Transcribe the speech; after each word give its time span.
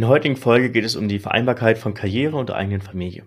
In 0.00 0.04
der 0.04 0.14
heutigen 0.14 0.36
Folge 0.36 0.70
geht 0.70 0.86
es 0.86 0.96
um 0.96 1.08
die 1.08 1.18
Vereinbarkeit 1.18 1.76
von 1.76 1.92
Karriere 1.92 2.38
und 2.38 2.48
der 2.48 2.56
eigenen 2.56 2.80
Familie. 2.80 3.26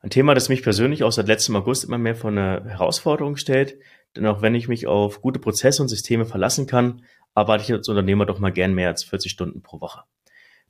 Ein 0.00 0.08
Thema, 0.08 0.32
das 0.32 0.48
mich 0.48 0.62
persönlich 0.62 1.04
auch 1.04 1.12
seit 1.12 1.26
letztem 1.26 1.54
August 1.54 1.84
immer 1.84 1.98
mehr 1.98 2.14
vor 2.16 2.30
eine 2.30 2.64
Herausforderung 2.66 3.36
stellt, 3.36 3.76
denn 4.16 4.24
auch 4.24 4.40
wenn 4.40 4.54
ich 4.54 4.66
mich 4.66 4.86
auf 4.86 5.20
gute 5.20 5.38
Prozesse 5.38 5.82
und 5.82 5.88
Systeme 5.88 6.24
verlassen 6.24 6.66
kann, 6.66 7.02
arbeite 7.34 7.64
ich 7.64 7.72
als 7.74 7.90
Unternehmer 7.90 8.24
doch 8.24 8.38
mal 8.38 8.52
gern 8.52 8.72
mehr 8.72 8.88
als 8.88 9.04
40 9.04 9.30
Stunden 9.30 9.60
pro 9.60 9.82
Woche. 9.82 10.04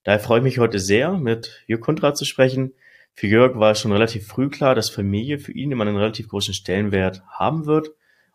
Daher 0.03 0.19
freue 0.19 0.39
ich 0.39 0.43
mich 0.43 0.59
heute 0.59 0.81
sehr, 0.81 1.13
mit 1.13 1.63
Jörg 1.69 1.83
Kundrat 1.83 2.17
zu 2.17 2.25
sprechen. 2.25 2.73
Für 3.13 3.29
Jörg 3.29 3.55
war 3.55 3.71
es 3.71 3.81
schon 3.81 3.93
relativ 3.93 4.27
früh 4.27 4.49
klar, 4.49 4.75
dass 4.75 4.91
Familie 4.91 5.39
für 5.39 5.53
ihn 5.53 5.71
immer 5.71 5.87
einen 5.87 5.97
relativ 5.97 6.27
großen 6.27 6.53
Stellenwert 6.53 7.23
haben 7.29 7.67
wird 7.67 7.93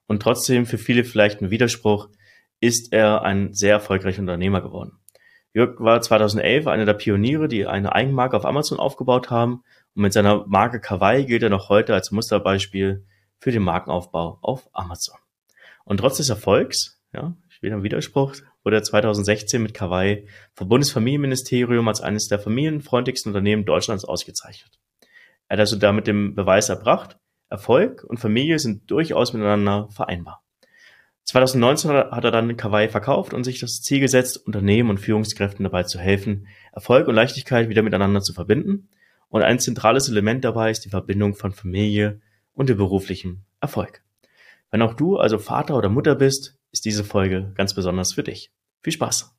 und 0.07 0.21
trotzdem 0.21 0.65
für 0.65 0.77
viele 0.77 1.03
vielleicht 1.03 1.41
ein 1.41 1.51
Widerspruch, 1.51 2.07
ist 2.61 2.93
er 2.93 3.23
ein 3.23 3.53
sehr 3.53 3.73
erfolgreicher 3.73 4.21
Unternehmer 4.21 4.61
geworden. 4.61 4.98
Jörg 5.53 5.79
war 5.79 6.01
2011 6.01 6.67
einer 6.67 6.85
der 6.85 6.93
Pioniere, 6.93 7.47
die 7.47 7.65
eine 7.65 7.93
Eigenmarke 7.93 8.37
auf 8.37 8.45
Amazon 8.45 8.79
aufgebaut 8.79 9.31
haben 9.31 9.63
und 9.95 10.03
mit 10.03 10.13
seiner 10.13 10.45
Marke 10.47 10.79
Kawaii 10.79 11.25
gilt 11.25 11.43
er 11.43 11.49
noch 11.49 11.69
heute 11.69 11.93
als 11.93 12.11
Musterbeispiel 12.11 13.05
für 13.39 13.51
den 13.51 13.63
Markenaufbau 13.63 14.37
auf 14.41 14.69
Amazon. 14.73 15.17
Und 15.85 15.97
trotz 15.97 16.17
des 16.17 16.29
Erfolgs, 16.29 17.01
ja, 17.13 17.35
wieder 17.61 17.75
ein 17.75 17.83
Widerspruch, 17.83 18.35
wurde 18.63 18.77
er 18.77 18.83
2016 18.83 19.61
mit 19.61 19.73
Kawaii 19.73 20.27
vom 20.53 20.69
Bundesfamilienministerium 20.69 21.87
als 21.87 22.01
eines 22.01 22.27
der 22.27 22.39
familienfreundlichsten 22.39 23.31
Unternehmen 23.31 23.65
Deutschlands 23.65 24.05
ausgezeichnet. 24.05 24.79
Er 25.47 25.55
hat 25.55 25.61
also 25.61 25.77
damit 25.77 26.07
den 26.07 26.35
Beweis 26.35 26.69
erbracht, 26.69 27.17
Erfolg 27.49 28.03
und 28.03 28.19
Familie 28.19 28.59
sind 28.59 28.89
durchaus 28.91 29.33
miteinander 29.33 29.89
vereinbar. 29.89 30.43
2019 31.29 31.91
hat 31.91 32.23
er 32.23 32.31
dann 32.31 32.57
Kawaii 32.57 32.89
verkauft 32.89 33.35
und 33.35 33.43
sich 33.43 33.59
das 33.59 33.83
Ziel 33.83 33.99
gesetzt, 33.99 34.47
Unternehmen 34.47 34.89
und 34.89 34.97
Führungskräften 34.97 35.63
dabei 35.63 35.83
zu 35.83 35.99
helfen, 35.99 36.47
Erfolg 36.73 37.07
und 37.07 37.13
Leichtigkeit 37.13 37.69
wieder 37.69 37.83
miteinander 37.83 38.21
zu 38.21 38.33
verbinden. 38.33 38.89
Und 39.27 39.43
ein 39.43 39.59
zentrales 39.59 40.09
Element 40.09 40.43
dabei 40.43 40.71
ist 40.71 40.85
die 40.85 40.89
Verbindung 40.89 41.35
von 41.35 41.51
Familie 41.51 42.19
und 42.53 42.67
dem 42.67 42.77
beruflichen 42.77 43.45
Erfolg. 43.61 44.01
Wenn 44.71 44.81
auch 44.81 44.95
du 44.95 45.17
also 45.17 45.37
Vater 45.37 45.77
oder 45.77 45.87
Mutter 45.87 46.15
bist, 46.15 46.57
ist 46.71 46.85
diese 46.85 47.03
Folge 47.03 47.51
ganz 47.53 47.75
besonders 47.75 48.13
für 48.13 48.23
dich. 48.23 48.51
Viel 48.81 48.93
Spaß! 48.93 49.31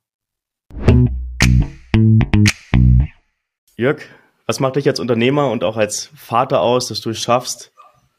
Jörg, 3.75 4.01
was 4.45 4.61
macht 4.61 4.77
dich 4.77 4.87
als 4.87 5.01
Unternehmer 5.01 5.51
und 5.51 5.65
auch 5.65 5.75
als 5.75 6.09
Vater 6.15 6.61
aus, 6.61 6.87
dass 6.87 7.01
du 7.01 7.09
es 7.09 7.19
schaffst, 7.19 7.70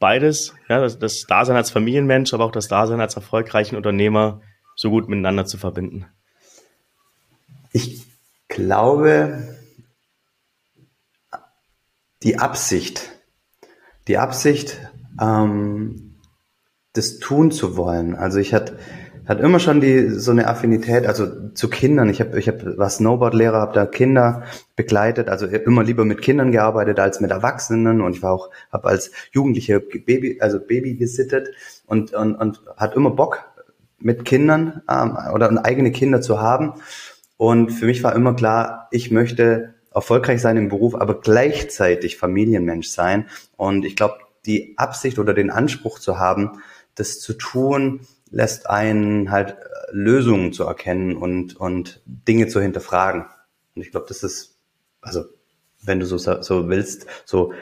beides, 0.03 0.53
ja, 0.69 0.81
das, 0.81 0.99
das 0.99 1.27
Dasein 1.29 1.55
als 1.55 1.71
Familienmensch, 1.71 2.35
aber 2.35 2.45
auch 2.45 2.51
das 2.51 2.67
Dasein 2.67 3.01
als 3.01 3.15
erfolgreichen 3.15 3.77
Unternehmer 3.77 4.43
so 4.75 4.91
gut 4.91 5.09
miteinander 5.09 5.47
zu 5.47 5.59
verbinden? 5.59 6.07
Ich 7.73 8.05
glaube, 8.49 9.57
die 12.25 12.37
Absicht, 12.41 13.13
die 14.09 14.19
Absicht, 14.19 14.77
ähm, 15.21 16.17
das 16.95 17.21
tun 17.21 17.53
zu 17.53 17.77
wollen. 17.77 18.17
Also 18.17 18.41
ich 18.41 18.53
hatte 18.53 18.81
hat 19.27 19.41
immer 19.41 19.61
schon 19.61 19.81
die 19.81 20.09
so 20.09 20.31
eine 20.31 20.49
Affinität, 20.49 21.07
also 21.07 21.51
zu 21.51 21.71
Kindern. 21.71 22.09
Ich 22.09 22.21
habe 22.21 22.39
ich 22.39 22.49
hab, 22.49 22.65
war 22.77 22.91
Snowboardlehrer, 22.91 23.61
habe 23.61 23.75
da 23.75 23.87
Kinder 23.87 24.43
begleitet, 24.75 25.29
also 25.29 25.47
immer 25.47 25.85
lieber 25.85 26.05
mit 26.05 26.23
Kindern 26.23 26.51
gearbeitet 26.51 26.99
als 26.99 27.21
mit 27.21 27.31
Erwachsenen 27.31 28.01
und 28.01 28.17
ich 28.17 28.23
war 28.23 28.33
auch 28.33 28.51
habe 28.73 28.89
als 28.89 29.13
Jugendliche 29.31 29.81
Baby 29.81 30.39
also 30.41 30.59
Baby 30.59 30.95
gesittet 30.95 31.51
und 31.87 32.13
und, 32.15 32.35
und 32.35 32.63
hat 32.77 32.97
immer 32.97 33.11
Bock 33.11 33.45
mit 33.99 34.25
Kindern 34.25 34.83
ähm, 34.91 35.17
oder 35.33 35.65
eigene 35.65 35.93
Kinder 35.93 36.21
zu 36.21 36.41
haben. 36.41 36.75
Und 37.37 37.71
für 37.71 37.87
mich 37.87 38.03
war 38.03 38.15
immer 38.15 38.35
klar, 38.35 38.89
ich 38.91 39.11
möchte 39.11 39.75
erfolgreich 39.95 40.41
sein 40.41 40.57
im 40.57 40.69
Beruf, 40.69 40.95
aber 40.95 41.21
gleichzeitig 41.21 42.17
Familienmensch 42.17 42.89
sein. 42.89 43.27
Und 43.57 43.85
ich 43.85 43.97
glaube, 43.97 44.19
die 44.47 44.75
Absicht 44.77 45.19
oder 45.19 45.35
den 45.35 45.51
Anspruch 45.51 45.99
zu 45.99 46.19
haben, 46.19 46.63
das 46.95 47.21
zu 47.21 47.35
tun, 47.35 48.01
lässt 48.33 48.69
einen 48.69 49.31
halt 49.31 49.51
äh, 49.51 49.55
Lösungen 49.93 50.53
zu 50.53 50.65
erkennen 50.65 51.17
und, 51.17 51.55
und 51.57 52.01
Dinge 52.07 52.49
zu 52.49 52.61
hinterfragen. 52.61 53.27
Und 53.77 53.83
ich 53.83 53.93
glaube, 53.93 54.07
das 54.09 54.25
ist, 54.25 54.57
also 55.01 55.25
wenn 55.83 56.01
du 56.01 56.07
so, 56.07 56.19
so 56.19 56.69
willst, 56.69 57.07
so 57.25 57.53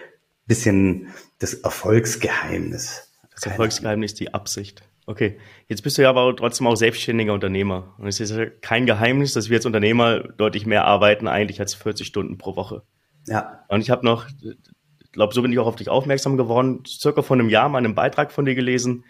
bisschen 0.47 1.09
das 1.39 1.55
Erfolgsgeheimnis. 1.55 3.09
Das 3.35 3.47
Erfolgsgeheimnis, 3.47 4.15
die 4.15 4.33
Absicht. 4.35 4.83
Okay, 5.07 5.39
jetzt 5.67 5.83
bist 5.83 5.99
du 5.99 6.03
ja 6.03 6.11
aber 6.11 6.35
trotzdem 6.37 6.67
auch 6.67 6.77
selbstständiger 6.77 7.33
Unternehmer. 7.33 7.95
Und 7.99 8.07
es 8.07 8.21
ist 8.21 8.31
ja 8.31 8.47
kein 8.47 8.87
Geheimnis, 8.87 9.33
dass 9.33 9.49
wir 9.49 9.57
als 9.57 9.67
Unternehmer 9.67 10.21
deutlich 10.21 10.67
mehr 10.67 10.85
arbeiten 10.85 11.27
eigentlich 11.27 11.61
als 11.61 11.75
40 11.75 12.07
Stunden 12.07 12.39
pro 12.39 12.57
Woche. 12.57 12.83
Ja. 13.27 13.65
Und 13.69 13.81
ich 13.81 13.91
habe 13.91 14.05
noch, 14.05 14.27
ich 14.41 15.13
glaube, 15.13 15.35
so 15.35 15.43
bin 15.43 15.53
ich 15.53 15.59
auch 15.59 15.67
auf 15.67 15.77
dich 15.77 15.89
aufmerksam 15.89 16.37
geworden, 16.37 16.85
circa 16.87 17.23
vor 17.23 17.37
einem 17.37 17.49
Jahr 17.49 17.69
mal 17.69 17.79
einen 17.79 17.95
Beitrag 17.95 18.31
von 18.31 18.45
dir 18.45 18.55
gelesen, 18.55 19.05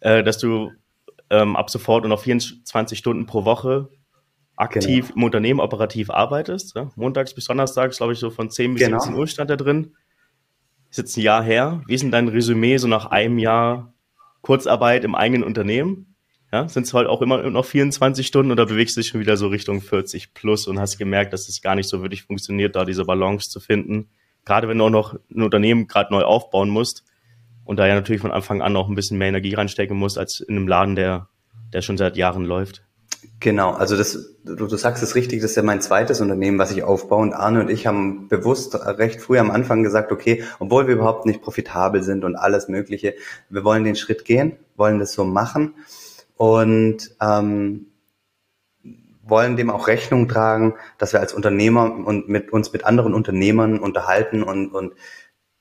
äh, 0.00 0.22
dass 0.22 0.38
du 0.38 0.72
ähm, 1.30 1.56
ab 1.56 1.70
sofort 1.70 2.04
und 2.04 2.12
auf 2.12 2.22
24 2.22 2.98
Stunden 2.98 3.26
pro 3.26 3.44
Woche 3.44 3.88
aktiv 4.56 5.06
genau. 5.06 5.16
im 5.16 5.22
Unternehmen 5.24 5.60
operativ 5.60 6.10
arbeitest. 6.10 6.76
Ja? 6.76 6.90
Montags 6.96 7.34
bis 7.34 7.46
Donnerstags, 7.46 7.96
glaube 7.96 8.12
ich, 8.12 8.18
so 8.18 8.30
von 8.30 8.50
10 8.50 8.74
bis 8.74 8.84
genau. 8.84 8.98
17 8.98 9.18
Uhr 9.18 9.26
stand 9.26 9.50
da 9.50 9.56
drin. 9.56 9.94
Ist 10.90 10.98
jetzt 10.98 11.16
ein 11.16 11.22
Jahr 11.22 11.42
her. 11.42 11.82
Wie 11.86 11.94
ist 11.94 12.02
denn 12.02 12.10
dein 12.10 12.28
Resümee 12.28 12.76
so 12.76 12.88
nach 12.88 13.06
einem 13.06 13.38
Jahr 13.38 13.94
Kurzarbeit 14.42 15.04
im 15.04 15.14
eigenen 15.14 15.44
Unternehmen? 15.44 16.16
Ja, 16.52 16.68
sind 16.68 16.84
es 16.84 16.92
halt 16.92 17.06
auch 17.06 17.22
immer 17.22 17.48
noch 17.48 17.64
24 17.64 18.26
Stunden 18.26 18.50
oder 18.50 18.66
bewegst 18.66 18.96
du 18.96 19.00
dich 19.00 19.08
schon 19.08 19.20
wieder 19.20 19.36
so 19.36 19.46
Richtung 19.46 19.80
40 19.80 20.34
plus 20.34 20.66
und 20.66 20.80
hast 20.80 20.98
gemerkt, 20.98 21.32
dass 21.32 21.48
es 21.48 21.62
gar 21.62 21.76
nicht 21.76 21.88
so 21.88 22.02
wirklich 22.02 22.24
funktioniert, 22.24 22.74
da 22.74 22.84
diese 22.84 23.04
Balance 23.04 23.50
zu 23.50 23.60
finden? 23.60 24.10
Gerade 24.44 24.66
wenn 24.66 24.78
du 24.78 24.86
auch 24.86 24.90
noch 24.90 25.14
ein 25.30 25.42
Unternehmen 25.42 25.86
gerade 25.86 26.12
neu 26.12 26.22
aufbauen 26.22 26.68
musst, 26.68 27.04
und 27.70 27.76
da 27.76 27.86
ja 27.86 27.94
natürlich 27.94 28.20
von 28.20 28.32
Anfang 28.32 28.62
an 28.62 28.74
auch 28.74 28.88
ein 28.88 28.96
bisschen 28.96 29.16
mehr 29.16 29.28
Energie 29.28 29.54
reinstecken 29.54 29.96
muss 29.96 30.18
als 30.18 30.40
in 30.40 30.56
einem 30.56 30.66
Laden, 30.66 30.96
der, 30.96 31.28
der 31.72 31.82
schon 31.82 31.96
seit 31.96 32.16
Jahren 32.16 32.44
läuft. 32.44 32.82
Genau, 33.38 33.70
also 33.70 33.96
das, 33.96 34.34
du, 34.44 34.56
du 34.56 34.76
sagst 34.76 35.04
es 35.04 35.14
richtig, 35.14 35.40
das 35.40 35.52
ist 35.52 35.56
ja 35.56 35.62
mein 35.62 35.80
zweites 35.80 36.20
Unternehmen, 36.20 36.58
was 36.58 36.72
ich 36.72 36.82
aufbaue 36.82 37.22
und 37.22 37.32
Arne 37.32 37.60
und 37.60 37.70
ich 37.70 37.86
haben 37.86 38.26
bewusst 38.26 38.74
recht 38.74 39.20
früh 39.20 39.38
am 39.38 39.52
Anfang 39.52 39.84
gesagt, 39.84 40.10
okay, 40.10 40.42
obwohl 40.58 40.88
wir 40.88 40.94
überhaupt 40.94 41.26
nicht 41.26 41.42
profitabel 41.42 42.02
sind 42.02 42.24
und 42.24 42.34
alles 42.34 42.66
Mögliche, 42.66 43.14
wir 43.50 43.62
wollen 43.62 43.84
den 43.84 43.94
Schritt 43.94 44.24
gehen, 44.24 44.56
wollen 44.74 44.98
das 44.98 45.12
so 45.12 45.22
machen 45.22 45.74
und 46.36 47.14
ähm, 47.22 47.86
wollen 49.22 49.56
dem 49.56 49.70
auch 49.70 49.86
Rechnung 49.86 50.26
tragen, 50.26 50.74
dass 50.98 51.12
wir 51.12 51.20
als 51.20 51.32
Unternehmer 51.32 51.84
und 52.04 52.28
mit 52.28 52.52
uns 52.52 52.72
mit 52.72 52.84
anderen 52.84 53.14
Unternehmern 53.14 53.78
unterhalten 53.78 54.42
und, 54.42 54.74
und 54.74 54.94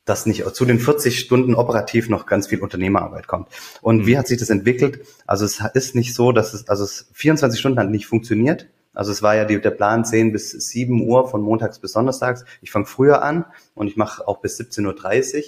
dass 0.09 0.25
nicht 0.25 0.43
zu 0.55 0.65
den 0.65 0.79
40 0.79 1.19
Stunden 1.19 1.53
operativ 1.55 2.09
noch 2.09 2.25
ganz 2.25 2.47
viel 2.47 2.59
Unternehmerarbeit 2.59 3.27
kommt. 3.27 3.47
Und 3.81 3.99
mhm. 3.99 4.07
wie 4.07 4.17
hat 4.17 4.27
sich 4.27 4.39
das 4.39 4.49
entwickelt? 4.49 5.05
Also 5.27 5.45
es 5.45 5.61
ist 5.73 5.95
nicht 5.95 6.13
so, 6.13 6.31
dass 6.31 6.53
es, 6.53 6.67
also 6.67 6.83
es 6.83 7.09
24 7.13 7.59
Stunden 7.59 7.79
hat 7.79 7.89
nicht 7.89 8.07
funktioniert. 8.07 8.67
Also 8.93 9.11
es 9.11 9.21
war 9.21 9.35
ja 9.35 9.45
die, 9.45 9.61
der 9.61 9.71
Plan 9.71 10.03
10 10.03 10.33
bis 10.33 10.51
7 10.51 11.07
Uhr 11.07 11.29
von 11.29 11.41
montags 11.41 11.79
bis 11.79 11.93
donnerstags. 11.93 12.43
Ich 12.61 12.71
fange 12.71 12.85
früher 12.85 13.21
an 13.21 13.45
und 13.75 13.87
ich 13.87 13.97
mache 13.97 14.27
auch 14.27 14.41
bis 14.41 14.59
17.30 14.59 15.37
Uhr, 15.37 15.43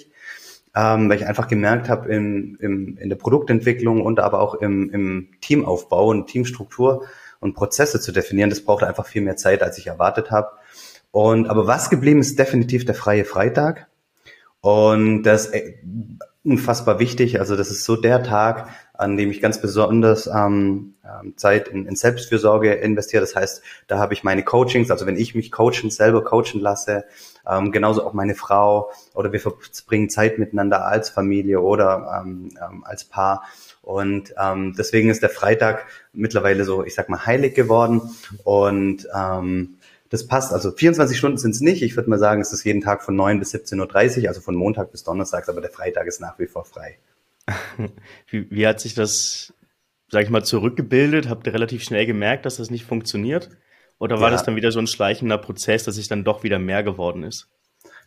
ähm, 0.74 1.10
weil 1.10 1.16
ich 1.16 1.26
einfach 1.26 1.48
gemerkt 1.48 1.88
habe 1.88 2.12
im, 2.14 2.56
im, 2.60 2.96
in 2.98 3.08
der 3.08 3.16
Produktentwicklung 3.16 4.00
und 4.00 4.20
aber 4.20 4.40
auch 4.40 4.54
im, 4.54 4.90
im 4.90 5.28
Teamaufbau 5.40 6.08
und 6.08 6.28
Teamstruktur 6.28 7.04
und 7.40 7.54
Prozesse 7.54 8.00
zu 8.00 8.12
definieren, 8.12 8.50
das 8.50 8.64
braucht 8.64 8.84
einfach 8.84 9.06
viel 9.06 9.22
mehr 9.22 9.36
Zeit, 9.36 9.62
als 9.62 9.76
ich 9.76 9.88
erwartet 9.88 10.30
habe. 10.30 10.52
Und 11.10 11.48
aber 11.48 11.66
was 11.66 11.90
geblieben 11.90 12.20
ist 12.20 12.38
definitiv 12.38 12.84
der 12.84 12.94
freie 12.94 13.24
Freitag. 13.24 13.88
Und 14.62 15.24
das 15.24 15.46
ist 15.46 15.74
unfassbar 16.44 16.98
wichtig. 16.98 17.38
Also 17.38 17.56
das 17.56 17.70
ist 17.70 17.84
so 17.84 17.96
der 17.96 18.22
Tag, 18.22 18.68
an 18.94 19.16
dem 19.16 19.30
ich 19.30 19.40
ganz 19.40 19.60
besonders 19.60 20.26
ähm, 20.26 20.94
ähm, 21.04 21.36
Zeit 21.36 21.68
in, 21.68 21.86
in 21.86 21.96
Selbstfürsorge 21.96 22.72
investiere. 22.74 23.20
Das 23.20 23.36
heißt, 23.36 23.62
da 23.86 23.98
habe 23.98 24.14
ich 24.14 24.24
meine 24.24 24.42
Coachings, 24.42 24.90
also 24.90 25.06
wenn 25.06 25.16
ich 25.16 25.34
mich 25.34 25.52
coachen, 25.52 25.90
selber 25.90 26.24
coachen 26.24 26.60
lasse, 26.60 27.04
ähm, 27.48 27.70
genauso 27.70 28.04
auch 28.04 28.12
meine 28.12 28.34
Frau 28.34 28.90
oder 29.14 29.32
wir 29.32 29.40
verbringen 29.40 30.10
Zeit 30.10 30.38
miteinander 30.38 30.86
als 30.86 31.10
Familie 31.10 31.60
oder 31.60 32.22
ähm, 32.24 32.50
ähm, 32.60 32.84
als 32.84 33.04
Paar. 33.04 33.44
Und 33.82 34.34
ähm, 34.40 34.74
deswegen 34.76 35.10
ist 35.10 35.22
der 35.22 35.30
Freitag 35.30 35.86
mittlerweile 36.12 36.64
so, 36.64 36.84
ich 36.84 36.94
sag 36.94 37.08
mal, 37.08 37.24
heilig 37.26 37.54
geworden. 37.54 38.00
Und 38.44 39.08
ähm, 39.14 39.76
das 40.12 40.26
passt. 40.26 40.52
Also 40.52 40.70
24 40.70 41.16
Stunden 41.16 41.38
sind 41.38 41.52
es 41.52 41.62
nicht. 41.62 41.82
Ich 41.82 41.96
würde 41.96 42.10
mal 42.10 42.18
sagen, 42.18 42.42
es 42.42 42.52
ist 42.52 42.64
jeden 42.64 42.82
Tag 42.82 43.02
von 43.02 43.16
9 43.16 43.38
bis 43.38 43.54
17.30 43.54 44.22
Uhr, 44.22 44.28
also 44.28 44.42
von 44.42 44.54
Montag 44.54 44.92
bis 44.92 45.04
Donnerstag, 45.04 45.48
aber 45.48 45.62
der 45.62 45.70
Freitag 45.70 46.06
ist 46.06 46.20
nach 46.20 46.38
wie 46.38 46.46
vor 46.46 46.66
frei. 46.66 46.98
Wie, 48.28 48.48
wie 48.50 48.66
hat 48.68 48.78
sich 48.78 48.94
das, 48.94 49.52
sag 50.08 50.22
ich 50.22 50.30
mal, 50.30 50.44
zurückgebildet? 50.44 51.28
Habt 51.28 51.46
ihr 51.48 51.54
relativ 51.54 51.82
schnell 51.82 52.06
gemerkt, 52.06 52.46
dass 52.46 52.58
das 52.58 52.70
nicht 52.70 52.84
funktioniert? 52.84 53.50
Oder 53.98 54.20
war 54.20 54.28
ja. 54.28 54.32
das 54.32 54.44
dann 54.44 54.54
wieder 54.54 54.70
so 54.70 54.78
ein 54.78 54.86
schleichender 54.86 55.38
Prozess, 55.38 55.82
dass 55.82 55.96
sich 55.96 56.06
dann 56.06 56.22
doch 56.22 56.44
wieder 56.44 56.60
mehr 56.60 56.84
geworden 56.84 57.24
ist? 57.24 57.48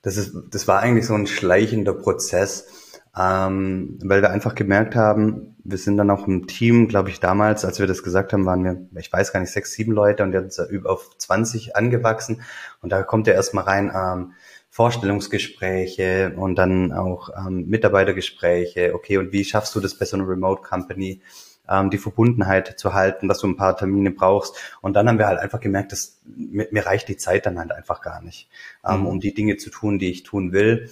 Das 0.04 0.16
ist, 0.16 0.34
das 0.51 0.69
war 0.69 0.80
eigentlich 0.80 1.06
so 1.06 1.16
ein 1.16 1.28
schleichender 1.28 1.94
Prozess. 1.94 2.85
Ähm, 3.17 3.97
weil 4.03 4.21
wir 4.21 4.31
einfach 4.31 4.56
gemerkt 4.56 4.95
haben, 4.95 5.56
wir 5.63 5.77
sind 5.77 5.97
dann 5.97 6.12
auch 6.12 6.27
im 6.27 6.47
Team, 6.47 6.88
glaube 6.88 7.09
ich, 7.09 7.19
damals, 7.19 7.65
als 7.65 7.79
wir 7.79 7.88
das 7.88 8.03
gesagt 8.03 8.33
haben, 8.33 8.45
waren 8.45 8.63
wir, 8.63 9.00
ich 9.00 9.12
weiß 9.12 9.33
gar 9.33 9.39
nicht, 9.39 9.51
sechs, 9.51 9.71
sieben 9.73 9.94
Leute 9.94 10.23
und 10.23 10.33
jetzt 10.33 10.59
auf 10.85 11.17
20 11.17 11.75
angewachsen. 11.75 12.41
Und 12.81 12.91
da 12.91 13.03
kommt 13.03 13.27
ja 13.27 13.33
erstmal 13.33 13.63
rein 13.63 13.91
ähm, 13.95 14.33
Vorstellungsgespräche 14.69 16.33
und 16.35 16.56
dann 16.56 16.91
auch 16.91 17.29
ähm, 17.35 17.67
Mitarbeitergespräche. 17.67 18.94
Okay, 18.94 19.17
und 19.17 19.31
wie 19.31 19.45
schaffst 19.45 19.73
du 19.75 19.79
das 19.79 19.97
bei 19.97 20.06
so 20.06 20.17
einer 20.17 20.27
Remote 20.27 20.62
Company? 20.62 21.21
ähm, 21.69 21.89
die 21.89 21.97
Verbundenheit 21.97 22.79
zu 22.79 22.94
halten, 22.94 23.27
dass 23.27 23.39
du 23.39 23.47
ein 23.47 23.57
paar 23.57 23.77
Termine 23.77 24.12
brauchst. 24.12 24.56
Und 24.81 24.94
dann 24.94 25.07
haben 25.07 25.17
wir 25.17 25.27
halt 25.27 25.39
einfach 25.39 25.59
gemerkt, 25.59 25.91
dass 25.91 26.19
mir, 26.25 26.67
mir 26.71 26.85
reicht 26.85 27.07
die 27.07 27.17
Zeit 27.17 27.45
dann 27.45 27.59
halt 27.59 27.71
einfach 27.71 28.01
gar 28.01 28.21
nicht, 28.21 28.50
ähm, 28.88 29.01
mhm. 29.01 29.07
um 29.07 29.19
die 29.19 29.33
Dinge 29.33 29.57
zu 29.57 29.69
tun, 29.69 30.00
die 30.00 30.12
ich 30.12 30.23
tun 30.23 30.51
will. 30.51 30.89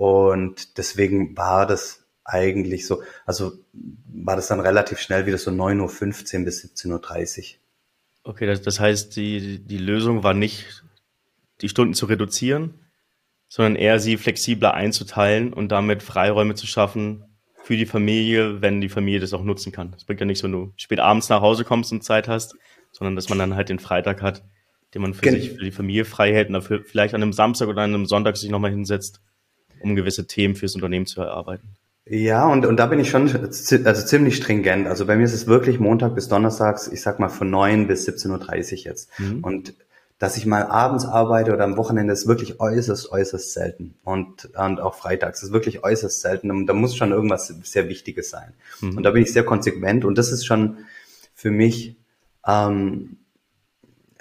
Und 0.00 0.78
deswegen 0.78 1.36
war 1.36 1.66
das 1.66 2.06
eigentlich 2.24 2.86
so, 2.86 3.02
also 3.26 3.52
war 3.74 4.34
das 4.34 4.48
dann 4.48 4.60
relativ 4.60 4.98
schnell 4.98 5.26
wieder 5.26 5.36
so 5.36 5.50
9.15 5.50 6.38
Uhr 6.38 6.44
bis 6.46 6.64
17.30 6.64 7.38
Uhr. 7.38 7.58
Okay, 8.24 8.46
das, 8.46 8.62
das 8.62 8.80
heißt, 8.80 9.14
die, 9.16 9.58
die 9.58 9.76
Lösung 9.76 10.22
war 10.22 10.32
nicht, 10.32 10.84
die 11.60 11.68
Stunden 11.68 11.92
zu 11.92 12.06
reduzieren, 12.06 12.80
sondern 13.48 13.76
eher 13.76 14.00
sie 14.00 14.16
flexibler 14.16 14.72
einzuteilen 14.72 15.52
und 15.52 15.68
damit 15.68 16.02
Freiräume 16.02 16.54
zu 16.54 16.66
schaffen, 16.66 17.26
für 17.62 17.76
die 17.76 17.84
Familie, 17.84 18.62
wenn 18.62 18.80
die 18.80 18.88
Familie 18.88 19.20
das 19.20 19.34
auch 19.34 19.44
nutzen 19.44 19.70
kann. 19.70 19.92
Es 19.94 20.04
bringt 20.04 20.20
ja 20.20 20.24
nicht 20.24 20.38
so, 20.38 20.44
wenn 20.44 20.52
du 20.52 20.72
spät 20.76 20.98
abends 20.98 21.28
nach 21.28 21.42
Hause 21.42 21.64
kommst 21.64 21.92
und 21.92 22.02
Zeit 22.02 22.26
hast, 22.26 22.54
sondern 22.90 23.16
dass 23.16 23.28
man 23.28 23.38
dann 23.38 23.54
halt 23.54 23.68
den 23.68 23.78
Freitag 23.78 24.22
hat, 24.22 24.44
den 24.94 25.02
man 25.02 25.12
für 25.12 25.20
Gen 25.20 25.34
sich, 25.34 25.50
für 25.50 25.64
die 25.64 25.70
Familie 25.72 26.06
frei 26.06 26.32
hält 26.32 26.48
und 26.48 26.54
dafür 26.54 26.82
vielleicht 26.82 27.12
an 27.12 27.22
einem 27.22 27.34
Samstag 27.34 27.68
oder 27.68 27.82
an 27.82 27.92
einem 27.92 28.06
Sonntag 28.06 28.38
sich 28.38 28.48
nochmal 28.48 28.70
hinsetzt, 28.70 29.20
um 29.80 29.96
gewisse 29.96 30.26
Themen 30.26 30.54
fürs 30.54 30.74
Unternehmen 30.74 31.06
zu 31.06 31.20
erarbeiten. 31.20 31.76
Ja, 32.06 32.48
und, 32.48 32.66
und 32.66 32.76
da 32.76 32.86
bin 32.86 32.98
ich 32.98 33.10
schon 33.10 33.30
also 33.30 34.06
ziemlich 34.06 34.36
stringent. 34.36 34.88
Also 34.88 35.06
bei 35.06 35.16
mir 35.16 35.24
ist 35.24 35.32
es 35.32 35.46
wirklich 35.46 35.78
Montag 35.78 36.14
bis 36.14 36.28
Donnerstags, 36.28 36.88
ich 36.88 37.02
sag 37.02 37.20
mal 37.20 37.28
von 37.28 37.50
9 37.50 37.86
bis 37.86 38.08
17.30 38.08 38.72
Uhr 38.72 38.78
jetzt. 38.84 39.10
Mhm. 39.20 39.44
Und 39.44 39.74
dass 40.18 40.36
ich 40.36 40.44
mal 40.44 40.64
abends 40.64 41.04
arbeite 41.04 41.52
oder 41.52 41.64
am 41.64 41.76
Wochenende 41.76 42.12
ist 42.12 42.26
wirklich 42.26 42.58
äußerst, 42.58 43.12
äußerst 43.12 43.52
selten. 43.52 43.94
Und, 44.02 44.46
und 44.56 44.80
auch 44.80 44.94
freitags 44.94 45.42
ist 45.42 45.52
wirklich 45.52 45.84
äußerst 45.84 46.20
selten. 46.20 46.50
Und 46.50 46.66
da 46.66 46.74
muss 46.74 46.96
schon 46.96 47.12
irgendwas 47.12 47.46
sehr 47.62 47.88
Wichtiges 47.88 48.28
sein. 48.28 48.54
Mhm. 48.80 48.96
Und 48.96 49.02
da 49.04 49.12
bin 49.12 49.22
ich 49.22 49.32
sehr 49.32 49.44
konsequent. 49.44 50.04
Und 50.04 50.18
das 50.18 50.32
ist 50.32 50.44
schon 50.44 50.78
für 51.34 51.50
mich, 51.50 51.96
ähm, 52.46 53.18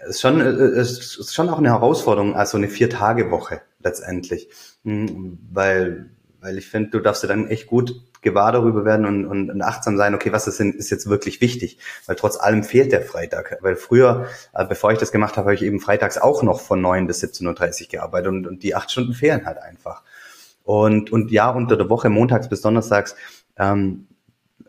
ist 0.07 0.21
schon, 0.21 0.39
ist 0.41 1.33
schon 1.33 1.49
auch 1.49 1.57
eine 1.57 1.69
Herausforderung, 1.69 2.35
also 2.35 2.57
eine 2.57 2.69
Vier-Tage-Woche 2.69 3.61
letztendlich. 3.79 4.49
Mhm, 4.83 5.39
weil, 5.51 6.11
weil 6.39 6.57
ich 6.57 6.67
finde, 6.67 6.91
du 6.91 6.99
darfst 6.99 7.23
dir 7.23 7.27
dann 7.27 7.47
echt 7.47 7.67
gut 7.67 7.95
gewahr 8.21 8.51
darüber 8.51 8.85
werden 8.85 9.05
und, 9.05 9.25
und, 9.25 9.49
und 9.49 9.61
achtsam 9.61 9.97
sein, 9.97 10.13
okay, 10.13 10.31
was 10.31 10.47
ist, 10.47 10.59
denn, 10.59 10.73
ist 10.73 10.89
jetzt 10.89 11.09
wirklich 11.09 11.41
wichtig? 11.41 11.79
Weil 12.05 12.15
trotz 12.15 12.37
allem 12.37 12.63
fehlt 12.63 12.91
der 12.91 13.01
Freitag. 13.01 13.57
Weil 13.61 13.75
früher, 13.75 14.27
äh, 14.53 14.65
bevor 14.65 14.91
ich 14.91 14.99
das 14.99 15.11
gemacht 15.11 15.37
habe, 15.37 15.45
habe 15.45 15.55
ich 15.55 15.61
eben 15.61 15.79
freitags 15.79 16.17
auch 16.17 16.43
noch 16.43 16.59
von 16.59 16.81
9 16.81 17.07
bis 17.07 17.23
17.30 17.23 17.83
Uhr 17.83 17.87
gearbeitet 17.89 18.27
und, 18.27 18.47
und 18.47 18.63
die 18.63 18.75
acht 18.75 18.91
Stunden 18.91 19.13
fehlen 19.13 19.45
halt 19.45 19.57
einfach. 19.57 20.03
Und, 20.63 21.11
und 21.11 21.31
ja, 21.31 21.49
unter 21.49 21.77
der 21.77 21.89
Woche, 21.89 22.09
montags 22.09 22.49
bis 22.49 22.61
donnerstags, 22.61 23.15
ähm, 23.57 24.07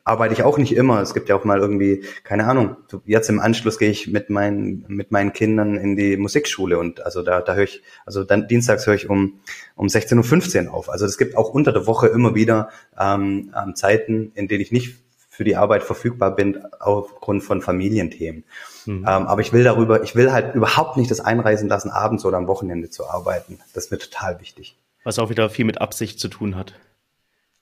arbeite 0.04 0.34
ich 0.34 0.42
auch 0.42 0.58
nicht 0.58 0.74
immer. 0.74 1.00
Es 1.00 1.14
gibt 1.14 1.28
ja 1.28 1.36
auch 1.36 1.44
mal 1.44 1.58
irgendwie, 1.58 2.04
keine 2.24 2.46
Ahnung, 2.46 2.76
jetzt 3.04 3.28
im 3.28 3.40
Anschluss 3.40 3.78
gehe 3.78 3.90
ich 3.90 4.08
mit 4.08 4.30
meinen, 4.30 4.84
mit 4.88 5.10
meinen 5.10 5.32
Kindern 5.32 5.76
in 5.76 5.96
die 5.96 6.16
Musikschule 6.16 6.78
und 6.78 7.04
also 7.04 7.22
da, 7.22 7.40
da 7.40 7.54
höre 7.54 7.64
ich, 7.64 7.82
also 8.06 8.24
dann 8.24 8.48
dienstags 8.48 8.86
höre 8.86 8.94
ich 8.94 9.08
um, 9.08 9.40
um 9.76 9.86
16.15 9.86 10.66
Uhr 10.66 10.74
auf. 10.74 10.88
Also 10.90 11.06
es 11.06 11.18
gibt 11.18 11.36
auch 11.36 11.50
unter 11.50 11.72
der 11.72 11.86
Woche 11.86 12.08
immer 12.08 12.34
wieder 12.34 12.70
ähm, 12.98 13.52
ähm, 13.56 13.74
Zeiten, 13.76 14.32
in 14.34 14.48
denen 14.48 14.60
ich 14.60 14.72
nicht 14.72 14.96
für 15.28 15.44
die 15.44 15.56
Arbeit 15.56 15.82
verfügbar 15.82 16.34
bin 16.36 16.62
aufgrund 16.80 17.42
von 17.42 17.62
Familienthemen. 17.62 18.44
Mhm. 18.84 18.98
Ähm, 18.98 19.04
aber 19.04 19.40
ich 19.40 19.52
will 19.52 19.64
darüber, 19.64 20.02
ich 20.02 20.14
will 20.14 20.32
halt 20.32 20.54
überhaupt 20.54 20.96
nicht 20.96 21.10
das 21.10 21.20
einreisen 21.20 21.68
lassen, 21.68 21.90
abends 21.90 22.24
oder 22.24 22.36
am 22.36 22.46
Wochenende 22.46 22.90
zu 22.90 23.08
arbeiten. 23.08 23.58
Das 23.72 23.86
ist 23.86 23.90
mir 23.90 23.98
total 23.98 24.40
wichtig. 24.40 24.76
Was 25.04 25.18
auch 25.18 25.30
wieder 25.30 25.48
viel 25.48 25.64
mit 25.64 25.80
Absicht 25.80 26.20
zu 26.20 26.28
tun 26.28 26.56
hat. 26.56 26.74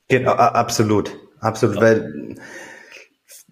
Genau, 0.08 0.32
absolut. 0.32 1.17
Absolut, 1.40 1.76
ja. 1.76 1.82
weil 1.82 2.37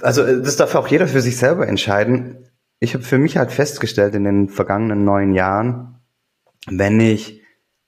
also 0.01 0.25
das 0.41 0.57
darf 0.57 0.75
auch 0.75 0.89
jeder 0.89 1.09
für 1.09 1.21
sich 1.21 1.37
selber 1.37 1.67
entscheiden. 1.67 2.51
Ich 2.81 2.95
habe 2.95 3.05
für 3.05 3.19
mich 3.19 3.37
halt 3.37 3.53
festgestellt 3.53 4.15
in 4.15 4.25
den 4.25 4.49
vergangenen 4.49 5.05
neun 5.05 5.33
Jahren, 5.33 6.01
wenn 6.69 7.01
ich 7.01 7.43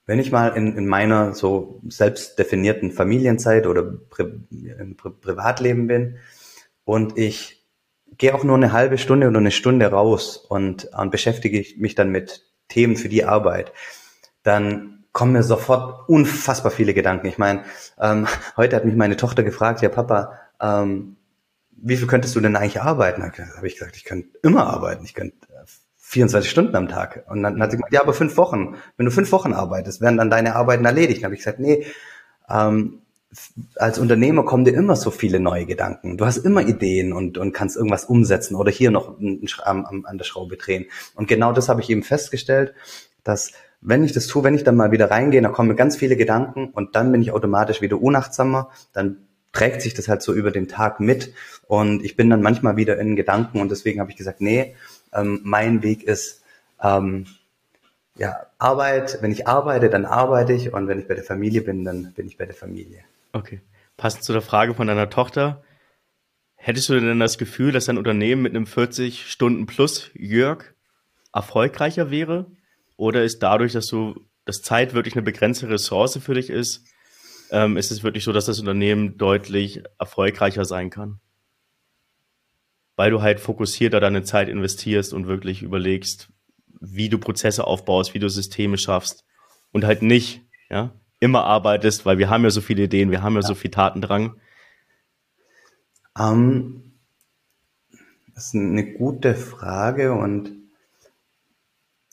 wenn 0.06 0.18
ich 0.18 0.32
mal 0.32 0.56
in, 0.56 0.74
in 0.78 0.86
meiner 0.86 1.34
so 1.34 1.82
selbst 1.86 2.38
definierten 2.38 2.92
Familienzeit 2.92 3.66
oder 3.66 3.82
Pri 3.82 4.24
im 4.50 4.96
Pri 4.96 5.10
Privatleben 5.10 5.86
bin 5.86 6.16
und 6.84 7.18
ich 7.18 7.66
gehe 8.16 8.34
auch 8.34 8.42
nur 8.42 8.56
eine 8.56 8.72
halbe 8.72 8.96
Stunde 8.96 9.28
oder 9.28 9.38
eine 9.38 9.50
Stunde 9.50 9.86
raus 9.86 10.38
und, 10.38 10.86
und 10.96 11.10
beschäftige 11.10 11.62
mich 11.78 11.94
dann 11.94 12.10
mit 12.10 12.46
Themen 12.68 12.96
für 12.96 13.10
die 13.10 13.24
Arbeit, 13.24 13.72
dann 14.42 14.97
kommen 15.12 15.32
mir 15.32 15.42
sofort 15.42 16.08
unfassbar 16.08 16.70
viele 16.70 16.94
Gedanken. 16.94 17.26
Ich 17.26 17.38
meine, 17.38 17.64
ähm, 18.00 18.26
heute 18.56 18.76
hat 18.76 18.84
mich 18.84 18.94
meine 18.94 19.16
Tochter 19.16 19.42
gefragt, 19.42 19.82
ja 19.82 19.88
Papa, 19.88 20.32
ähm, 20.60 21.16
wie 21.80 21.96
viel 21.96 22.06
könntest 22.06 22.34
du 22.34 22.40
denn 22.40 22.56
eigentlich 22.56 22.80
arbeiten? 22.80 23.20
Da 23.20 23.56
habe 23.56 23.66
ich 23.66 23.74
gesagt, 23.74 23.96
ich 23.96 24.04
könnte 24.04 24.28
immer 24.42 24.66
arbeiten. 24.66 25.04
Ich 25.04 25.14
könnte 25.14 25.36
24 25.96 26.48
äh, 26.48 26.50
Stunden 26.50 26.76
am 26.76 26.88
Tag. 26.88 27.24
Und 27.28 27.42
dann 27.42 27.60
hat 27.62 27.70
sie 27.70 27.76
gesagt, 27.76 27.92
ja, 27.92 28.02
aber 28.02 28.14
fünf 28.14 28.36
Wochen. 28.36 28.76
Wenn 28.96 29.06
du 29.06 29.12
fünf 29.12 29.30
Wochen 29.32 29.52
arbeitest, 29.52 30.00
werden 30.00 30.16
dann 30.16 30.30
deine 30.30 30.56
Arbeiten 30.56 30.84
erledigt. 30.84 31.20
Dann 31.20 31.26
habe 31.26 31.34
ich 31.34 31.40
gesagt, 31.40 31.60
nee, 31.60 31.86
ähm, 32.48 33.02
als 33.76 33.98
Unternehmer 33.98 34.44
kommen 34.44 34.64
dir 34.64 34.72
immer 34.74 34.96
so 34.96 35.10
viele 35.10 35.38
neue 35.38 35.66
Gedanken. 35.66 36.16
Du 36.16 36.24
hast 36.24 36.38
immer 36.38 36.62
Ideen 36.62 37.12
und, 37.12 37.36
und 37.38 37.52
kannst 37.52 37.76
irgendwas 37.76 38.06
umsetzen 38.06 38.54
oder 38.54 38.70
hier 38.70 38.90
noch 38.90 39.18
an, 39.62 40.04
an 40.04 40.18
der 40.18 40.24
Schraube 40.24 40.56
drehen. 40.56 40.86
Und 41.14 41.28
genau 41.28 41.52
das 41.52 41.68
habe 41.68 41.80
ich 41.80 41.90
eben 41.90 42.02
festgestellt, 42.02 42.74
dass 43.24 43.52
wenn 43.80 44.04
ich 44.04 44.12
das 44.12 44.26
tue, 44.26 44.44
wenn 44.44 44.54
ich 44.54 44.64
dann 44.64 44.76
mal 44.76 44.90
wieder 44.90 45.10
reingehe, 45.10 45.40
dann 45.40 45.52
kommen 45.52 45.68
mir 45.68 45.76
ganz 45.76 45.96
viele 45.96 46.16
Gedanken 46.16 46.70
und 46.70 46.96
dann 46.96 47.12
bin 47.12 47.22
ich 47.22 47.32
automatisch 47.32 47.80
wieder 47.80 48.00
unachtsamer, 48.00 48.70
dann 48.92 49.18
trägt 49.52 49.82
sich 49.82 49.94
das 49.94 50.08
halt 50.08 50.22
so 50.22 50.32
über 50.32 50.50
den 50.50 50.68
Tag 50.68 51.00
mit 51.00 51.32
und 51.66 52.04
ich 52.04 52.16
bin 52.16 52.28
dann 52.30 52.42
manchmal 52.42 52.76
wieder 52.76 52.98
in 52.98 53.16
Gedanken 53.16 53.60
und 53.60 53.70
deswegen 53.70 54.00
habe 54.00 54.10
ich 54.10 54.16
gesagt, 54.16 54.40
nee, 54.40 54.74
ähm, 55.12 55.40
mein 55.42 55.82
Weg 55.82 56.02
ist 56.02 56.42
ähm, 56.82 57.26
ja 58.16 58.46
Arbeit. 58.58 59.18
Wenn 59.20 59.32
ich 59.32 59.46
arbeite, 59.46 59.88
dann 59.88 60.04
arbeite 60.04 60.52
ich 60.52 60.72
und 60.72 60.88
wenn 60.88 60.98
ich 60.98 61.08
bei 61.08 61.14
der 61.14 61.24
Familie 61.24 61.62
bin, 61.62 61.84
dann 61.84 62.12
bin 62.12 62.26
ich 62.26 62.36
bei 62.36 62.46
der 62.46 62.54
Familie. 62.54 63.00
Okay. 63.32 63.60
Passend 63.96 64.22
zu 64.22 64.32
der 64.32 64.42
Frage 64.42 64.74
von 64.74 64.86
deiner 64.86 65.10
Tochter, 65.10 65.62
hättest 66.54 66.88
du 66.88 67.00
denn 67.00 67.18
das 67.18 67.38
Gefühl, 67.38 67.72
dass 67.72 67.86
dein 67.86 67.98
Unternehmen 67.98 68.42
mit 68.42 68.54
einem 68.54 68.66
40 68.66 69.30
Stunden 69.30 69.66
plus 69.66 70.10
Jörg 70.14 70.74
erfolgreicher 71.32 72.10
wäre? 72.10 72.46
Oder 72.98 73.22
ist 73.22 73.38
dadurch, 73.38 73.72
dass 73.72 73.86
du, 73.86 74.26
dass 74.44 74.60
Zeit 74.60 74.92
wirklich 74.92 75.14
eine 75.14 75.22
begrenzte 75.22 75.70
Ressource 75.70 76.18
für 76.18 76.34
dich 76.34 76.50
ist, 76.50 76.84
ähm, 77.50 77.76
ist 77.76 77.92
es 77.92 78.02
wirklich 78.02 78.24
so, 78.24 78.32
dass 78.32 78.46
das 78.46 78.58
Unternehmen 78.58 79.16
deutlich 79.16 79.84
erfolgreicher 80.00 80.64
sein 80.64 80.90
kann? 80.90 81.20
Weil 82.96 83.12
du 83.12 83.22
halt 83.22 83.38
fokussierter 83.38 84.00
deine 84.00 84.24
Zeit 84.24 84.48
investierst 84.48 85.14
und 85.14 85.28
wirklich 85.28 85.62
überlegst, 85.62 86.28
wie 86.80 87.08
du 87.08 87.18
Prozesse 87.18 87.64
aufbaust, 87.64 88.14
wie 88.14 88.18
du 88.18 88.28
Systeme 88.28 88.78
schaffst 88.78 89.24
und 89.70 89.84
halt 89.84 90.02
nicht, 90.02 90.42
ja, 90.68 90.92
immer 91.20 91.44
arbeitest, 91.44 92.04
weil 92.04 92.18
wir 92.18 92.28
haben 92.30 92.42
ja 92.42 92.50
so 92.50 92.60
viele 92.60 92.82
Ideen, 92.82 93.12
wir 93.12 93.22
haben 93.22 93.34
ja, 93.34 93.42
ja. 93.42 93.46
so 93.46 93.54
viel 93.54 93.70
Tatendrang. 93.70 94.40
Ähm, 96.18 96.98
das 98.34 98.46
ist 98.46 98.54
eine 98.56 98.92
gute 98.94 99.36
Frage 99.36 100.14
und 100.14 100.57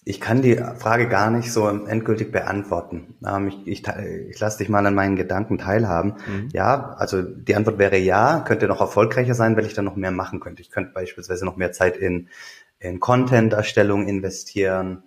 ich 0.08 0.22
kann 0.22 0.44
die 0.44 0.56
Frage 0.56 1.10
gar 1.10 1.32
nicht 1.32 1.52
so 1.52 1.68
endgültig 1.68 2.32
beantworten. 2.32 3.16
Ähm, 3.26 3.48
ich, 3.48 3.68
ich, 3.68 3.88
ich 4.30 4.40
lasse 4.40 4.60
dich 4.60 4.70
mal 4.70 4.86
an 4.86 4.94
meinen 4.94 5.16
Gedanken 5.16 5.58
teilhaben. 5.58 6.14
Mhm. 6.28 6.50
Ja, 6.54 6.94
also 7.00 7.24
die 7.24 7.56
Antwort 7.56 7.80
wäre 7.80 7.98
ja, 7.98 8.42
könnte 8.48 8.68
noch 8.68 8.82
erfolgreicher 8.82 9.34
sein, 9.34 9.58
weil 9.58 9.66
ich 9.66 9.74
dann 9.74 9.86
noch 9.86 9.96
mehr 9.96 10.12
machen 10.12 10.40
könnte. 10.40 10.62
Ich 10.62 10.70
könnte 10.70 10.94
beispielsweise 10.94 11.44
noch 11.44 11.56
mehr 11.56 11.72
Zeit 11.72 11.98
in, 11.98 12.30
in 12.78 13.00
Content-Erstellung 13.00 14.08
investieren 14.08 15.04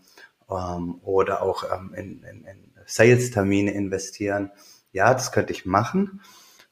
ähm, 0.50 0.96
oder 1.02 1.42
auch 1.42 1.62
ähm, 1.72 1.94
in, 1.94 2.24
in, 2.24 2.44
in 2.44 2.72
Sales-Termine 2.84 3.70
investieren. 3.70 4.50
Ja, 4.90 5.14
das 5.14 5.30
könnte 5.30 5.52
ich 5.52 5.64
machen 5.64 6.22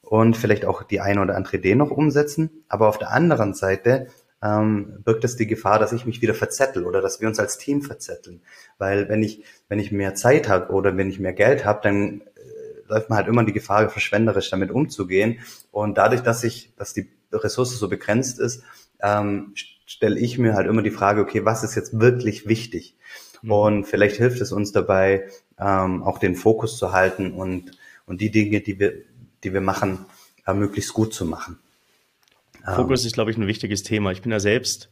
und 0.01 0.35
vielleicht 0.35 0.65
auch 0.65 0.83
die 0.83 0.99
eine 0.99 1.21
oder 1.21 1.37
andere 1.37 1.57
Idee 1.57 1.75
noch 1.75 1.91
umsetzen. 1.91 2.65
Aber 2.67 2.89
auf 2.89 2.97
der 2.97 3.11
anderen 3.11 3.53
Seite 3.53 4.07
ähm, 4.43 5.01
birgt 5.03 5.23
es 5.23 5.35
die 5.35 5.47
Gefahr, 5.47 5.79
dass 5.79 5.93
ich 5.93 6.05
mich 6.05 6.21
wieder 6.21 6.33
verzettel 6.33 6.85
oder 6.85 7.01
dass 7.01 7.21
wir 7.21 7.27
uns 7.27 7.39
als 7.39 7.57
Team 7.57 7.81
verzetteln. 7.81 8.41
Weil 8.77 9.09
wenn 9.09 9.23
ich, 9.23 9.43
wenn 9.67 9.79
ich 9.79 9.91
mehr 9.91 10.15
Zeit 10.15 10.47
habe 10.47 10.73
oder 10.73 10.95
wenn 10.95 11.09
ich 11.09 11.19
mehr 11.19 11.33
Geld 11.33 11.65
habe, 11.65 11.79
dann 11.81 12.21
äh, 12.21 12.87
läuft 12.87 13.09
man 13.09 13.17
halt 13.17 13.27
immer 13.27 13.43
die 13.43 13.53
Gefahr, 13.53 13.89
verschwenderisch 13.89 14.49
damit 14.49 14.71
umzugehen. 14.71 15.39
Und 15.71 15.97
dadurch, 15.97 16.21
dass 16.21 16.43
ich, 16.43 16.73
dass 16.77 16.93
die 16.93 17.09
Ressource 17.31 17.77
so 17.77 17.89
begrenzt 17.89 18.39
ist, 18.39 18.63
ähm, 19.01 19.53
stelle 19.85 20.19
ich 20.19 20.37
mir 20.37 20.53
halt 20.53 20.67
immer 20.67 20.81
die 20.81 20.91
Frage, 20.91 21.21
okay, 21.21 21.45
was 21.45 21.63
ist 21.63 21.75
jetzt 21.75 21.99
wirklich 21.99 22.47
wichtig? 22.47 22.95
Mhm. 23.41 23.51
Und 23.51 23.85
vielleicht 23.85 24.17
hilft 24.17 24.41
es 24.41 24.51
uns 24.51 24.71
dabei, 24.71 25.27
ähm, 25.59 26.03
auch 26.03 26.19
den 26.19 26.35
Fokus 26.35 26.77
zu 26.77 26.91
halten 26.91 27.31
und, 27.33 27.71
und 28.05 28.21
die 28.21 28.31
Dinge, 28.31 28.61
die 28.61 28.79
wir, 28.79 28.93
die 29.43 29.53
wir 29.53 29.61
machen, 29.61 30.05
äh, 30.45 30.53
möglichst 30.53 30.93
gut 30.93 31.13
zu 31.13 31.25
machen. 31.25 31.59
Fokus 32.75 33.03
ähm, 33.03 33.07
ist, 33.07 33.13
glaube 33.13 33.31
ich, 33.31 33.37
ein 33.37 33.47
wichtiges 33.47 33.83
Thema. 33.83 34.11
Ich 34.11 34.21
bin 34.21 34.31
ja 34.31 34.39
selbst 34.39 34.91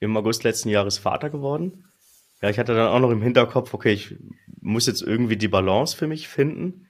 im 0.00 0.16
August 0.16 0.44
letzten 0.44 0.68
Jahres 0.68 0.98
Vater 0.98 1.30
geworden. 1.30 1.84
Ja, 2.40 2.50
ich 2.50 2.58
hatte 2.58 2.74
dann 2.74 2.88
auch 2.88 3.00
noch 3.00 3.10
im 3.10 3.22
Hinterkopf, 3.22 3.74
okay, 3.74 3.92
ich 3.92 4.14
muss 4.60 4.86
jetzt 4.86 5.02
irgendwie 5.02 5.36
die 5.36 5.48
Balance 5.48 5.96
für 5.96 6.06
mich 6.06 6.28
finden 6.28 6.88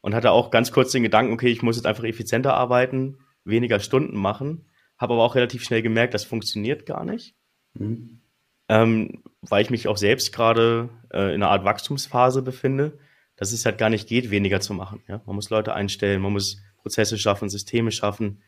und 0.00 0.14
hatte 0.14 0.30
auch 0.30 0.50
ganz 0.50 0.72
kurz 0.72 0.92
den 0.92 1.02
Gedanken, 1.02 1.32
okay, 1.32 1.48
ich 1.48 1.62
muss 1.62 1.76
jetzt 1.76 1.86
einfach 1.86 2.04
effizienter 2.04 2.54
arbeiten, 2.54 3.18
weniger 3.44 3.80
Stunden 3.80 4.16
machen, 4.16 4.64
habe 4.96 5.14
aber 5.14 5.24
auch 5.24 5.34
relativ 5.34 5.62
schnell 5.64 5.82
gemerkt, 5.82 6.14
das 6.14 6.24
funktioniert 6.24 6.86
gar 6.86 7.04
nicht, 7.04 7.34
mhm. 7.74 8.20
ähm, 8.68 9.22
weil 9.42 9.62
ich 9.62 9.70
mich 9.70 9.86
auch 9.86 9.98
selbst 9.98 10.32
gerade 10.32 10.88
äh, 11.12 11.34
in 11.34 11.42
einer 11.42 11.50
Art 11.50 11.64
Wachstumsphase 11.64 12.40
befinde, 12.40 12.98
dass 13.36 13.52
es 13.52 13.66
halt 13.66 13.76
gar 13.76 13.90
nicht 13.90 14.08
geht, 14.08 14.30
weniger 14.30 14.60
zu 14.60 14.72
machen. 14.72 15.02
Ja? 15.08 15.20
Man 15.26 15.36
muss 15.36 15.50
Leute 15.50 15.74
einstellen, 15.74 16.22
man 16.22 16.32
muss 16.32 16.62
Prozesse 16.78 17.18
schaffen, 17.18 17.50
Systeme 17.50 17.90
schaffen 17.90 18.42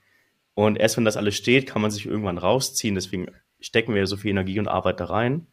und 0.55 0.79
erst 0.79 0.97
wenn 0.97 1.05
das 1.05 1.17
alles 1.17 1.37
steht, 1.37 1.67
kann 1.67 1.83
man 1.83 1.91
sich 1.91 2.07
irgendwann 2.07 2.39
rausziehen. 2.39 2.95
Deswegen 2.95 3.29
stecken 3.61 3.95
wir 3.95 4.07
so 4.07 4.17
viel 4.17 4.31
Energie 4.31 4.59
und 4.59 4.69
Arbeit 4.69 5.01
da 5.01 5.07
rein. 5.07 5.47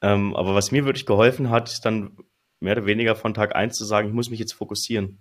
Ähm, 0.00 0.34
aber 0.34 0.54
was 0.54 0.72
mir 0.72 0.84
wirklich 0.84 1.06
geholfen 1.06 1.50
hat, 1.50 1.70
ist 1.70 1.84
dann 1.84 2.16
mehr 2.60 2.76
oder 2.76 2.86
weniger 2.86 3.16
von 3.16 3.34
Tag 3.34 3.54
eins 3.54 3.76
zu 3.76 3.84
sagen, 3.84 4.08
ich 4.08 4.14
muss 4.14 4.30
mich 4.30 4.40
jetzt 4.40 4.52
fokussieren. 4.52 5.18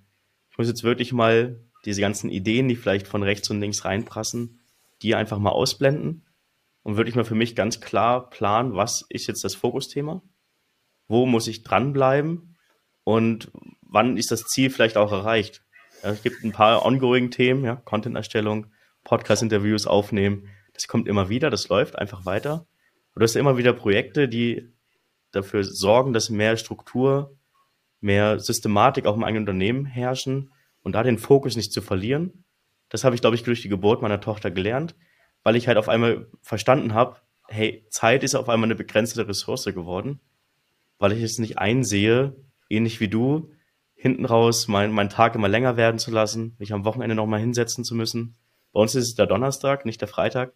Ich 0.51 0.57
muss 0.57 0.67
jetzt 0.67 0.83
wirklich 0.83 1.11
mal 1.11 1.59
diese 1.85 2.01
ganzen 2.01 2.29
Ideen, 2.29 2.67
die 2.67 2.75
vielleicht 2.75 3.07
von 3.07 3.23
rechts 3.23 3.49
und 3.49 3.59
links 3.59 3.83
reinprassen, 3.83 4.61
die 5.01 5.15
einfach 5.15 5.39
mal 5.39 5.49
ausblenden 5.49 6.25
und 6.83 6.95
wirklich 6.95 7.15
mal 7.15 7.25
für 7.25 7.35
mich 7.35 7.55
ganz 7.55 7.81
klar 7.81 8.29
planen, 8.29 8.75
was 8.75 9.05
ist 9.09 9.27
jetzt 9.27 9.43
das 9.43 9.55
Fokusthema? 9.55 10.21
Wo 11.07 11.25
muss 11.25 11.47
ich 11.47 11.63
dranbleiben? 11.63 12.57
Und 13.03 13.51
wann 13.81 14.15
ist 14.15 14.31
das 14.31 14.45
Ziel 14.45 14.69
vielleicht 14.69 14.95
auch 14.95 15.11
erreicht? 15.11 15.65
Ja, 16.03 16.11
es 16.11 16.23
gibt 16.23 16.43
ein 16.43 16.51
paar 16.51 16.85
ongoing 16.85 17.31
Themen, 17.31 17.65
ja, 17.65 17.75
Content-Erstellung, 17.75 18.67
Podcast-Interviews 19.03 19.87
aufnehmen. 19.87 20.49
Das 20.73 20.87
kommt 20.87 21.07
immer 21.07 21.29
wieder, 21.29 21.49
das 21.49 21.69
läuft 21.69 21.97
einfach 21.97 22.25
weiter. 22.25 22.65
Und 23.13 23.19
du 23.19 23.23
hast 23.23 23.35
immer 23.35 23.57
wieder 23.57 23.73
Projekte, 23.73 24.27
die 24.27 24.73
dafür 25.31 25.63
sorgen, 25.63 26.13
dass 26.13 26.29
mehr 26.29 26.57
Struktur, 26.57 27.37
mehr 27.99 28.39
Systematik 28.39 29.05
auch 29.05 29.15
im 29.15 29.23
eigenen 29.23 29.43
Unternehmen 29.43 29.85
herrschen 29.85 30.51
und 30.81 30.93
da 30.93 31.03
den 31.03 31.17
Fokus 31.17 31.55
nicht 31.55 31.71
zu 31.71 31.81
verlieren. 31.81 32.43
Das 32.89 33.03
habe 33.03 33.15
ich, 33.15 33.21
glaube 33.21 33.35
ich, 33.35 33.43
durch 33.43 33.61
die 33.61 33.69
Geburt 33.69 34.01
meiner 34.01 34.21
Tochter 34.21 34.51
gelernt, 34.51 34.95
weil 35.43 35.55
ich 35.55 35.67
halt 35.67 35.77
auf 35.77 35.89
einmal 35.89 36.27
verstanden 36.41 36.93
habe, 36.93 37.17
hey, 37.47 37.85
Zeit 37.89 38.23
ist 38.23 38.35
auf 38.35 38.49
einmal 38.49 38.67
eine 38.67 38.75
begrenzte 38.75 39.27
Ressource 39.27 39.65
geworden, 39.65 40.19
weil 40.99 41.11
ich 41.11 41.23
es 41.23 41.39
nicht 41.39 41.57
einsehe, 41.57 42.35
ähnlich 42.69 42.99
wie 42.99 43.07
du, 43.07 43.51
hinten 43.95 44.25
raus 44.25 44.67
meinen 44.67 44.93
mein 44.93 45.09
Tag 45.09 45.35
immer 45.35 45.47
länger 45.47 45.77
werden 45.77 45.97
zu 45.97 46.11
lassen, 46.11 46.55
mich 46.59 46.73
am 46.73 46.85
Wochenende 46.85 47.15
nochmal 47.15 47.39
hinsetzen 47.39 47.83
zu 47.83 47.95
müssen. 47.95 48.35
Bei 48.73 48.81
uns 48.81 48.95
ist 48.95 49.07
es 49.07 49.15
der 49.15 49.27
Donnerstag, 49.27 49.85
nicht 49.85 50.01
der 50.01 50.07
Freitag 50.07 50.53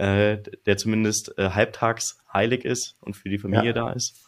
äh, 0.00 0.38
der 0.64 0.78
zumindest 0.78 1.36
äh, 1.36 1.50
halbtags 1.50 2.22
heilig 2.32 2.64
ist 2.64 2.96
und 3.00 3.16
für 3.16 3.28
die 3.28 3.38
Familie 3.38 3.66
ja. 3.66 3.72
da 3.72 3.92
ist. 3.92 4.18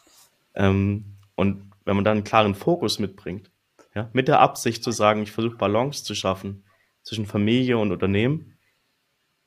Ähm, 0.54 1.16
und 1.34 1.72
wenn 1.86 1.96
man 1.96 2.04
dann 2.04 2.18
einen 2.18 2.24
klaren 2.24 2.54
Fokus 2.54 2.98
mitbringt, 2.98 3.50
ja, 3.94 4.10
mit 4.12 4.28
der 4.28 4.40
Absicht 4.40 4.84
zu 4.84 4.90
sagen, 4.90 5.22
ich 5.22 5.32
versuche 5.32 5.56
Balance 5.56 6.04
zu 6.04 6.14
schaffen 6.14 6.64
zwischen 7.02 7.24
Familie 7.24 7.78
und 7.78 7.90
Unternehmen, 7.90 8.58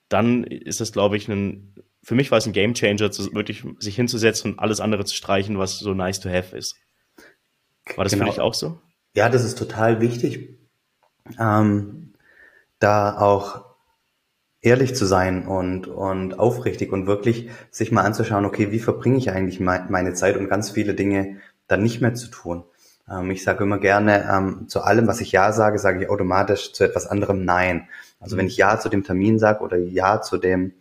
dann 0.10 0.44
ist 0.44 0.82
das, 0.82 0.92
glaube 0.92 1.16
ich, 1.16 1.28
ein, 1.28 1.76
für 2.02 2.16
mich 2.16 2.32
war 2.32 2.40
es 2.40 2.48
ein 2.48 2.54
Gamechanger, 2.54 3.12
wirklich 3.34 3.64
sich 3.78 3.96
hinzusetzen 3.96 4.54
und 4.54 4.60
alles 4.60 4.80
andere 4.80 5.06
zu 5.06 5.16
streichen, 5.16 5.60
was 5.60 5.78
so 5.78 5.94
nice 5.94 6.20
to 6.20 6.30
have 6.30 6.58
ist. 6.58 6.76
War 7.96 8.04
das 8.04 8.14
genau. 8.14 8.26
für 8.26 8.32
dich 8.32 8.42
auch 8.42 8.56
so? 8.56 8.82
Ja, 9.16 9.30
das 9.30 9.44
ist 9.44 9.60
total 9.60 10.02
wichtig, 10.02 10.58
ähm, 11.40 12.15
da 12.80 13.18
auch 13.18 13.66
ehrlich 14.62 14.96
zu 14.96 15.06
sein 15.06 15.48
und, 15.48 15.88
und 15.88 16.40
aufrichtig 16.40 16.92
und 16.92 17.06
wirklich 17.06 17.50
sich 17.70 17.92
mal 17.92 18.02
anzuschauen, 18.02 18.46
okay, 18.46 18.72
wie 18.72 18.80
verbringe 18.80 19.18
ich 19.18 19.30
eigentlich 19.32 19.60
meine 19.60 20.14
Zeit 20.14 20.38
und 20.38 20.50
ganz 20.50 20.72
viele 20.72 20.96
Dinge 20.96 21.38
dann 21.68 21.84
nicht 21.84 22.02
mehr 22.02 22.16
zu 22.16 22.28
tun. 22.28 22.64
Ähm, 23.10 23.32
ich 23.32 23.44
sage 23.44 23.64
immer 23.64 23.78
gerne, 23.78 24.28
ähm, 24.32 24.68
zu 24.68 24.82
allem, 24.82 25.08
was 25.08 25.22
ich 25.22 25.32
Ja 25.32 25.52
sage, 25.52 25.80
sage 25.80 26.02
ich 26.04 26.10
automatisch 26.10 26.74
zu 26.74 26.84
etwas 26.84 27.08
anderem 27.08 27.46
Nein. 27.46 27.88
Also 28.20 28.38
wenn 28.38 28.48
ich 28.48 28.58
Ja 28.58 28.80
zu 28.80 28.90
dem 28.90 29.04
Termin 29.04 29.40
sage 29.40 29.64
oder 29.64 29.78
Ja 29.78 30.22
zu 30.22 30.38
dem, 30.38 30.74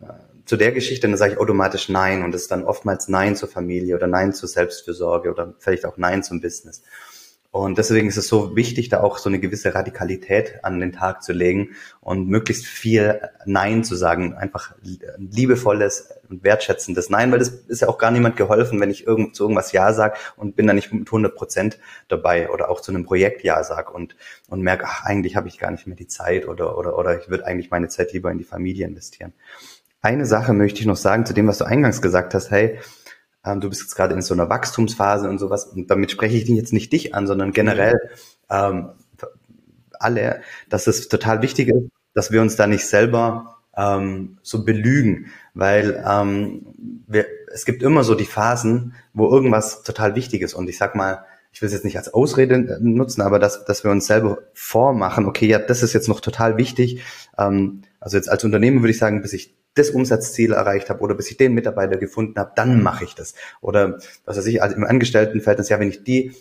äh, 0.00 0.06
zu 0.46 0.56
der 0.56 0.72
Geschichte, 0.72 1.06
dann 1.06 1.16
sage 1.16 1.34
ich 1.34 1.38
automatisch 1.38 1.88
Nein 1.88 2.24
und 2.24 2.34
es 2.34 2.42
ist 2.42 2.50
dann 2.50 2.64
oftmals 2.64 3.08
Nein 3.08 3.36
zur 3.36 3.48
Familie 3.48 3.94
oder 3.94 4.06
Nein 4.06 4.32
zur 4.32 4.48
Selbstfürsorge 4.48 5.30
oder 5.30 5.54
vielleicht 5.58 5.84
auch 5.84 5.98
Nein 5.98 6.22
zum 6.22 6.40
Business. 6.40 6.82
Und 7.52 7.76
deswegen 7.76 8.08
ist 8.08 8.16
es 8.16 8.28
so 8.28 8.56
wichtig, 8.56 8.88
da 8.88 9.02
auch 9.02 9.18
so 9.18 9.28
eine 9.28 9.38
gewisse 9.38 9.74
Radikalität 9.74 10.64
an 10.64 10.80
den 10.80 10.90
Tag 10.90 11.22
zu 11.22 11.34
legen 11.34 11.72
und 12.00 12.26
möglichst 12.26 12.64
viel 12.64 13.20
Nein 13.44 13.84
zu 13.84 13.94
sagen. 13.94 14.32
Einfach 14.32 14.74
liebevolles 15.18 16.14
und 16.30 16.44
wertschätzendes 16.44 17.10
Nein, 17.10 17.30
weil 17.30 17.40
das 17.40 17.50
ist 17.50 17.82
ja 17.82 17.88
auch 17.88 17.98
gar 17.98 18.10
niemand 18.10 18.38
geholfen, 18.38 18.80
wenn 18.80 18.90
ich 18.90 19.06
irgend, 19.06 19.36
zu 19.36 19.44
irgendwas 19.44 19.72
Ja 19.72 19.92
sage 19.92 20.16
und 20.36 20.56
bin 20.56 20.66
da 20.66 20.72
nicht 20.72 20.94
mit 20.94 21.06
100 21.06 21.36
Prozent 21.36 21.78
dabei 22.08 22.48
oder 22.48 22.70
auch 22.70 22.80
zu 22.80 22.90
einem 22.90 23.04
Projekt 23.04 23.44
Ja 23.44 23.62
sag 23.62 23.94
und, 23.94 24.16
und 24.48 24.62
merke, 24.62 24.86
ach, 24.86 25.04
eigentlich 25.04 25.36
habe 25.36 25.48
ich 25.48 25.58
gar 25.58 25.70
nicht 25.70 25.86
mehr 25.86 25.96
die 25.96 26.08
Zeit 26.08 26.48
oder, 26.48 26.78
oder, 26.78 26.96
oder 26.96 27.20
ich 27.20 27.28
würde 27.28 27.44
eigentlich 27.44 27.70
meine 27.70 27.88
Zeit 27.88 28.14
lieber 28.14 28.30
in 28.30 28.38
die 28.38 28.44
Familie 28.44 28.86
investieren. 28.86 29.34
Eine 30.00 30.24
Sache 30.24 30.54
möchte 30.54 30.80
ich 30.80 30.86
noch 30.86 30.96
sagen 30.96 31.26
zu 31.26 31.34
dem, 31.34 31.48
was 31.48 31.58
du 31.58 31.64
eingangs 31.64 32.00
gesagt 32.00 32.32
hast. 32.32 32.50
Hey, 32.50 32.78
ähm, 33.44 33.60
du 33.60 33.68
bist 33.68 33.82
jetzt 33.82 33.94
gerade 33.94 34.14
in 34.14 34.22
so 34.22 34.34
einer 34.34 34.48
Wachstumsphase 34.48 35.28
und 35.28 35.38
sowas. 35.38 35.66
Und 35.66 35.90
damit 35.90 36.10
spreche 36.10 36.36
ich 36.36 36.48
jetzt 36.48 36.72
nicht 36.72 36.92
dich 36.92 37.14
an, 37.14 37.26
sondern 37.26 37.52
generell 37.52 37.98
ähm, 38.50 38.90
alle, 39.98 40.42
dass 40.68 40.86
es 40.86 41.08
total 41.08 41.42
wichtig 41.42 41.68
ist, 41.68 41.90
dass 42.14 42.30
wir 42.30 42.42
uns 42.42 42.56
da 42.56 42.66
nicht 42.66 42.86
selber 42.86 43.58
ähm, 43.76 44.38
so 44.42 44.64
belügen, 44.64 45.30
weil 45.54 46.02
ähm, 46.06 46.66
wir, 47.06 47.26
es 47.52 47.64
gibt 47.64 47.82
immer 47.82 48.04
so 48.04 48.14
die 48.14 48.26
Phasen, 48.26 48.94
wo 49.14 49.30
irgendwas 49.30 49.82
total 49.82 50.14
wichtig 50.14 50.42
ist. 50.42 50.54
Und 50.54 50.68
ich 50.68 50.78
sag 50.78 50.94
mal, 50.94 51.24
ich 51.52 51.60
will 51.60 51.66
es 51.66 51.72
jetzt 51.72 51.84
nicht 51.84 51.98
als 51.98 52.12
Ausrede 52.12 52.78
nutzen, 52.80 53.22
aber 53.22 53.38
dass, 53.38 53.64
dass 53.64 53.84
wir 53.84 53.90
uns 53.90 54.06
selber 54.06 54.38
vormachen, 54.54 55.26
okay, 55.26 55.46
ja, 55.46 55.58
das 55.58 55.82
ist 55.82 55.92
jetzt 55.92 56.08
noch 56.08 56.20
total 56.20 56.56
wichtig. 56.56 57.02
Ähm, 57.38 57.82
also 58.00 58.16
jetzt 58.16 58.28
als 58.28 58.44
Unternehmen 58.44 58.80
würde 58.80 58.90
ich 58.90 58.98
sagen, 58.98 59.22
bis 59.22 59.32
ich 59.32 59.54
das 59.74 59.90
Umsatzziel 59.90 60.52
erreicht 60.52 60.90
habe 60.90 61.00
oder 61.00 61.14
bis 61.14 61.30
ich 61.30 61.36
den 61.36 61.54
Mitarbeiter 61.54 61.96
gefunden 61.96 62.38
habe, 62.38 62.52
dann 62.56 62.82
mache 62.82 63.04
ich 63.04 63.14
das. 63.14 63.34
Oder 63.60 63.98
was 64.24 64.36
weiß 64.36 64.46
ich, 64.46 64.62
also 64.62 64.76
im 64.76 64.84
Angestelltenverhältnis, 64.84 65.68
ja, 65.68 65.80
wenn 65.80 65.88
ich 65.88 66.04
die, 66.04 66.32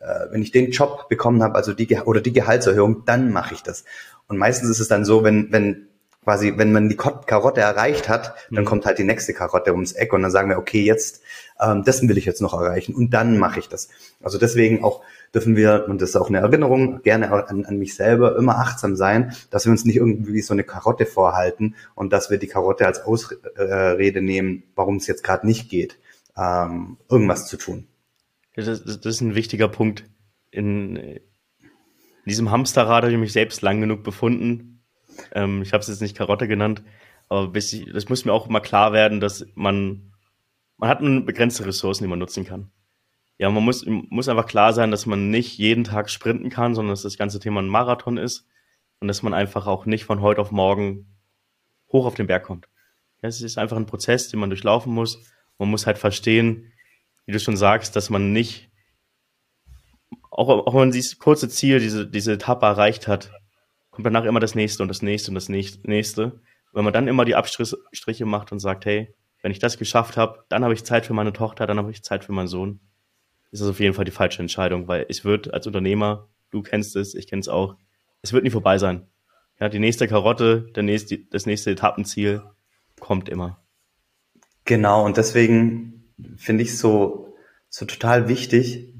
äh, 0.00 0.26
wenn 0.30 0.42
ich 0.42 0.52
den 0.52 0.70
Job 0.70 1.08
bekommen 1.08 1.42
habe, 1.42 1.54
also 1.54 1.74
die 1.74 1.96
oder 2.04 2.20
die 2.20 2.32
Gehaltserhöhung, 2.32 3.04
dann 3.04 3.32
mache 3.32 3.54
ich 3.54 3.62
das. 3.62 3.84
Und 4.26 4.38
meistens 4.38 4.70
ist 4.70 4.80
es 4.80 4.88
dann 4.88 5.04
so, 5.04 5.24
wenn, 5.24 5.52
wenn 5.52 5.88
quasi, 6.24 6.52
wenn 6.56 6.72
man 6.72 6.90
die 6.90 6.96
Karotte 6.96 7.62
erreicht 7.62 8.08
hat, 8.08 8.34
dann 8.50 8.64
mhm. 8.64 8.68
kommt 8.68 8.84
halt 8.84 8.98
die 8.98 9.04
nächste 9.04 9.32
Karotte 9.32 9.72
ums 9.72 9.92
Eck 9.92 10.12
und 10.12 10.22
dann 10.22 10.30
sagen 10.30 10.50
wir, 10.50 10.58
okay, 10.58 10.82
jetzt, 10.82 11.22
ähm, 11.58 11.84
dessen 11.84 12.08
will 12.08 12.18
ich 12.18 12.26
jetzt 12.26 12.42
noch 12.42 12.52
erreichen 12.52 12.94
und 12.94 13.14
dann 13.14 13.38
mache 13.38 13.60
ich 13.60 13.68
das. 13.68 13.88
Also 14.22 14.36
deswegen 14.36 14.84
auch 14.84 15.02
dürfen 15.34 15.56
wir, 15.56 15.86
und 15.88 16.00
das 16.00 16.10
ist 16.10 16.16
auch 16.16 16.28
eine 16.28 16.38
Erinnerung, 16.38 17.02
gerne 17.02 17.30
an, 17.30 17.64
an 17.64 17.78
mich 17.78 17.94
selber, 17.94 18.36
immer 18.36 18.58
achtsam 18.58 18.96
sein, 18.96 19.34
dass 19.50 19.64
wir 19.64 19.72
uns 19.72 19.84
nicht 19.84 19.96
irgendwie 19.96 20.40
so 20.40 20.54
eine 20.54 20.64
Karotte 20.64 21.06
vorhalten 21.06 21.74
und 21.94 22.12
dass 22.12 22.30
wir 22.30 22.38
die 22.38 22.46
Karotte 22.46 22.86
als 22.86 23.00
Ausrede 23.00 24.22
nehmen, 24.22 24.64
warum 24.74 24.96
es 24.96 25.06
jetzt 25.06 25.24
gerade 25.24 25.46
nicht 25.46 25.68
geht, 25.68 25.98
ähm, 26.36 26.96
irgendwas 27.08 27.46
zu 27.46 27.56
tun. 27.56 27.86
Das, 28.54 28.82
das, 28.82 28.96
ist 29.04 29.20
ein 29.20 29.34
wichtiger 29.34 29.68
Punkt. 29.68 30.04
In, 30.50 30.96
in 30.96 31.20
diesem 32.24 32.50
Hamsterrad 32.50 33.04
habe 33.04 33.12
ich 33.12 33.18
mich 33.18 33.32
selbst 33.32 33.62
lang 33.62 33.80
genug 33.80 34.02
befunden. 34.02 34.82
Ähm, 35.32 35.62
ich 35.62 35.72
habe 35.72 35.82
es 35.82 35.88
jetzt 35.88 36.02
nicht 36.02 36.16
Karotte 36.16 36.48
genannt, 36.48 36.82
aber 37.28 37.48
bis 37.48 37.72
ich, 37.72 37.92
das 37.92 38.08
muss 38.08 38.24
mir 38.24 38.32
auch 38.32 38.48
mal 38.48 38.60
klar 38.60 38.92
werden, 38.92 39.20
dass 39.20 39.46
man, 39.54 40.12
man 40.76 40.88
hat 40.88 41.00
eine 41.00 41.20
begrenzte 41.20 41.66
Ressourcen, 41.66 42.04
die 42.04 42.08
man 42.08 42.18
nutzen 42.18 42.44
kann 42.44 42.70
ja, 43.38 43.48
man 43.50 43.62
muss, 43.62 43.86
muss 43.86 44.28
einfach 44.28 44.46
klar 44.46 44.72
sein, 44.72 44.90
dass 44.90 45.06
man 45.06 45.30
nicht 45.30 45.58
jeden 45.58 45.84
Tag 45.84 46.10
sprinten 46.10 46.50
kann, 46.50 46.74
sondern 46.74 46.92
dass 46.92 47.02
das 47.02 47.16
ganze 47.16 47.38
Thema 47.38 47.62
ein 47.62 47.68
Marathon 47.68 48.18
ist 48.18 48.46
und 48.98 49.06
dass 49.06 49.22
man 49.22 49.32
einfach 49.32 49.68
auch 49.68 49.86
nicht 49.86 50.04
von 50.04 50.20
heute 50.20 50.40
auf 50.40 50.50
morgen 50.50 51.06
hoch 51.92 52.04
auf 52.04 52.16
den 52.16 52.26
Berg 52.26 52.42
kommt. 52.42 52.68
Ja, 53.22 53.28
es 53.28 53.40
ist 53.40 53.56
einfach 53.56 53.76
ein 53.76 53.86
Prozess, 53.86 54.28
den 54.28 54.40
man 54.40 54.50
durchlaufen 54.50 54.92
muss. 54.92 55.22
Man 55.56 55.70
muss 55.70 55.86
halt 55.86 55.98
verstehen, 55.98 56.72
wie 57.26 57.32
du 57.32 57.38
schon 57.38 57.56
sagst, 57.56 57.94
dass 57.94 58.10
man 58.10 58.32
nicht, 58.32 58.70
auch, 60.30 60.48
auch 60.48 60.72
wenn 60.72 60.80
man 60.80 60.90
dieses 60.90 61.18
kurze 61.18 61.48
Ziel, 61.48 61.78
diese, 61.78 62.08
diese 62.08 62.32
Etappe 62.32 62.66
erreicht 62.66 63.06
hat, 63.06 63.30
kommt 63.90 64.06
danach 64.06 64.24
immer 64.24 64.40
das 64.40 64.56
nächste 64.56 64.82
und 64.82 64.88
das 64.88 65.02
nächste 65.02 65.30
und 65.30 65.36
das 65.36 65.48
nächste. 65.48 66.40
Wenn 66.72 66.84
man 66.84 66.92
dann 66.92 67.06
immer 67.06 67.24
die 67.24 67.36
Abstriche 67.36 68.26
macht 68.26 68.50
und 68.50 68.58
sagt, 68.58 68.84
hey, 68.84 69.14
wenn 69.42 69.52
ich 69.52 69.60
das 69.60 69.78
geschafft 69.78 70.16
habe, 70.16 70.44
dann 70.48 70.64
habe 70.64 70.74
ich 70.74 70.84
Zeit 70.84 71.06
für 71.06 71.14
meine 71.14 71.32
Tochter, 71.32 71.68
dann 71.68 71.78
habe 71.78 71.92
ich 71.92 72.02
Zeit 72.02 72.24
für 72.24 72.32
meinen 72.32 72.48
Sohn 72.48 72.80
ist 73.50 73.60
das 73.62 73.68
auf 73.68 73.80
jeden 73.80 73.94
Fall 73.94 74.04
die 74.04 74.10
falsche 74.10 74.42
Entscheidung, 74.42 74.88
weil 74.88 75.06
es 75.08 75.24
wird 75.24 75.52
als 75.52 75.66
Unternehmer, 75.66 76.28
du 76.50 76.62
kennst 76.62 76.96
es, 76.96 77.14
ich 77.14 77.26
kenne 77.28 77.40
es 77.40 77.48
auch, 77.48 77.76
es 78.22 78.32
wird 78.32 78.44
nie 78.44 78.50
vorbei 78.50 78.78
sein. 78.78 79.06
Ja, 79.60 79.68
die 79.68 79.78
nächste 79.78 80.06
Karotte, 80.06 80.70
der 80.74 80.82
nächste, 80.82 81.18
das 81.18 81.46
nächste 81.46 81.70
Etappenziel 81.70 82.42
kommt 83.00 83.28
immer. 83.28 83.62
Genau, 84.64 85.04
und 85.04 85.16
deswegen 85.16 86.12
finde 86.36 86.62
ich 86.62 86.76
so, 86.76 87.34
so 87.68 87.86
total 87.86 88.28
wichtig, 88.28 88.94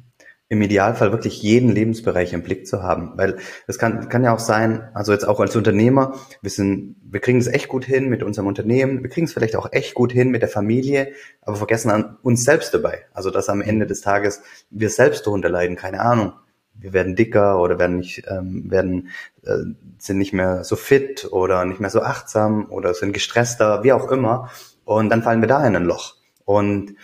im 0.50 0.62
Idealfall 0.62 1.12
wirklich 1.12 1.42
jeden 1.42 1.70
Lebensbereich 1.70 2.32
im 2.32 2.42
Blick 2.42 2.66
zu 2.66 2.82
haben. 2.82 3.12
Weil 3.16 3.36
es 3.66 3.78
kann, 3.78 4.08
kann 4.08 4.24
ja 4.24 4.34
auch 4.34 4.38
sein, 4.38 4.88
also 4.94 5.12
jetzt 5.12 5.28
auch 5.28 5.40
als 5.40 5.54
Unternehmer, 5.56 6.14
wir 6.40 6.50
sind, 6.50 6.96
wir 7.02 7.20
kriegen 7.20 7.38
es 7.38 7.46
echt 7.46 7.68
gut 7.68 7.84
hin 7.84 8.08
mit 8.08 8.22
unserem 8.22 8.46
Unternehmen, 8.46 9.02
wir 9.02 9.10
kriegen 9.10 9.26
es 9.26 9.32
vielleicht 9.32 9.56
auch 9.56 9.72
echt 9.72 9.94
gut 9.94 10.10
hin 10.10 10.30
mit 10.30 10.40
der 10.40 10.48
Familie, 10.48 11.12
aber 11.42 11.56
vergessen 11.56 11.90
an 11.90 12.16
uns 12.22 12.44
selbst 12.44 12.72
dabei. 12.72 13.04
Also 13.12 13.30
dass 13.30 13.48
am 13.50 13.60
Ende 13.60 13.86
des 13.86 14.00
Tages 14.00 14.40
wir 14.70 14.88
selbst 14.88 15.26
darunter 15.26 15.50
leiden, 15.50 15.76
keine 15.76 16.00
Ahnung. 16.00 16.32
Wir 16.80 16.92
werden 16.92 17.16
dicker 17.16 17.60
oder 17.60 17.78
werden 17.78 17.96
nicht, 17.96 18.22
ähm, 18.28 18.70
werden, 18.70 19.08
äh, 19.42 19.56
sind 19.98 20.18
nicht 20.18 20.32
mehr 20.32 20.64
so 20.64 20.76
fit 20.76 21.28
oder 21.30 21.64
nicht 21.64 21.80
mehr 21.80 21.90
so 21.90 22.00
achtsam 22.00 22.66
oder 22.70 22.94
sind 22.94 23.12
gestresster, 23.12 23.82
wie 23.82 23.92
auch 23.92 24.10
immer. 24.10 24.50
Und 24.84 25.10
dann 25.10 25.22
fallen 25.22 25.40
wir 25.40 25.48
da 25.48 25.66
in 25.66 25.76
ein 25.76 25.84
Loch. 25.84 26.14
Und 26.44 26.94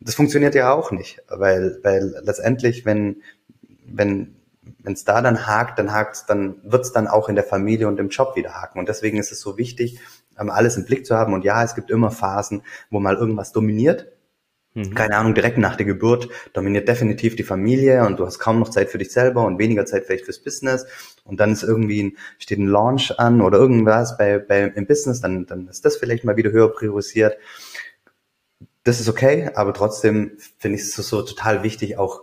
das 0.00 0.14
funktioniert 0.14 0.54
ja 0.54 0.72
auch 0.72 0.90
nicht, 0.90 1.22
weil, 1.28 1.78
weil 1.82 2.14
letztendlich, 2.22 2.86
wenn, 2.86 3.22
wenn, 3.86 4.34
wenn 4.82 4.94
es 4.94 5.04
da 5.04 5.20
dann 5.20 5.46
hakt, 5.46 5.78
dann 5.78 5.92
hakt 5.92 6.24
dann 6.28 6.56
wird 6.64 6.84
es 6.84 6.92
dann 6.92 7.06
auch 7.06 7.28
in 7.28 7.34
der 7.34 7.44
Familie 7.44 7.86
und 7.86 8.00
im 8.00 8.08
Job 8.08 8.34
wieder 8.34 8.54
haken. 8.54 8.78
Und 8.78 8.88
deswegen 8.88 9.18
ist 9.18 9.30
es 9.30 9.40
so 9.40 9.58
wichtig, 9.58 10.00
ähm, 10.38 10.50
alles 10.50 10.76
im 10.76 10.86
Blick 10.86 11.04
zu 11.04 11.16
haben. 11.16 11.34
Und 11.34 11.44
ja, 11.44 11.62
es 11.62 11.74
gibt 11.74 11.90
immer 11.90 12.10
Phasen, 12.10 12.62
wo 12.88 12.98
mal 12.98 13.16
irgendwas 13.16 13.52
dominiert. 13.52 14.06
Mhm. 14.72 14.94
Keine 14.94 15.16
Ahnung, 15.16 15.34
direkt 15.34 15.58
nach 15.58 15.76
der 15.76 15.84
Geburt 15.84 16.28
dominiert 16.54 16.88
definitiv 16.88 17.36
die 17.36 17.42
Familie 17.42 18.06
und 18.06 18.18
du 18.18 18.24
hast 18.24 18.38
kaum 18.38 18.60
noch 18.60 18.70
Zeit 18.70 18.88
für 18.88 18.98
dich 18.98 19.12
selber 19.12 19.44
und 19.44 19.58
weniger 19.58 19.84
Zeit 19.84 20.06
vielleicht 20.06 20.24
fürs 20.24 20.38
Business. 20.38 20.86
Und 21.24 21.40
dann 21.40 21.52
ist 21.52 21.62
irgendwie 21.62 22.04
ein, 22.04 22.16
steht 22.38 22.58
ein 22.58 22.68
Launch 22.68 23.18
an 23.18 23.42
oder 23.42 23.58
irgendwas 23.58 24.16
bei, 24.16 24.38
bei 24.38 24.62
im 24.62 24.86
Business, 24.86 25.20
dann, 25.20 25.44
dann 25.46 25.68
ist 25.68 25.84
das 25.84 25.96
vielleicht 25.96 26.24
mal 26.24 26.36
wieder 26.36 26.52
höher 26.52 26.72
priorisiert 26.72 27.36
das 28.84 29.00
ist 29.00 29.08
okay, 29.08 29.50
aber 29.54 29.74
trotzdem 29.74 30.32
finde 30.58 30.76
ich 30.76 30.82
es 30.82 30.92
so, 30.92 31.02
so 31.02 31.22
total 31.22 31.62
wichtig, 31.62 31.98
auch 31.98 32.22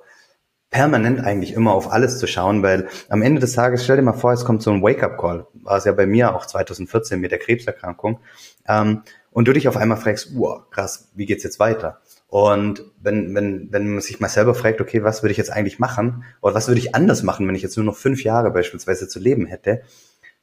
permanent 0.70 1.22
eigentlich 1.22 1.54
immer 1.54 1.74
auf 1.74 1.92
alles 1.92 2.20
zu 2.20 2.28
schauen, 2.28 2.62
weil 2.62 2.90
am 3.10 3.22
Ende 3.22 3.40
des 3.40 3.54
Tages, 3.54 3.84
stell 3.84 3.96
dir 3.96 4.02
mal 4.02 4.14
vor, 4.14 4.34
es 4.34 4.44
kommt 4.44 4.62
so 4.62 4.72
ein 4.72 4.82
Wake-up-Call, 4.82 5.48
war 5.54 5.78
es 5.78 5.86
ja 5.86 5.94
bei 5.94 6.06
mir 6.06 6.36
auch 6.36 6.46
2014 6.46 7.20
mit 7.20 7.32
der 7.32 7.40
Krebserkrankung, 7.40 8.20
ähm, 8.68 9.04
und 9.32 9.48
du 9.48 9.54
dich 9.54 9.68
auf 9.68 9.78
einmal 9.78 9.98
fragst, 9.98 10.36
wow, 10.36 10.68
krass, 10.72 11.12
wie 11.14 11.28
geht's 11.28 11.44
jetzt 11.44 11.60
weiter? 11.60 12.02
Und 12.28 12.84
wenn, 13.00 13.36
wenn, 13.36 13.72
wenn 13.72 13.88
man 13.88 14.02
sich 14.02 14.20
mal 14.20 14.30
selber 14.30 14.56
fragt, 14.56 14.82
okay, 14.82 15.04
was 15.04 15.22
würde 15.22 15.32
ich 15.32 15.38
jetzt 15.38 15.52
eigentlich 15.52 15.78
machen? 15.78 16.24
Oder 16.42 16.56
was 16.56 16.68
würde 16.68 16.80
ich 16.80 16.96
anders 16.96 17.22
machen, 17.22 17.48
wenn 17.48 17.54
ich 17.54 17.62
jetzt 17.62 17.78
nur 17.78 17.86
noch 17.86 17.96
fünf 17.96 18.24
Jahre 18.24 18.50
beispielsweise 18.50 19.08
zu 19.08 19.20
leben 19.20 19.46
hätte? 19.46 19.84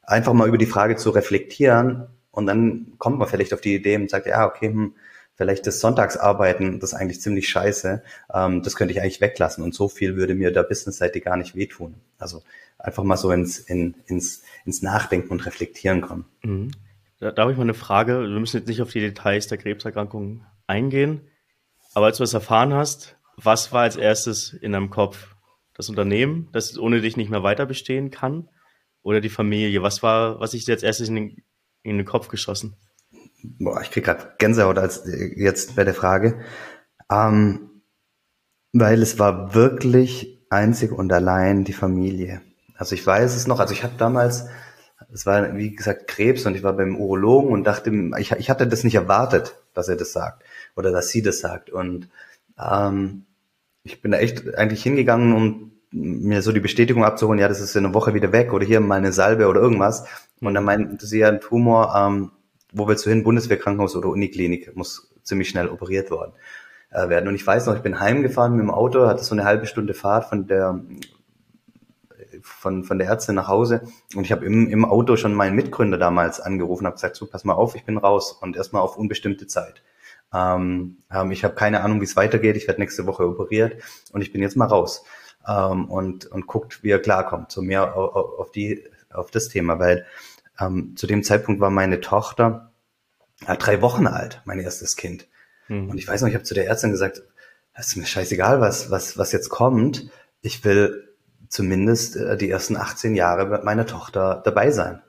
Einfach 0.02 0.32
mal 0.32 0.46
über 0.46 0.58
die 0.58 0.66
Frage 0.66 0.94
zu 0.94 1.10
reflektieren 1.10 2.06
und 2.30 2.46
dann 2.46 2.92
kommt 2.98 3.18
man 3.18 3.26
vielleicht 3.26 3.52
auf 3.52 3.60
die 3.60 3.74
Idee 3.74 3.96
und 3.96 4.08
sagt, 4.08 4.26
ja, 4.26 4.46
okay, 4.46 4.68
hm, 4.68 4.94
vielleicht 5.36 5.66
das 5.66 5.80
Sonntagsarbeiten, 5.80 6.80
das 6.80 6.92
ist 6.92 6.98
eigentlich 6.98 7.20
ziemlich 7.20 7.48
scheiße, 7.48 8.02
ähm, 8.32 8.62
das 8.62 8.76
könnte 8.76 8.92
ich 8.92 9.00
eigentlich 9.00 9.20
weglassen 9.20 9.64
und 9.64 9.74
so 9.74 9.88
viel 9.88 10.16
würde 10.16 10.34
mir 10.34 10.52
der 10.52 10.62
Businessseite 10.62 11.20
gar 11.20 11.36
nicht 11.36 11.54
wehtun. 11.54 11.96
Also 12.18 12.42
einfach 12.78 13.02
mal 13.02 13.16
so 13.16 13.30
ins, 13.30 13.58
in, 13.58 13.94
ins, 14.06 14.42
ins 14.64 14.82
Nachdenken 14.82 15.30
und 15.30 15.46
Reflektieren 15.46 16.00
kommen. 16.00 16.26
Mhm. 16.42 16.70
Da, 17.18 17.30
da 17.32 17.42
habe 17.42 17.52
ich 17.52 17.58
mal 17.58 17.64
eine 17.64 17.74
Frage. 17.74 18.20
Wir 18.20 18.40
müssen 18.40 18.58
jetzt 18.58 18.68
nicht 18.68 18.82
auf 18.82 18.92
die 18.92 19.00
Details 19.00 19.46
der 19.48 19.58
Krebserkrankung 19.58 20.44
eingehen, 20.66 21.22
aber 21.94 22.06
als 22.06 22.18
du 22.18 22.22
das 22.22 22.34
erfahren 22.34 22.74
hast, 22.74 23.16
was 23.36 23.72
war 23.72 23.82
als 23.82 23.96
erstes 23.96 24.52
in 24.52 24.72
deinem 24.72 24.90
Kopf? 24.90 25.34
Das 25.76 25.88
Unternehmen, 25.88 26.48
das 26.52 26.78
ohne 26.78 27.00
dich 27.00 27.16
nicht 27.16 27.30
mehr 27.30 27.42
weiter 27.42 27.66
bestehen 27.66 28.10
kann? 28.10 28.48
Oder 29.02 29.20
die 29.20 29.28
Familie? 29.28 29.82
Was 29.82 30.02
war, 30.02 30.38
was 30.38 30.54
ist 30.54 30.68
dir 30.68 30.72
als 30.72 30.84
erstes 30.84 31.08
in 31.08 31.14
den, 31.16 31.42
in 31.82 31.96
den 31.96 32.06
Kopf 32.06 32.28
geschossen? 32.28 32.76
Boah, 33.58 33.80
ich 33.82 33.90
krieg 33.90 34.04
gerade 34.04 34.34
Gänsehaut 34.38 34.78
als 34.78 35.02
jetzt 35.36 35.76
bei 35.76 35.84
der 35.84 35.94
Frage, 35.94 36.40
ähm, 37.10 37.82
weil 38.72 39.02
es 39.02 39.18
war 39.18 39.54
wirklich 39.54 40.44
einzig 40.50 40.92
und 40.92 41.12
allein 41.12 41.64
die 41.64 41.72
Familie. 41.72 42.40
Also 42.76 42.94
ich 42.94 43.06
weiß 43.06 43.36
es 43.36 43.46
noch, 43.46 43.60
also 43.60 43.72
ich 43.72 43.84
habe 43.84 43.94
damals, 43.98 44.46
es 45.12 45.26
war 45.26 45.56
wie 45.56 45.74
gesagt 45.74 46.08
Krebs 46.08 46.46
und 46.46 46.56
ich 46.56 46.62
war 46.62 46.72
beim 46.72 46.96
Urologen 46.96 47.50
und 47.50 47.64
dachte, 47.64 47.92
ich, 48.18 48.32
ich 48.32 48.50
hatte 48.50 48.66
das 48.66 48.84
nicht 48.84 48.94
erwartet, 48.94 49.56
dass 49.74 49.88
er 49.88 49.96
das 49.96 50.12
sagt 50.12 50.42
oder 50.76 50.90
dass 50.90 51.08
sie 51.08 51.22
das 51.22 51.40
sagt 51.40 51.70
und 51.70 52.08
ähm, 52.58 53.26
ich 53.84 54.00
bin 54.00 54.12
da 54.12 54.18
echt 54.18 54.54
eigentlich 54.56 54.82
hingegangen, 54.82 55.34
um 55.34 55.72
mir 55.94 56.42
so 56.42 56.50
die 56.50 56.60
Bestätigung 56.60 57.04
abzuholen, 57.04 57.38
ja, 57.38 57.48
das 57.48 57.60
ist 57.60 57.76
in 57.76 57.84
einer 57.84 57.94
Woche 57.94 58.14
wieder 58.14 58.32
weg 58.32 58.52
oder 58.52 58.66
hier 58.66 58.80
mal 58.80 58.96
eine 58.96 59.12
Salbe 59.12 59.46
oder 59.46 59.60
irgendwas. 59.60 60.06
Und 60.40 60.54
dann 60.54 60.64
meinte 60.64 61.06
sie 61.06 61.20
ja, 61.20 61.28
ein 61.28 61.40
Tumor, 61.40 61.94
ähm, 61.96 62.32
wo 62.74 62.86
willst 62.86 63.06
du 63.06 63.10
hin? 63.10 63.24
Bundeswehrkrankenhaus 63.24 63.96
oder 63.96 64.08
Uniklinik, 64.08 64.76
muss 64.76 65.14
ziemlich 65.22 65.48
schnell 65.48 65.68
operiert 65.68 66.10
worden 66.10 66.32
äh, 66.90 67.08
werden. 67.08 67.28
Und 67.28 67.34
ich 67.34 67.46
weiß 67.46 67.66
noch, 67.66 67.76
ich 67.76 67.82
bin 67.82 68.00
heimgefahren 68.00 68.52
mit 68.52 68.62
dem 68.62 68.70
Auto, 68.70 69.06
hatte 69.06 69.24
so 69.24 69.34
eine 69.34 69.44
halbe 69.44 69.66
Stunde 69.66 69.94
Fahrt 69.94 70.26
von 70.26 70.46
der 70.46 70.80
von, 72.42 72.84
von 72.84 72.98
der 72.98 73.08
Ärztin 73.08 73.34
nach 73.36 73.48
Hause 73.48 73.82
und 74.14 74.24
ich 74.24 74.32
habe 74.32 74.44
im, 74.44 74.68
im 74.68 74.84
Auto 74.84 75.16
schon 75.16 75.34
meinen 75.34 75.56
Mitgründer 75.56 75.98
damals 75.98 76.40
angerufen, 76.40 76.86
habe 76.86 76.94
gesagt, 76.94 77.16
so 77.16 77.26
pass 77.26 77.44
mal 77.44 77.54
auf, 77.54 77.74
ich 77.74 77.84
bin 77.84 77.96
raus 77.96 78.32
und 78.32 78.56
erstmal 78.56 78.82
auf 78.82 78.96
unbestimmte 78.96 79.46
Zeit. 79.46 79.82
Ähm, 80.32 80.98
ähm, 81.10 81.30
ich 81.30 81.44
habe 81.44 81.54
keine 81.54 81.82
Ahnung, 81.82 82.00
wie 82.00 82.04
es 82.04 82.16
weitergeht, 82.16 82.56
ich 82.56 82.66
werde 82.66 82.80
nächste 82.80 83.06
Woche 83.06 83.26
operiert 83.26 83.82
und 84.12 84.20
ich 84.20 84.32
bin 84.32 84.42
jetzt 84.42 84.56
mal 84.56 84.66
raus 84.66 85.04
ähm, 85.48 85.86
und, 85.86 86.26
und 86.26 86.46
guckt, 86.46 86.82
wie 86.82 86.90
er 86.90 87.00
klarkommt, 87.00 87.50
so 87.50 87.62
mehr 87.62 87.96
auf, 87.96 88.38
auf, 88.38 88.52
die, 88.52 88.84
auf 89.12 89.30
das 89.30 89.48
Thema, 89.48 89.78
weil 89.78 90.04
ähm, 90.60 90.94
zu 90.96 91.06
dem 91.06 91.22
Zeitpunkt 91.22 91.60
war 91.60 91.70
meine 91.70 92.00
Tochter 92.00 92.72
äh, 93.46 93.56
drei 93.56 93.82
Wochen 93.82 94.06
alt, 94.06 94.42
mein 94.44 94.60
erstes 94.60 94.96
Kind. 94.96 95.26
Mhm. 95.68 95.90
Und 95.90 95.98
ich 95.98 96.06
weiß 96.06 96.22
noch, 96.22 96.28
ich 96.28 96.34
habe 96.34 96.44
zu 96.44 96.54
der 96.54 96.66
Ärztin 96.66 96.90
gesagt, 96.90 97.22
es 97.74 97.88
ist 97.88 97.96
mir 97.96 98.06
scheißegal, 98.06 98.60
was, 98.60 98.90
was, 98.90 99.18
was 99.18 99.32
jetzt 99.32 99.48
kommt. 99.48 100.08
Ich 100.42 100.64
will 100.64 101.08
zumindest 101.48 102.16
äh, 102.16 102.36
die 102.36 102.50
ersten 102.50 102.76
18 102.76 103.14
Jahre 103.14 103.46
mit 103.46 103.64
meiner 103.64 103.86
Tochter 103.86 104.42
dabei 104.44 104.70
sein. 104.70 105.02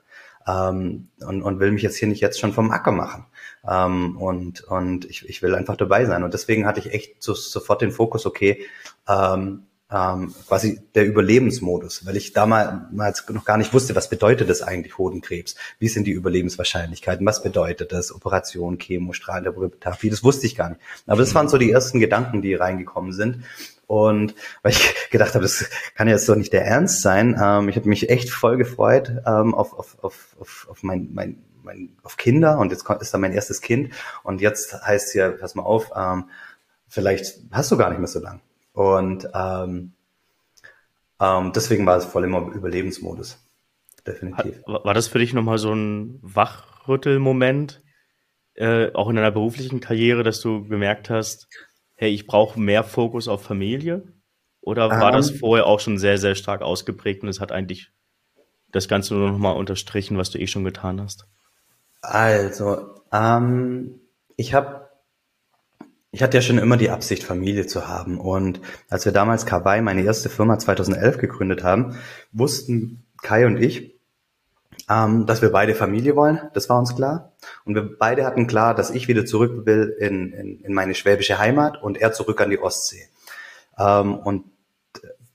Ähm, 0.46 1.08
und, 1.20 1.42
und 1.42 1.60
will 1.60 1.72
mich 1.72 1.82
jetzt 1.82 1.96
hier 1.96 2.08
nicht 2.08 2.20
jetzt 2.20 2.38
schon 2.38 2.52
vom 2.52 2.70
Acker 2.70 2.92
machen. 2.92 3.26
Ähm, 3.68 4.16
und 4.16 4.62
und 4.62 5.04
ich, 5.04 5.28
ich 5.28 5.42
will 5.42 5.54
einfach 5.54 5.76
dabei 5.76 6.06
sein. 6.06 6.22
Und 6.22 6.34
deswegen 6.34 6.66
hatte 6.66 6.80
ich 6.80 6.92
echt 6.92 7.22
so, 7.22 7.34
sofort 7.34 7.82
den 7.82 7.90
Fokus, 7.90 8.26
okay, 8.26 8.64
ähm, 9.08 9.66
ähm, 9.90 10.34
quasi 10.48 10.80
der 10.94 11.06
Überlebensmodus, 11.06 12.04
weil 12.06 12.16
ich 12.16 12.32
damals 12.32 13.28
noch 13.28 13.44
gar 13.44 13.56
nicht 13.56 13.72
wusste, 13.72 13.94
was 13.94 14.10
bedeutet 14.10 14.50
das 14.50 14.62
eigentlich 14.62 14.98
Hodenkrebs? 14.98 15.54
Wie 15.78 15.88
sind 15.88 16.06
die 16.06 16.12
Überlebenswahrscheinlichkeiten? 16.12 17.24
Was 17.24 17.42
bedeutet 17.42 17.92
das? 17.92 18.12
Operation, 18.12 18.78
Chemo, 18.78 19.12
Strahlentherapie, 19.12 20.10
das 20.10 20.24
wusste 20.24 20.46
ich 20.46 20.56
gar 20.56 20.70
nicht. 20.70 20.80
Aber 21.06 21.20
das 21.20 21.34
waren 21.34 21.48
so 21.48 21.56
die 21.56 21.70
ersten 21.70 22.00
Gedanken, 22.00 22.42
die 22.42 22.54
reingekommen 22.54 23.12
sind. 23.12 23.44
Und 23.86 24.34
weil 24.62 24.72
ich 24.72 24.94
gedacht 25.10 25.34
habe, 25.34 25.44
das 25.44 25.70
kann 25.94 26.08
jetzt 26.08 26.28
doch 26.28 26.34
nicht 26.34 26.52
der 26.52 26.64
Ernst 26.64 27.02
sein. 27.02 27.40
Ähm, 27.40 27.68
ich 27.68 27.76
habe 27.76 27.88
mich 27.88 28.10
echt 28.10 28.30
voll 28.30 28.56
gefreut 28.56 29.12
ähm, 29.24 29.54
auf, 29.54 29.72
auf, 29.72 29.96
auf, 30.02 30.36
auf, 30.40 30.66
auf 30.68 30.82
mein, 30.82 31.10
mein, 31.12 31.38
mein, 31.62 31.96
auf 32.02 32.16
Kinder 32.16 32.58
und 32.58 32.72
jetzt 32.72 32.88
ist 33.00 33.14
da 33.14 33.18
mein 33.18 33.32
erstes 33.32 33.60
Kind. 33.60 33.92
Und 34.24 34.40
jetzt 34.40 34.72
heißt 34.82 35.12
hier, 35.12 35.30
pass 35.30 35.54
mal 35.54 35.62
auf, 35.62 35.92
ähm, 35.94 36.24
vielleicht 36.88 37.38
hast 37.52 37.70
du 37.70 37.76
gar 37.76 37.90
nicht 37.90 38.00
mehr 38.00 38.08
so 38.08 38.18
lang. 38.18 38.40
Und 38.76 39.26
ähm, 39.32 39.92
ähm, 41.18 41.52
deswegen 41.54 41.86
war 41.86 41.96
es 41.96 42.04
voll 42.04 42.24
im 42.24 42.52
Überlebensmodus. 42.52 43.42
Definitiv. 44.06 44.62
War, 44.66 44.84
war 44.84 44.92
das 44.92 45.08
für 45.08 45.18
dich 45.18 45.32
nochmal 45.32 45.56
so 45.56 45.72
ein 45.72 46.18
Wachrüttelmoment, 46.20 47.82
äh, 48.52 48.92
auch 48.92 49.08
in 49.08 49.16
deiner 49.16 49.30
beruflichen 49.30 49.80
Karriere, 49.80 50.22
dass 50.22 50.42
du 50.42 50.68
gemerkt 50.68 51.08
hast, 51.08 51.48
hey, 51.94 52.10
ich 52.10 52.26
brauche 52.26 52.60
mehr 52.60 52.84
Fokus 52.84 53.28
auf 53.28 53.42
Familie? 53.42 54.12
Oder 54.60 54.90
war 54.90 55.06
um, 55.06 55.16
das 55.16 55.30
ähm. 55.30 55.38
vorher 55.38 55.66
auch 55.66 55.80
schon 55.80 55.96
sehr, 55.96 56.18
sehr 56.18 56.34
stark 56.34 56.60
ausgeprägt 56.60 57.22
und 57.22 57.30
es 57.30 57.40
hat 57.40 57.52
eigentlich 57.52 57.90
das 58.72 58.88
Ganze 58.88 59.14
nur 59.14 59.30
nochmal 59.30 59.56
unterstrichen, 59.56 60.18
was 60.18 60.28
du 60.28 60.38
eh 60.38 60.46
schon 60.46 60.64
getan 60.64 61.00
hast? 61.00 61.26
Also, 62.02 63.00
ähm, 63.10 64.00
ich 64.36 64.52
habe 64.52 64.85
ich 66.12 66.22
hatte 66.22 66.36
ja 66.36 66.40
schon 66.40 66.58
immer 66.58 66.76
die 66.76 66.90
Absicht, 66.90 67.24
Familie 67.24 67.66
zu 67.66 67.88
haben. 67.88 68.18
Und 68.18 68.60
als 68.88 69.04
wir 69.04 69.12
damals 69.12 69.44
Kawaii, 69.46 69.82
meine 69.82 70.02
erste 70.02 70.28
Firma 70.28 70.58
2011 70.58 71.18
gegründet 71.18 71.62
haben, 71.62 71.98
wussten 72.32 73.04
Kai 73.22 73.46
und 73.46 73.56
ich, 73.56 73.96
ähm, 74.88 75.26
dass 75.26 75.42
wir 75.42 75.50
beide 75.50 75.74
Familie 75.74 76.16
wollen. 76.16 76.40
Das 76.54 76.68
war 76.68 76.78
uns 76.78 76.94
klar. 76.94 77.32
Und 77.64 77.74
wir 77.74 77.98
beide 77.98 78.24
hatten 78.24 78.46
klar, 78.46 78.74
dass 78.74 78.90
ich 78.90 79.08
wieder 79.08 79.26
zurück 79.26 79.66
will 79.66 79.94
in, 79.98 80.32
in, 80.32 80.60
in 80.60 80.72
meine 80.72 80.94
schwäbische 80.94 81.38
Heimat 81.38 81.82
und 81.82 81.98
er 81.98 82.12
zurück 82.12 82.40
an 82.40 82.50
die 82.50 82.60
Ostsee. 82.60 83.08
Ähm, 83.78 84.16
und 84.16 84.44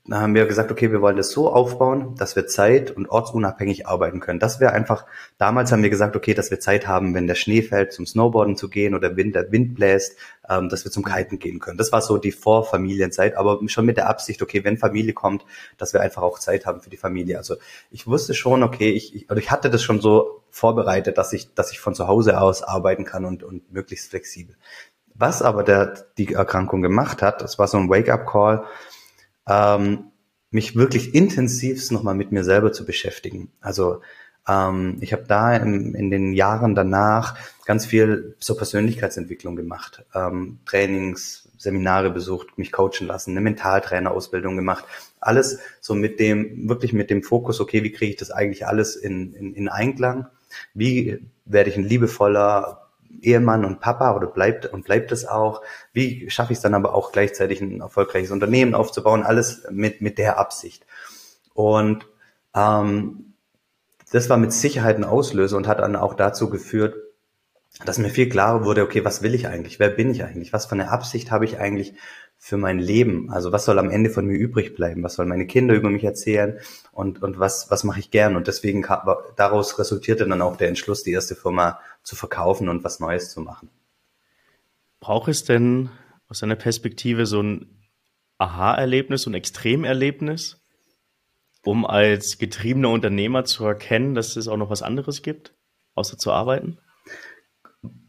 dann 0.04 0.20
haben 0.20 0.34
wir 0.34 0.46
gesagt, 0.46 0.72
okay, 0.72 0.90
wir 0.90 1.00
wollen 1.00 1.16
das 1.16 1.30
so 1.30 1.52
aufbauen, 1.52 2.16
dass 2.16 2.34
wir 2.34 2.48
zeit- 2.48 2.90
und 2.90 3.08
ortsunabhängig 3.08 3.86
arbeiten 3.86 4.18
können. 4.18 4.40
Das 4.40 4.58
wäre 4.58 4.72
einfach, 4.72 5.06
damals 5.38 5.70
haben 5.70 5.84
wir 5.84 5.90
gesagt, 5.90 6.16
okay, 6.16 6.34
dass 6.34 6.50
wir 6.50 6.58
Zeit 6.58 6.88
haben, 6.88 7.14
wenn 7.14 7.28
der 7.28 7.36
Schnee 7.36 7.62
fällt, 7.62 7.92
zum 7.92 8.04
Snowboarden 8.04 8.56
zu 8.56 8.68
gehen 8.68 8.96
oder 8.96 9.16
wenn 9.16 9.32
der 9.32 9.52
Wind 9.52 9.76
bläst, 9.76 10.16
ähm, 10.48 10.68
dass 10.68 10.84
wir 10.84 10.90
zum 10.90 11.04
Kiten 11.04 11.38
gehen 11.38 11.60
können. 11.60 11.78
Das 11.78 11.92
war 11.92 12.02
so 12.02 12.18
die 12.18 12.32
Vorfamilienzeit, 12.32 13.36
aber 13.36 13.60
schon 13.68 13.86
mit 13.86 13.96
der 13.96 14.08
Absicht, 14.08 14.42
okay, 14.42 14.64
wenn 14.64 14.76
Familie 14.76 15.12
kommt, 15.12 15.44
dass 15.78 15.92
wir 15.92 16.00
einfach 16.00 16.22
auch 16.22 16.40
Zeit 16.40 16.66
haben 16.66 16.80
für 16.80 16.90
die 16.90 16.96
Familie. 16.96 17.38
Also 17.38 17.54
ich 17.92 18.08
wusste 18.08 18.34
schon, 18.34 18.64
okay, 18.64 18.90
ich, 18.90 19.14
ich, 19.14 19.30
oder 19.30 19.38
ich 19.38 19.52
hatte 19.52 19.70
das 19.70 19.84
schon 19.84 20.00
so 20.00 20.42
vorbereitet, 20.50 21.16
dass 21.16 21.32
ich, 21.32 21.54
dass 21.54 21.70
ich 21.70 21.78
von 21.78 21.94
zu 21.94 22.08
Hause 22.08 22.40
aus 22.40 22.64
arbeiten 22.64 23.04
kann 23.04 23.24
und, 23.24 23.44
und 23.44 23.72
möglichst 23.72 24.10
flexibel. 24.10 24.56
Was 25.14 25.42
aber 25.42 25.62
der, 25.62 25.94
die 26.18 26.32
Erkrankung 26.32 26.82
gemacht 26.82 27.22
hat, 27.22 27.40
das 27.40 27.56
war 27.60 27.68
so 27.68 27.78
ein 27.78 27.88
Wake-up-Call, 27.88 28.64
ähm, 29.48 30.12
mich 30.50 30.76
wirklich 30.76 31.14
intensivst 31.14 31.92
nochmal 31.92 32.14
mit 32.14 32.32
mir 32.32 32.44
selber 32.44 32.72
zu 32.72 32.84
beschäftigen. 32.84 33.52
Also 33.60 34.00
ähm, 34.48 34.98
ich 35.00 35.12
habe 35.12 35.24
da 35.26 35.56
im, 35.56 35.94
in 35.94 36.10
den 36.10 36.32
Jahren 36.32 36.74
danach 36.74 37.36
ganz 37.64 37.86
viel 37.86 38.36
so 38.38 38.56
Persönlichkeitsentwicklung 38.56 39.56
gemacht, 39.56 40.04
ähm, 40.14 40.58
Trainings, 40.66 41.48
Seminare 41.58 42.10
besucht, 42.10 42.58
mich 42.58 42.72
coachen 42.72 43.06
lassen, 43.06 43.30
eine 43.30 43.40
Mentaltrainerausbildung 43.40 44.56
gemacht. 44.56 44.84
Alles 45.20 45.60
so 45.80 45.94
mit 45.94 46.18
dem, 46.18 46.68
wirklich 46.68 46.92
mit 46.92 47.08
dem 47.08 47.22
Fokus, 47.22 47.60
okay, 47.60 47.84
wie 47.84 47.92
kriege 47.92 48.10
ich 48.10 48.16
das 48.16 48.32
eigentlich 48.32 48.66
alles 48.66 48.96
in, 48.96 49.32
in, 49.34 49.54
in 49.54 49.68
Einklang? 49.68 50.26
Wie 50.74 51.20
werde 51.44 51.70
ich 51.70 51.76
ein 51.76 51.84
liebevoller 51.84 52.81
Ehemann 53.20 53.64
und 53.64 53.80
Papa 53.80 54.14
oder 54.14 54.26
bleibt 54.26 54.66
und 54.66 54.84
bleibt 54.84 55.12
es 55.12 55.26
auch? 55.26 55.62
Wie 55.92 56.30
schaffe 56.30 56.52
ich 56.52 56.58
es 56.58 56.62
dann 56.62 56.74
aber 56.74 56.94
auch 56.94 57.12
gleichzeitig 57.12 57.60
ein 57.60 57.80
erfolgreiches 57.80 58.30
Unternehmen 58.30 58.74
aufzubauen? 58.74 59.22
Alles 59.22 59.66
mit, 59.70 60.00
mit 60.00 60.18
der 60.18 60.38
Absicht. 60.38 60.86
Und 61.54 62.06
ähm, 62.54 63.34
das 64.10 64.28
war 64.28 64.36
mit 64.36 64.52
Sicherheit 64.52 64.96
ein 64.96 65.04
Auslöser 65.04 65.56
und 65.56 65.66
hat 65.66 65.80
dann 65.80 65.96
auch 65.96 66.14
dazu 66.14 66.50
geführt, 66.50 66.96
dass 67.84 67.98
mir 67.98 68.10
viel 68.10 68.28
klarer 68.28 68.64
wurde, 68.64 68.82
okay, 68.82 69.04
was 69.04 69.22
will 69.22 69.34
ich 69.34 69.48
eigentlich? 69.48 69.78
Wer 69.78 69.88
bin 69.88 70.10
ich 70.10 70.22
eigentlich? 70.24 70.52
Was 70.52 70.66
für 70.66 70.72
eine 70.72 70.90
Absicht 70.90 71.30
habe 71.30 71.44
ich 71.44 71.58
eigentlich 71.58 71.94
für 72.44 72.56
mein 72.56 72.80
Leben? 72.80 73.30
Also 73.30 73.52
was 73.52 73.64
soll 73.64 73.78
am 73.78 73.88
Ende 73.88 74.10
von 74.10 74.26
mir 74.26 74.36
übrig 74.36 74.74
bleiben? 74.74 75.04
Was 75.04 75.14
sollen 75.14 75.28
meine 75.28 75.46
Kinder 75.46 75.76
über 75.76 75.90
mich 75.90 76.02
erzählen? 76.02 76.58
Und, 76.90 77.22
und 77.22 77.38
was, 77.38 77.70
was 77.70 77.84
mache 77.84 78.00
ich 78.00 78.10
gern? 78.10 78.34
Und 78.34 78.48
deswegen 78.48 78.84
daraus 79.36 79.78
resultierte 79.78 80.26
dann 80.26 80.42
auch 80.42 80.56
der 80.56 80.66
Entschluss, 80.66 81.04
die 81.04 81.12
erste 81.12 81.36
Firma 81.36 81.78
zu 82.02 82.16
verkaufen 82.16 82.68
und 82.68 82.82
was 82.82 82.98
Neues 82.98 83.30
zu 83.30 83.42
machen. 83.42 83.70
Braucht 84.98 85.28
es 85.28 85.44
denn 85.44 85.90
aus 86.26 86.40
deiner 86.40 86.56
Perspektive 86.56 87.26
so 87.26 87.40
ein 87.40 87.80
Aha-Erlebnis, 88.38 89.22
so 89.22 89.30
ein 89.30 89.34
Extremerlebnis, 89.34 90.60
um 91.62 91.86
als 91.86 92.38
getriebener 92.38 92.90
Unternehmer 92.90 93.44
zu 93.44 93.64
erkennen, 93.64 94.16
dass 94.16 94.34
es 94.34 94.48
auch 94.48 94.56
noch 94.56 94.68
was 94.68 94.82
anderes 94.82 95.22
gibt, 95.22 95.54
außer 95.94 96.18
zu 96.18 96.32
arbeiten? 96.32 96.78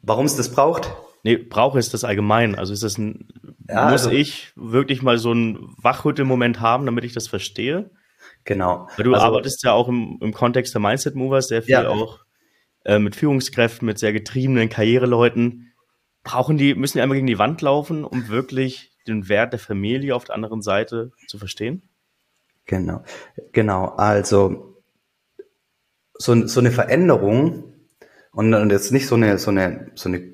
Warum 0.02 0.26
es 0.26 0.36
das 0.36 0.52
braucht? 0.52 0.91
Nee, 1.23 1.38
brauche 1.38 1.79
es 1.79 1.89
das 1.89 2.03
allgemein? 2.03 2.55
Also 2.55 2.73
ist 2.73 2.83
das 2.83 2.97
ein, 2.97 3.29
ja, 3.69 3.89
muss 3.89 4.05
also, 4.05 4.12
ich 4.12 4.51
wirklich 4.55 5.01
mal 5.01 5.17
so 5.17 5.31
einen 5.31 5.73
Wachrüttelmoment 5.81 6.59
haben, 6.59 6.86
damit 6.86 7.05
ich 7.05 7.13
das 7.13 7.27
verstehe? 7.27 7.89
Genau. 8.43 8.89
Weil 8.97 9.05
du 9.05 9.13
also, 9.13 9.25
arbeitest 9.25 9.63
ja 9.63 9.71
auch 9.71 9.88
im, 9.88 10.19
im 10.21 10.33
Kontext 10.33 10.73
der 10.73 10.81
Mindset 10.81 11.15
Movers 11.15 11.47
sehr 11.47 11.63
viel 11.63 11.71
ja. 11.71 11.88
auch 11.88 12.19
äh, 12.83 12.99
mit 12.99 13.15
Führungskräften, 13.15 13.86
mit 13.86 13.99
sehr 13.99 14.12
getriebenen 14.12 14.67
Karriereleuten. 14.67 15.71
Brauchen 16.23 16.57
die, 16.57 16.75
müssen 16.75 16.97
die 16.97 17.01
einmal 17.01 17.15
gegen 17.15 17.27
die 17.27 17.39
Wand 17.39 17.62
laufen, 17.62 18.03
um 18.03 18.27
wirklich 18.27 18.91
den 19.07 19.29
Wert 19.29 19.53
der 19.53 19.59
Familie 19.59 20.15
auf 20.15 20.25
der 20.25 20.36
anderen 20.36 20.62
Seite 20.62 21.12
zu 21.27 21.38
verstehen? 21.38 21.89
Genau, 22.65 23.03
genau. 23.51 23.88
Also 23.95 24.81
so, 26.15 26.47
so 26.47 26.59
eine 26.59 26.71
Veränderung 26.71 27.73
und, 28.31 28.53
und 28.53 28.69
jetzt 28.71 28.91
nicht 28.91 29.07
so 29.07 29.15
eine, 29.15 29.38
so 29.38 29.51
eine, 29.51 29.91
so 29.95 30.09
eine 30.09 30.33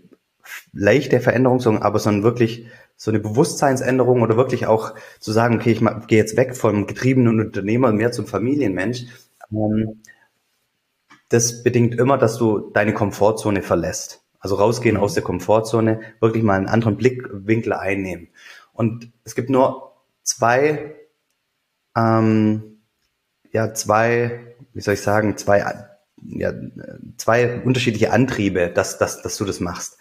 leichte 0.73 1.19
Veränderung, 1.19 1.59
sondern 1.59 1.83
aber 1.83 1.99
sondern 1.99 2.23
wirklich 2.23 2.67
so 2.95 3.11
eine 3.11 3.19
Bewusstseinsänderung 3.19 4.21
oder 4.21 4.37
wirklich 4.37 4.67
auch 4.67 4.93
zu 5.19 5.31
sagen, 5.31 5.55
okay, 5.55 5.71
ich 5.71 6.07
gehe 6.07 6.17
jetzt 6.17 6.37
weg 6.37 6.55
vom 6.55 6.85
getriebenen 6.85 7.39
Unternehmer 7.39 7.91
mehr 7.91 8.11
zum 8.11 8.27
Familienmensch. 8.27 9.05
Ähm, 9.51 10.01
das 11.29 11.63
bedingt 11.63 11.95
immer, 11.95 12.17
dass 12.17 12.37
du 12.37 12.71
deine 12.71 12.93
Komfortzone 12.93 13.61
verlässt. 13.61 14.21
Also 14.39 14.55
rausgehen 14.55 14.97
mhm. 14.97 15.03
aus 15.03 15.13
der 15.13 15.23
Komfortzone, 15.23 16.01
wirklich 16.19 16.43
mal 16.43 16.55
einen 16.55 16.67
anderen 16.67 16.97
Blickwinkel 16.97 17.73
einnehmen. 17.73 18.29
Und 18.73 19.11
es 19.23 19.35
gibt 19.35 19.49
nur 19.49 19.93
zwei, 20.23 20.95
ähm, 21.95 22.81
ja, 23.51 23.73
zwei, 23.73 24.55
wie 24.73 24.81
soll 24.81 24.95
ich 24.95 25.01
sagen, 25.01 25.37
zwei 25.37 25.63
ja, 26.25 26.53
zwei 27.17 27.61
unterschiedliche 27.61 28.11
Antriebe, 28.11 28.69
dass, 28.69 28.97
dass, 28.97 29.21
dass 29.21 29.37
du 29.37 29.45
das 29.45 29.59
machst. 29.59 29.98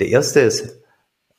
Der 0.00 0.08
erste 0.08 0.40
ist 0.40 0.80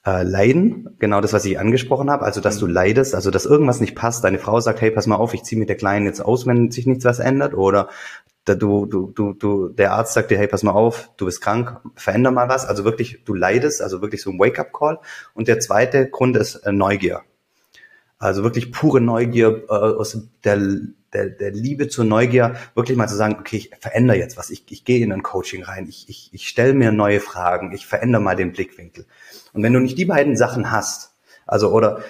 äh, 0.05 0.23
Leiden, 0.23 0.95
genau 0.99 1.21
das, 1.21 1.33
was 1.33 1.45
ich 1.45 1.59
angesprochen 1.59 2.09
habe, 2.09 2.25
also 2.25 2.41
dass 2.41 2.55
mhm. 2.55 2.59
du 2.59 2.67
leidest, 2.67 3.15
also 3.15 3.31
dass 3.31 3.45
irgendwas 3.45 3.79
nicht 3.79 3.95
passt. 3.95 4.23
Deine 4.23 4.39
Frau 4.39 4.59
sagt, 4.59 4.81
hey, 4.81 4.91
pass 4.91 5.07
mal 5.07 5.15
auf, 5.15 5.33
ich 5.33 5.43
ziehe 5.43 5.59
mit 5.59 5.69
der 5.69 5.77
Kleinen 5.77 6.05
jetzt 6.05 6.21
aus, 6.21 6.45
wenn 6.45 6.71
sich 6.71 6.87
nichts 6.87 7.05
was 7.05 7.19
ändert, 7.19 7.53
oder 7.53 7.89
du, 8.45 8.85
du, 8.85 9.11
du, 9.11 9.33
du, 9.33 9.69
der 9.69 9.93
Arzt 9.93 10.13
sagt 10.13 10.31
dir, 10.31 10.37
hey, 10.37 10.47
pass 10.47 10.63
mal 10.63 10.71
auf, 10.71 11.11
du 11.17 11.25
bist 11.25 11.41
krank, 11.41 11.81
veränder 11.95 12.31
mal 12.31 12.49
was. 12.49 12.65
Also 12.65 12.83
wirklich, 12.83 13.23
du 13.25 13.33
leidest, 13.33 13.81
also 13.81 14.01
wirklich 14.01 14.21
so 14.21 14.31
ein 14.31 14.39
Wake-up-Call. 14.39 14.99
Und 15.33 15.47
der 15.47 15.59
zweite 15.59 16.09
Grund 16.09 16.35
ist 16.37 16.55
äh, 16.55 16.71
Neugier. 16.71 17.21
Also 18.17 18.43
wirklich 18.43 18.71
pure 18.71 19.01
Neugier 19.01 19.63
äh, 19.69 19.73
aus 19.73 20.17
der 20.43 20.57
der, 21.13 21.29
der 21.29 21.51
Liebe 21.51 21.87
zur 21.87 22.05
Neugier, 22.05 22.55
wirklich 22.75 22.97
mal 22.97 23.07
zu 23.07 23.15
sagen, 23.15 23.37
okay, 23.39 23.57
ich 23.57 23.71
verändere 23.79 24.17
jetzt 24.17 24.37
was, 24.37 24.49
ich, 24.49 24.63
ich 24.69 24.85
gehe 24.85 25.03
in 25.03 25.11
ein 25.11 25.23
Coaching 25.23 25.63
rein, 25.63 25.87
ich, 25.87 26.07
ich, 26.09 26.29
ich 26.33 26.47
stelle 26.47 26.73
mir 26.73 26.91
neue 26.91 27.19
Fragen, 27.19 27.71
ich 27.73 27.85
verändere 27.85 28.21
mal 28.21 28.35
den 28.35 28.51
Blickwinkel. 28.51 29.05
Und 29.53 29.63
wenn 29.63 29.73
du 29.73 29.79
nicht 29.79 29.97
die 29.97 30.05
beiden 30.05 30.37
Sachen 30.37 30.71
hast, 30.71 31.13
also 31.45 31.71
oder 31.71 32.03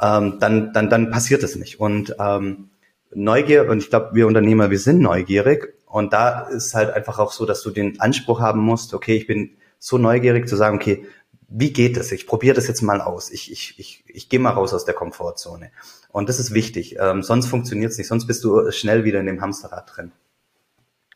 ähm, 0.00 0.38
dann, 0.40 0.72
dann, 0.72 0.90
dann 0.90 1.10
passiert 1.10 1.42
es 1.42 1.56
nicht. 1.56 1.80
Und 1.80 2.16
ähm, 2.18 2.70
Neugier, 3.12 3.68
und 3.68 3.78
ich 3.78 3.90
glaube, 3.90 4.10
wir 4.14 4.26
Unternehmer, 4.26 4.70
wir 4.70 4.78
sind 4.78 5.00
neugierig. 5.00 5.74
Und 5.86 6.12
da 6.12 6.42
ist 6.42 6.74
halt 6.74 6.90
einfach 6.90 7.18
auch 7.18 7.32
so, 7.32 7.44
dass 7.44 7.62
du 7.62 7.70
den 7.70 8.00
Anspruch 8.00 8.40
haben 8.40 8.60
musst, 8.60 8.94
okay, 8.94 9.16
ich 9.16 9.26
bin 9.26 9.56
so 9.78 9.98
neugierig 9.98 10.48
zu 10.48 10.56
sagen, 10.56 10.76
okay, 10.76 11.06
wie 11.50 11.72
geht 11.72 11.96
es? 11.96 12.12
Ich 12.12 12.26
probiere 12.28 12.54
das 12.54 12.68
jetzt 12.68 12.80
mal 12.80 13.00
aus. 13.00 13.30
Ich, 13.30 13.50
ich, 13.50 13.78
ich, 13.78 14.04
ich 14.06 14.28
gehe 14.28 14.38
mal 14.38 14.50
raus 14.50 14.72
aus 14.72 14.84
der 14.84 14.94
Komfortzone. 14.94 15.72
Und 16.08 16.28
das 16.28 16.38
ist 16.38 16.54
wichtig. 16.54 16.96
Ähm, 17.00 17.22
sonst 17.22 17.46
funktioniert 17.46 17.90
es 17.90 17.98
nicht. 17.98 18.06
Sonst 18.06 18.26
bist 18.26 18.44
du 18.44 18.70
schnell 18.70 19.04
wieder 19.04 19.18
in 19.18 19.26
dem 19.26 19.40
Hamsterrad 19.40 19.90
drin. 19.94 20.12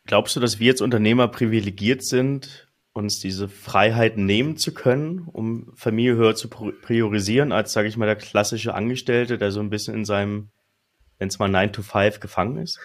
Glaubst 0.07 0.35
du, 0.35 0.41
dass 0.41 0.59
wir 0.59 0.73
als 0.73 0.81
Unternehmer 0.81 1.29
privilegiert 1.29 2.05
sind, 2.05 2.69
uns 2.93 3.21
diese 3.21 3.49
Freiheit 3.49 4.19
nehmen 4.19 4.57
zu 4.57 4.75
können, 4.75 5.29
um 5.33 5.73
Familie 5.77 6.17
höher 6.17 6.35
zu 6.35 6.49
priorisieren, 6.49 7.53
als, 7.53 7.73
sage 7.73 7.89
ich 7.89 7.97
mal, 7.97 8.07
der 8.07 8.17
klassische 8.17 8.75
Angestellte, 8.75 9.39
der 9.39 9.53
so 9.53 9.61
ein 9.61 9.71
bisschen 9.71 9.95
in 9.95 10.05
seinem, 10.05 10.49
wenn 11.19 11.29
es 11.29 11.39
mal 11.39 11.49
9 11.49 11.73
to 11.73 11.83
5 11.83 12.19
gefangen 12.19 12.59
ist? 12.59 12.81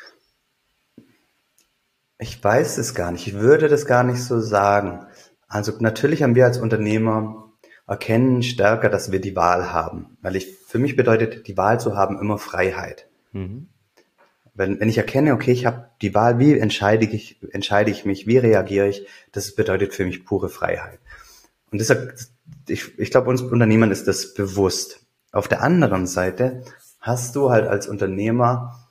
Ich 2.19 2.43
weiß 2.43 2.77
es 2.77 2.93
gar 2.93 3.11
nicht. 3.11 3.27
Ich 3.27 3.33
würde 3.33 3.69
das 3.69 3.85
gar 3.85 4.03
nicht 4.03 4.23
so 4.23 4.39
sagen. 4.39 5.05
Also 5.49 5.73
natürlich 5.79 6.23
haben 6.23 6.35
wir 6.35 6.45
als 6.45 6.59
Unternehmer 6.59 7.51
erkennen 7.87 8.43
stärker, 8.43 8.87
dass 8.87 9.11
wir 9.11 9.19
die 9.19 9.35
Wahl 9.35 9.73
haben. 9.73 10.17
Weil 10.21 10.35
ich, 10.35 10.55
für 10.67 10.77
mich 10.77 10.95
bedeutet 10.95 11.47
die 11.47 11.57
Wahl 11.57 11.79
zu 11.79 11.97
haben 11.97 12.19
immer 12.19 12.37
Freiheit. 12.37 13.09
Mhm. 13.33 13.67
Wenn, 14.53 14.79
wenn 14.79 14.89
ich 14.89 14.97
erkenne, 14.97 15.33
okay, 15.33 15.51
ich 15.51 15.65
habe 15.65 15.89
die 16.01 16.13
Wahl, 16.13 16.37
wie 16.37 16.57
entscheide 16.57 17.05
ich, 17.05 17.41
entscheide 17.51 17.89
ich 17.89 18.05
mich, 18.05 18.27
wie 18.27 18.37
reagiere 18.37 18.87
ich, 18.87 19.07
das 19.31 19.55
bedeutet 19.55 19.93
für 19.93 20.05
mich 20.05 20.23
pure 20.23 20.49
Freiheit. 20.49 20.99
Und 21.71 21.79
deshalb, 21.79 22.13
ich, 22.67 22.99
ich 22.99 23.09
glaube, 23.09 23.29
uns 23.29 23.41
Unternehmern 23.41 23.91
ist 23.91 24.07
das 24.07 24.33
bewusst. 24.33 24.99
Auf 25.31 25.47
der 25.47 25.63
anderen 25.63 26.05
Seite 26.05 26.63
hast 26.99 27.35
du 27.35 27.49
halt 27.49 27.67
als 27.67 27.87
Unternehmer, 27.87 28.87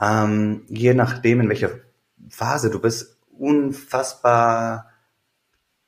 ähm, 0.00 0.64
je 0.68 0.92
nachdem, 0.92 1.40
in 1.40 1.48
welcher 1.48 1.70
Phase 2.28 2.70
du 2.70 2.80
bist, 2.80 3.16
unfassbar 3.38 4.91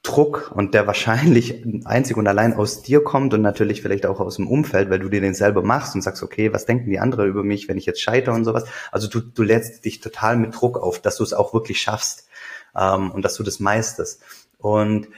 Druck 0.05 0.53
und 0.55 0.75
der 0.75 0.87
wahrscheinlich 0.87 1.64
einzig 1.87 2.19
und 2.19 2.29
allein 2.29 2.53
aus 2.53 2.83
dir 2.83 3.03
kommt 3.03 3.33
und 3.33 3.40
natürlich 3.40 3.81
vielleicht 3.81 4.05
auch 4.05 4.21
aus 4.21 4.37
dem 4.37 4.47
Umfeld, 4.47 4.90
weil 4.90 4.99
du 4.99 5.09
dir 5.09 5.23
den 5.23 5.35
selber 5.35 5.62
machst 5.62 5.95
und 5.95 6.03
sagst, 6.03 6.23
okay, 6.23 6.53
was 6.53 6.67
denken 6.67 6.90
die 6.90 7.01
anderen 7.01 7.27
über 7.27 7.43
mich, 7.43 7.69
wenn 7.69 7.79
ich 7.79 7.87
jetzt 7.87 8.03
scheitere 8.03 8.35
und 8.35 8.45
sowas. 8.45 8.64
Also 8.93 9.09
du, 9.09 9.21
du 9.21 9.43
lädst 9.43 9.85
dich 9.87 10.01
total 10.01 10.37
mit 10.37 10.55
Druck 10.55 10.79
auf, 10.79 11.01
dass 11.01 11.17
du 11.17 11.25
es 11.25 11.33
auch 11.33 11.55
wirklich 11.55 11.81
schaffst 11.81 12.29
ähm, 12.77 13.11
und 13.12 13.25
dass 13.25 13.35
du 13.35 13.43
das 13.43 13.61
meisterst. 13.61 14.23
Und 14.59 15.09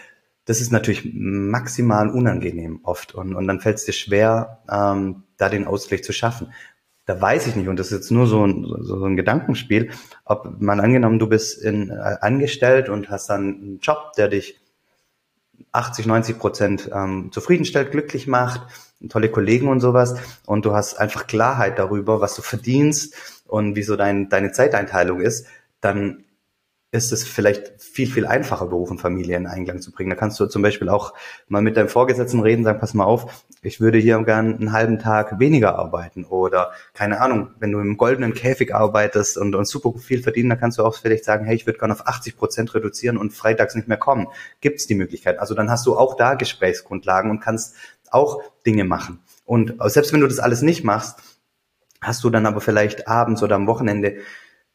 das 0.45 0.61
ist 0.61 0.71
natürlich 0.71 1.11
maximal 1.13 2.09
unangenehm 2.09 2.79
oft 2.85 3.13
und, 3.13 3.35
und 3.35 3.49
dann 3.49 3.61
fällt 3.61 3.79
es 3.79 3.87
dir 3.87 3.93
schwer, 3.93 4.61
ähm, 4.71 5.25
da 5.37 5.49
den 5.49 5.67
Ausgleich 5.67 6.05
zu 6.05 6.13
schaffen. 6.13 6.53
Da 7.07 7.21
weiß 7.21 7.49
ich 7.49 7.57
nicht, 7.57 7.69
und 7.69 7.77
das 7.77 7.89
ist 7.89 7.99
jetzt 7.99 8.11
nur 8.13 8.29
so 8.29 8.47
ein, 8.47 8.65
so 8.83 9.05
ein 9.05 9.17
Gedankenspiel, 9.17 9.91
ob 10.25 10.61
man 10.61 10.79
angenommen, 10.79 11.19
du 11.19 11.29
bist 11.29 11.61
in, 11.61 11.91
äh, 11.91 12.17
angestellt 12.21 12.89
und 12.89 13.11
hast 13.11 13.31
dann 13.31 13.43
einen 13.43 13.79
Job, 13.81 14.13
der 14.17 14.29
dich 14.29 14.61
80, 15.73 16.07
90 16.07 16.39
Prozent 16.39 16.91
ähm, 16.93 17.31
zufriedenstellt, 17.33 17.91
glücklich 17.91 18.27
macht, 18.27 18.63
tolle 19.09 19.31
Kollegen 19.31 19.69
und 19.69 19.81
sowas. 19.81 20.15
Und 20.47 20.65
du 20.65 20.75
hast 20.75 20.99
einfach 20.99 21.27
Klarheit 21.27 21.79
darüber, 21.79 22.21
was 22.21 22.35
du 22.35 22.43
verdienst 22.43 23.43
und 23.47 23.77
wieso 23.77 23.97
dein, 23.97 24.29
deine 24.29 24.53
Zeiteinteilung 24.53 25.21
ist, 25.21 25.47
dann 25.81 26.25
ist 26.93 27.13
es 27.13 27.25
vielleicht 27.25 27.83
viel, 27.83 28.11
viel 28.11 28.27
einfacher, 28.27 28.67
Beruf 28.67 28.91
und 28.91 29.01
Familie 29.01 29.37
in 29.37 29.47
Einklang 29.47 29.81
zu 29.81 29.91
bringen. 29.91 30.11
Da 30.11 30.17
kannst 30.17 30.39
du 30.39 30.47
zum 30.47 30.63
Beispiel 30.63 30.89
auch 30.89 31.15
mal 31.49 31.61
mit 31.61 31.77
deinem 31.77 31.89
Vorgesetzten 31.89 32.41
reden, 32.41 32.65
sagen, 32.65 32.79
pass 32.79 32.95
mal 32.95 33.05
auf, 33.05 33.45
ich 33.61 33.81
würde 33.81 33.99
hier 33.99 34.23
gern 34.23 34.55
einen 34.55 34.73
halben 34.73 34.99
Tag 34.99 35.41
weniger 35.41 35.77
arbeiten 35.77 36.25
oder 36.25 36.71
keine 36.95 37.21
Ahnung, 37.21 37.51
wenn 37.59 37.73
du 37.73 37.81
im 37.81 37.97
goldenen 37.97 38.35
Käfig 38.35 38.75
arbeitest 38.75 39.37
und, 39.37 39.55
und 39.55 39.67
super 39.67 39.99
viel 39.99 40.23
verdienen, 40.23 40.51
dann 40.51 40.61
kannst 40.61 40.79
du 40.79 40.85
auch 40.85 40.95
vielleicht 40.95 41.25
sagen, 41.25 41.45
hey, 41.45 41.57
ich 41.57 41.67
würde 41.67 41.79
gerne 41.79 41.93
auf 41.93 42.07
80 42.07 42.37
Prozent 42.37 42.75
reduzieren 42.75 43.17
und 43.19 43.33
freitags 43.33 43.75
nicht 43.75 43.89
mehr 43.89 43.99
kommen. 43.99 44.29
Gibt 44.61 44.79
es 44.79 44.87
die 44.87 44.95
Möglichkeit? 44.95 45.39
Also 45.41 45.55
dann 45.55 45.71
hast 45.71 45.87
du 45.87 45.97
auch 45.97 46.17
da 46.17 46.35
Gesprächsgrundlagen 46.35 47.31
und 47.31 47.41
kannst 47.41 47.75
auch 48.11 48.43
Dinge 48.65 48.85
machen. 48.85 49.21
Und 49.45 49.75
selbst 49.87 50.13
wenn 50.13 50.21
du 50.21 50.29
das 50.29 50.39
alles 50.39 50.63
nicht 50.63 50.85
machst, 50.85 51.19
hast 52.01 52.23
du 52.23 52.31
dann 52.31 52.47
aber 52.47 52.61
vielleicht 52.61 53.09
abends 53.09 53.43
oder 53.43 53.57
am 53.57 53.67
Wochenende 53.67 54.19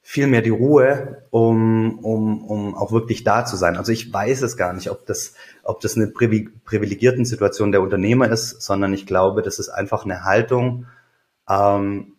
viel 0.01 0.27
mehr 0.27 0.41
die 0.41 0.49
Ruhe, 0.49 1.25
um, 1.29 1.99
um, 1.99 2.43
um 2.43 2.75
auch 2.75 2.91
wirklich 2.91 3.23
da 3.23 3.45
zu 3.45 3.55
sein. 3.55 3.77
Also 3.77 3.91
ich 3.91 4.11
weiß 4.11 4.41
es 4.41 4.57
gar 4.57 4.73
nicht, 4.73 4.89
ob 4.89 5.05
das, 5.05 5.35
ob 5.63 5.79
das 5.79 5.95
eine 5.95 6.07
privilegierten 6.07 7.23
Situation 7.23 7.71
der 7.71 7.81
Unternehmer 7.81 8.29
ist, 8.29 8.61
sondern 8.61 8.93
ich 8.93 9.05
glaube, 9.05 9.41
das 9.41 9.59
ist 9.59 9.69
einfach 9.69 10.03
eine 10.03 10.23
Haltung, 10.23 10.87
ähm, 11.47 12.15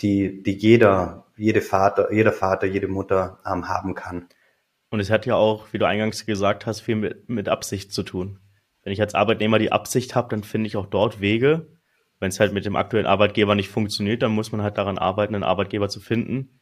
die, 0.00 0.42
die 0.42 0.52
jeder, 0.52 1.26
jede 1.36 1.60
Vater, 1.60 2.12
jeder 2.12 2.32
Vater, 2.32 2.66
jede 2.66 2.88
Mutter 2.88 3.38
ähm, 3.46 3.68
haben 3.68 3.94
kann. 3.94 4.26
Und 4.90 4.98
es 4.98 5.10
hat 5.10 5.26
ja 5.26 5.36
auch, 5.36 5.72
wie 5.72 5.78
du 5.78 5.86
eingangs 5.86 6.26
gesagt 6.26 6.66
hast, 6.66 6.80
viel 6.80 6.96
mit, 6.96 7.28
mit 7.28 7.48
Absicht 7.48 7.92
zu 7.92 8.02
tun. 8.02 8.40
Wenn 8.82 8.92
ich 8.92 9.00
als 9.00 9.14
Arbeitnehmer 9.14 9.58
die 9.58 9.72
Absicht 9.72 10.14
habe, 10.14 10.28
dann 10.30 10.42
finde 10.42 10.66
ich 10.66 10.76
auch 10.76 10.86
dort 10.86 11.20
Wege. 11.20 11.66
Wenn 12.18 12.30
es 12.30 12.40
halt 12.40 12.52
mit 12.52 12.64
dem 12.64 12.76
aktuellen 12.76 13.06
Arbeitgeber 13.06 13.54
nicht 13.54 13.68
funktioniert, 13.68 14.22
dann 14.22 14.32
muss 14.32 14.52
man 14.52 14.62
halt 14.62 14.78
daran 14.78 14.98
arbeiten, 14.98 15.34
einen 15.34 15.44
Arbeitgeber 15.44 15.88
zu 15.88 16.00
finden, 16.00 16.59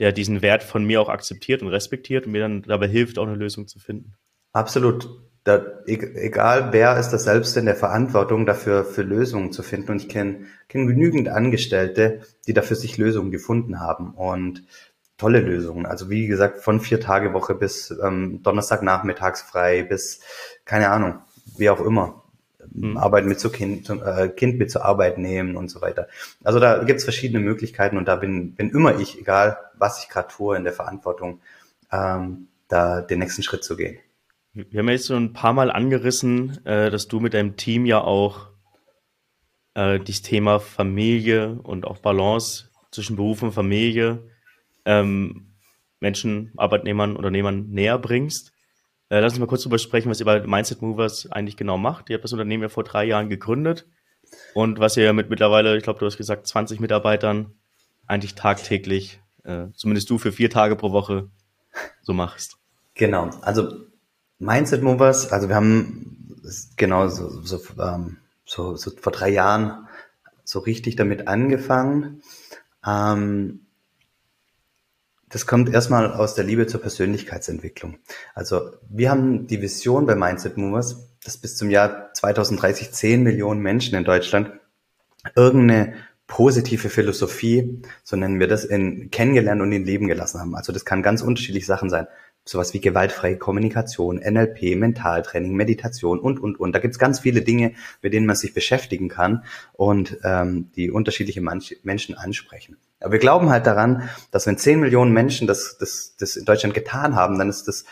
der 0.00 0.12
diesen 0.12 0.42
Wert 0.42 0.62
von 0.62 0.84
mir 0.84 1.00
auch 1.00 1.08
akzeptiert 1.08 1.62
und 1.62 1.68
respektiert 1.68 2.26
und 2.26 2.32
mir 2.32 2.40
dann 2.40 2.62
dabei 2.62 2.88
hilft, 2.88 3.18
auch 3.18 3.26
eine 3.26 3.36
Lösung 3.36 3.68
zu 3.68 3.78
finden. 3.78 4.14
Absolut. 4.52 5.08
Da, 5.44 5.64
e-, 5.86 6.14
egal 6.16 6.72
wer 6.72 6.98
ist 6.98 7.10
das 7.10 7.24
selbst 7.24 7.56
in 7.56 7.66
der 7.66 7.76
Verantwortung 7.76 8.46
dafür, 8.46 8.84
für 8.84 9.02
Lösungen 9.02 9.52
zu 9.52 9.62
finden. 9.62 9.92
Und 9.92 10.02
ich 10.02 10.08
kenne 10.08 10.46
kenn 10.68 10.86
genügend 10.86 11.28
Angestellte, 11.28 12.20
die 12.46 12.54
dafür 12.54 12.76
sich 12.76 12.98
Lösungen 12.98 13.30
gefunden 13.30 13.80
haben 13.80 14.14
und 14.14 14.64
tolle 15.18 15.40
Lösungen. 15.40 15.86
Also 15.86 16.08
wie 16.08 16.26
gesagt, 16.26 16.60
von 16.60 16.80
vier 16.80 17.00
Tage 17.00 17.34
Woche 17.34 17.54
bis 17.54 17.94
ähm, 18.02 18.42
Donnerstag 18.42 18.82
nachmittags 18.82 19.42
frei 19.42 19.82
bis, 19.82 20.20
keine 20.64 20.90
Ahnung, 20.90 21.20
wie 21.58 21.70
auch 21.70 21.80
immer. 21.80 22.24
Mhm. 22.72 22.96
Arbeit 22.96 23.26
mit 23.26 23.40
zu 23.40 23.50
Kind, 23.50 23.88
äh, 23.90 24.28
Kind 24.28 24.58
mit 24.58 24.70
zur 24.70 24.84
Arbeit 24.84 25.18
nehmen 25.18 25.56
und 25.56 25.68
so 25.68 25.80
weiter. 25.80 26.08
Also 26.44 26.60
da 26.60 26.84
gibt's 26.84 27.04
verschiedene 27.04 27.40
Möglichkeiten 27.40 27.96
und 27.96 28.06
da 28.06 28.16
bin, 28.16 28.54
bin 28.54 28.70
immer 28.70 28.98
ich, 28.98 29.18
egal 29.18 29.58
was 29.78 30.02
ich 30.02 30.08
gerade 30.08 30.28
tue, 30.28 30.56
in 30.56 30.64
der 30.64 30.72
Verantwortung, 30.72 31.40
ähm, 31.92 32.48
da 32.68 33.00
den 33.00 33.18
nächsten 33.18 33.42
Schritt 33.42 33.64
zu 33.64 33.76
gehen. 33.76 33.98
Wir 34.52 34.80
haben 34.80 34.88
jetzt 34.88 35.06
so 35.06 35.16
ein 35.16 35.32
paar 35.32 35.52
Mal 35.52 35.70
angerissen, 35.70 36.64
äh, 36.66 36.90
dass 36.90 37.08
du 37.08 37.20
mit 37.20 37.34
deinem 37.34 37.56
Team 37.56 37.86
ja 37.86 38.00
auch 38.00 38.48
äh, 39.74 40.00
das 40.00 40.22
Thema 40.22 40.58
Familie 40.58 41.58
und 41.62 41.86
auch 41.86 41.98
Balance 41.98 42.70
zwischen 42.90 43.16
Beruf 43.16 43.42
und 43.42 43.52
Familie 43.52 44.28
ähm, 44.84 45.54
Menschen, 46.00 46.52
Arbeitnehmern, 46.56 47.16
Unternehmern 47.16 47.68
näher 47.70 47.98
bringst. 47.98 48.52
Äh, 49.10 49.20
lass 49.20 49.32
uns 49.32 49.40
mal 49.40 49.46
kurz 49.46 49.62
darüber 49.62 49.78
sprechen, 49.78 50.08
was 50.08 50.20
ihr 50.20 50.26
bei 50.26 50.40
Mindset 50.46 50.82
Movers 50.82 51.30
eigentlich 51.30 51.56
genau 51.56 51.76
macht. 51.76 52.08
Ihr 52.08 52.14
habt 52.14 52.24
das 52.24 52.32
Unternehmen 52.32 52.62
ja 52.62 52.68
vor 52.68 52.84
drei 52.84 53.04
Jahren 53.04 53.28
gegründet 53.28 53.86
und 54.54 54.78
was 54.78 54.96
ihr 54.96 55.12
mit 55.12 55.28
mittlerweile, 55.30 55.76
ich 55.76 55.82
glaube, 55.82 55.98
du 55.98 56.06
hast 56.06 56.16
gesagt, 56.16 56.46
20 56.46 56.80
Mitarbeitern 56.80 57.52
eigentlich 58.06 58.36
tagtäglich, 58.36 59.20
äh, 59.44 59.66
zumindest 59.74 60.08
du 60.10 60.18
für 60.18 60.32
vier 60.32 60.48
Tage 60.48 60.76
pro 60.76 60.92
Woche 60.92 61.28
so 62.02 62.12
machst. 62.12 62.56
Genau, 62.94 63.30
also 63.42 63.86
Mindset 64.38 64.82
Movers, 64.82 65.32
also 65.32 65.48
wir 65.48 65.56
haben 65.56 66.40
genau 66.76 67.08
so, 67.08 67.42
so, 67.42 67.60
ähm, 67.80 68.18
so, 68.44 68.76
so 68.76 68.90
vor 68.90 69.12
drei 69.12 69.30
Jahren 69.30 69.88
so 70.44 70.60
richtig 70.60 70.96
damit 70.96 71.28
angefangen. 71.28 72.22
Ähm, 72.86 73.66
das 75.30 75.46
kommt 75.46 75.72
erstmal 75.72 76.12
aus 76.12 76.34
der 76.34 76.44
Liebe 76.44 76.66
zur 76.66 76.80
Persönlichkeitsentwicklung. 76.80 77.98
Also 78.34 78.72
wir 78.88 79.10
haben 79.10 79.46
die 79.46 79.62
Vision 79.62 80.04
bei 80.06 80.16
Mindset 80.16 80.56
Movers, 80.56 81.08
dass 81.24 81.38
bis 81.38 81.56
zum 81.56 81.70
Jahr 81.70 82.12
2030 82.12 82.90
10 82.92 83.22
Millionen 83.22 83.60
Menschen 83.60 83.96
in 83.96 84.04
Deutschland 84.04 84.52
irgendeine 85.36 85.94
positive 86.26 86.88
Philosophie, 86.88 87.82
so 88.04 88.16
nennen 88.16 88.38
wir 88.40 88.46
das, 88.46 88.64
in 88.64 89.10
kennengelernt 89.10 89.60
und 89.62 89.72
in 89.72 89.84
Leben 89.84 90.06
gelassen 90.06 90.40
haben. 90.40 90.54
Also 90.54 90.72
das 90.72 90.84
kann 90.84 91.02
ganz 91.02 91.22
unterschiedliche 91.22 91.66
Sachen 91.66 91.90
sein. 91.90 92.06
Sowas 92.44 92.74
wie 92.74 92.80
gewaltfreie 92.80 93.36
Kommunikation, 93.36 94.16
NLP, 94.16 94.76
Mentaltraining, 94.76 95.54
Meditation 95.54 96.18
und, 96.18 96.40
und, 96.40 96.58
und. 96.58 96.72
Da 96.72 96.78
gibt's 96.78 96.98
ganz 96.98 97.20
viele 97.20 97.42
Dinge, 97.42 97.74
mit 98.02 98.12
denen 98.12 98.26
man 98.26 98.36
sich 98.36 98.54
beschäftigen 98.54 99.08
kann 99.08 99.44
und 99.72 100.18
ähm, 100.24 100.70
die 100.74 100.90
unterschiedliche 100.90 101.40
Menschen 101.40 102.16
ansprechen. 102.16 102.76
Aber 103.00 103.12
wir 103.12 103.18
glauben 103.18 103.50
halt 103.50 103.66
daran, 103.66 104.08
dass 104.30 104.46
wenn 104.46 104.58
10 104.58 104.80
Millionen 104.80 105.12
Menschen 105.12 105.46
das, 105.46 105.78
das, 105.78 106.16
das 106.18 106.36
in 106.36 106.44
Deutschland 106.44 106.74
getan 106.74 107.14
haben, 107.14 107.38
dann 107.38 107.48
ist 107.48 107.68
das, 107.68 107.84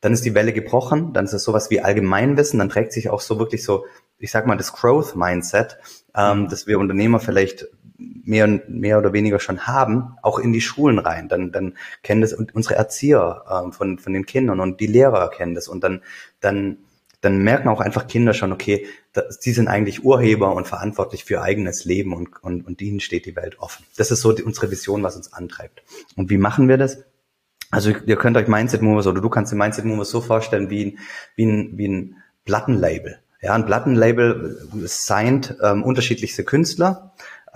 dann 0.00 0.12
ist 0.12 0.24
die 0.24 0.34
Welle 0.34 0.52
gebrochen, 0.52 1.12
dann 1.12 1.24
ist 1.24 1.32
es 1.32 1.44
sowas 1.44 1.70
wie 1.70 1.80
Allgemeinwissen, 1.80 2.58
dann 2.58 2.68
trägt 2.68 2.92
sich 2.92 3.10
auch 3.10 3.20
so 3.20 3.38
wirklich 3.38 3.64
so, 3.64 3.84
ich 4.18 4.30
sag 4.30 4.46
mal, 4.46 4.56
das 4.56 4.72
Growth 4.72 5.16
Mindset, 5.16 5.78
ähm, 6.14 6.48
dass 6.48 6.66
wir 6.66 6.78
Unternehmer 6.78 7.20
vielleicht 7.20 7.66
mehr, 7.98 8.62
mehr 8.68 8.98
oder 8.98 9.12
weniger 9.12 9.40
schon 9.40 9.66
haben, 9.66 10.16
auch 10.22 10.38
in 10.38 10.52
die 10.52 10.60
Schulen 10.60 10.98
rein. 10.98 11.28
Dann, 11.28 11.52
dann 11.52 11.74
kennen 12.02 12.20
das 12.20 12.32
unsere 12.32 12.76
Erzieher 12.76 13.44
ähm, 13.50 13.72
von, 13.72 13.98
von 13.98 14.12
den 14.12 14.24
Kindern 14.24 14.60
und 14.60 14.80
die 14.80 14.86
Lehrer 14.86 15.30
kennen 15.30 15.54
das 15.54 15.68
und 15.68 15.84
dann, 15.84 16.02
dann 16.40 16.78
dann 17.20 17.38
merken 17.38 17.68
auch 17.68 17.80
einfach 17.80 18.06
Kinder 18.06 18.32
schon, 18.32 18.52
okay, 18.52 18.86
sie 19.30 19.52
sind 19.52 19.66
eigentlich 19.66 20.04
Urheber 20.04 20.54
und 20.54 20.68
verantwortlich 20.68 21.24
für 21.24 21.42
eigenes 21.42 21.84
Leben 21.84 22.12
und, 22.12 22.42
und, 22.42 22.64
und 22.66 22.80
ihnen 22.80 23.00
steht 23.00 23.26
die 23.26 23.34
Welt 23.34 23.58
offen. 23.58 23.84
Das 23.96 24.10
ist 24.10 24.20
so 24.20 24.32
die, 24.32 24.44
unsere 24.44 24.70
Vision, 24.70 25.02
was 25.02 25.16
uns 25.16 25.32
antreibt. 25.32 25.82
Und 26.14 26.30
wie 26.30 26.38
machen 26.38 26.68
wir 26.68 26.78
das? 26.78 26.98
Also 27.70 27.90
ihr 27.90 28.16
könnt 28.16 28.36
euch 28.36 28.46
Mindset 28.46 28.82
Movers 28.82 29.08
oder 29.08 29.20
du 29.20 29.28
kannst 29.28 29.52
dir 29.52 29.56
Mindset 29.56 29.84
Movers 29.84 30.10
so 30.10 30.20
vorstellen 30.20 30.70
wie 30.70 30.86
ein, 30.86 30.98
wie 31.34 31.46
ein, 31.46 31.76
wie 31.76 31.88
ein 31.88 32.16
Plattenlabel. 32.44 33.18
Ja, 33.42 33.54
ein 33.54 33.66
Plattenlabel 33.66 34.58
signed 34.86 35.56
ähm, 35.62 35.82
unterschiedlichste 35.82 36.44
Künstler 36.44 37.12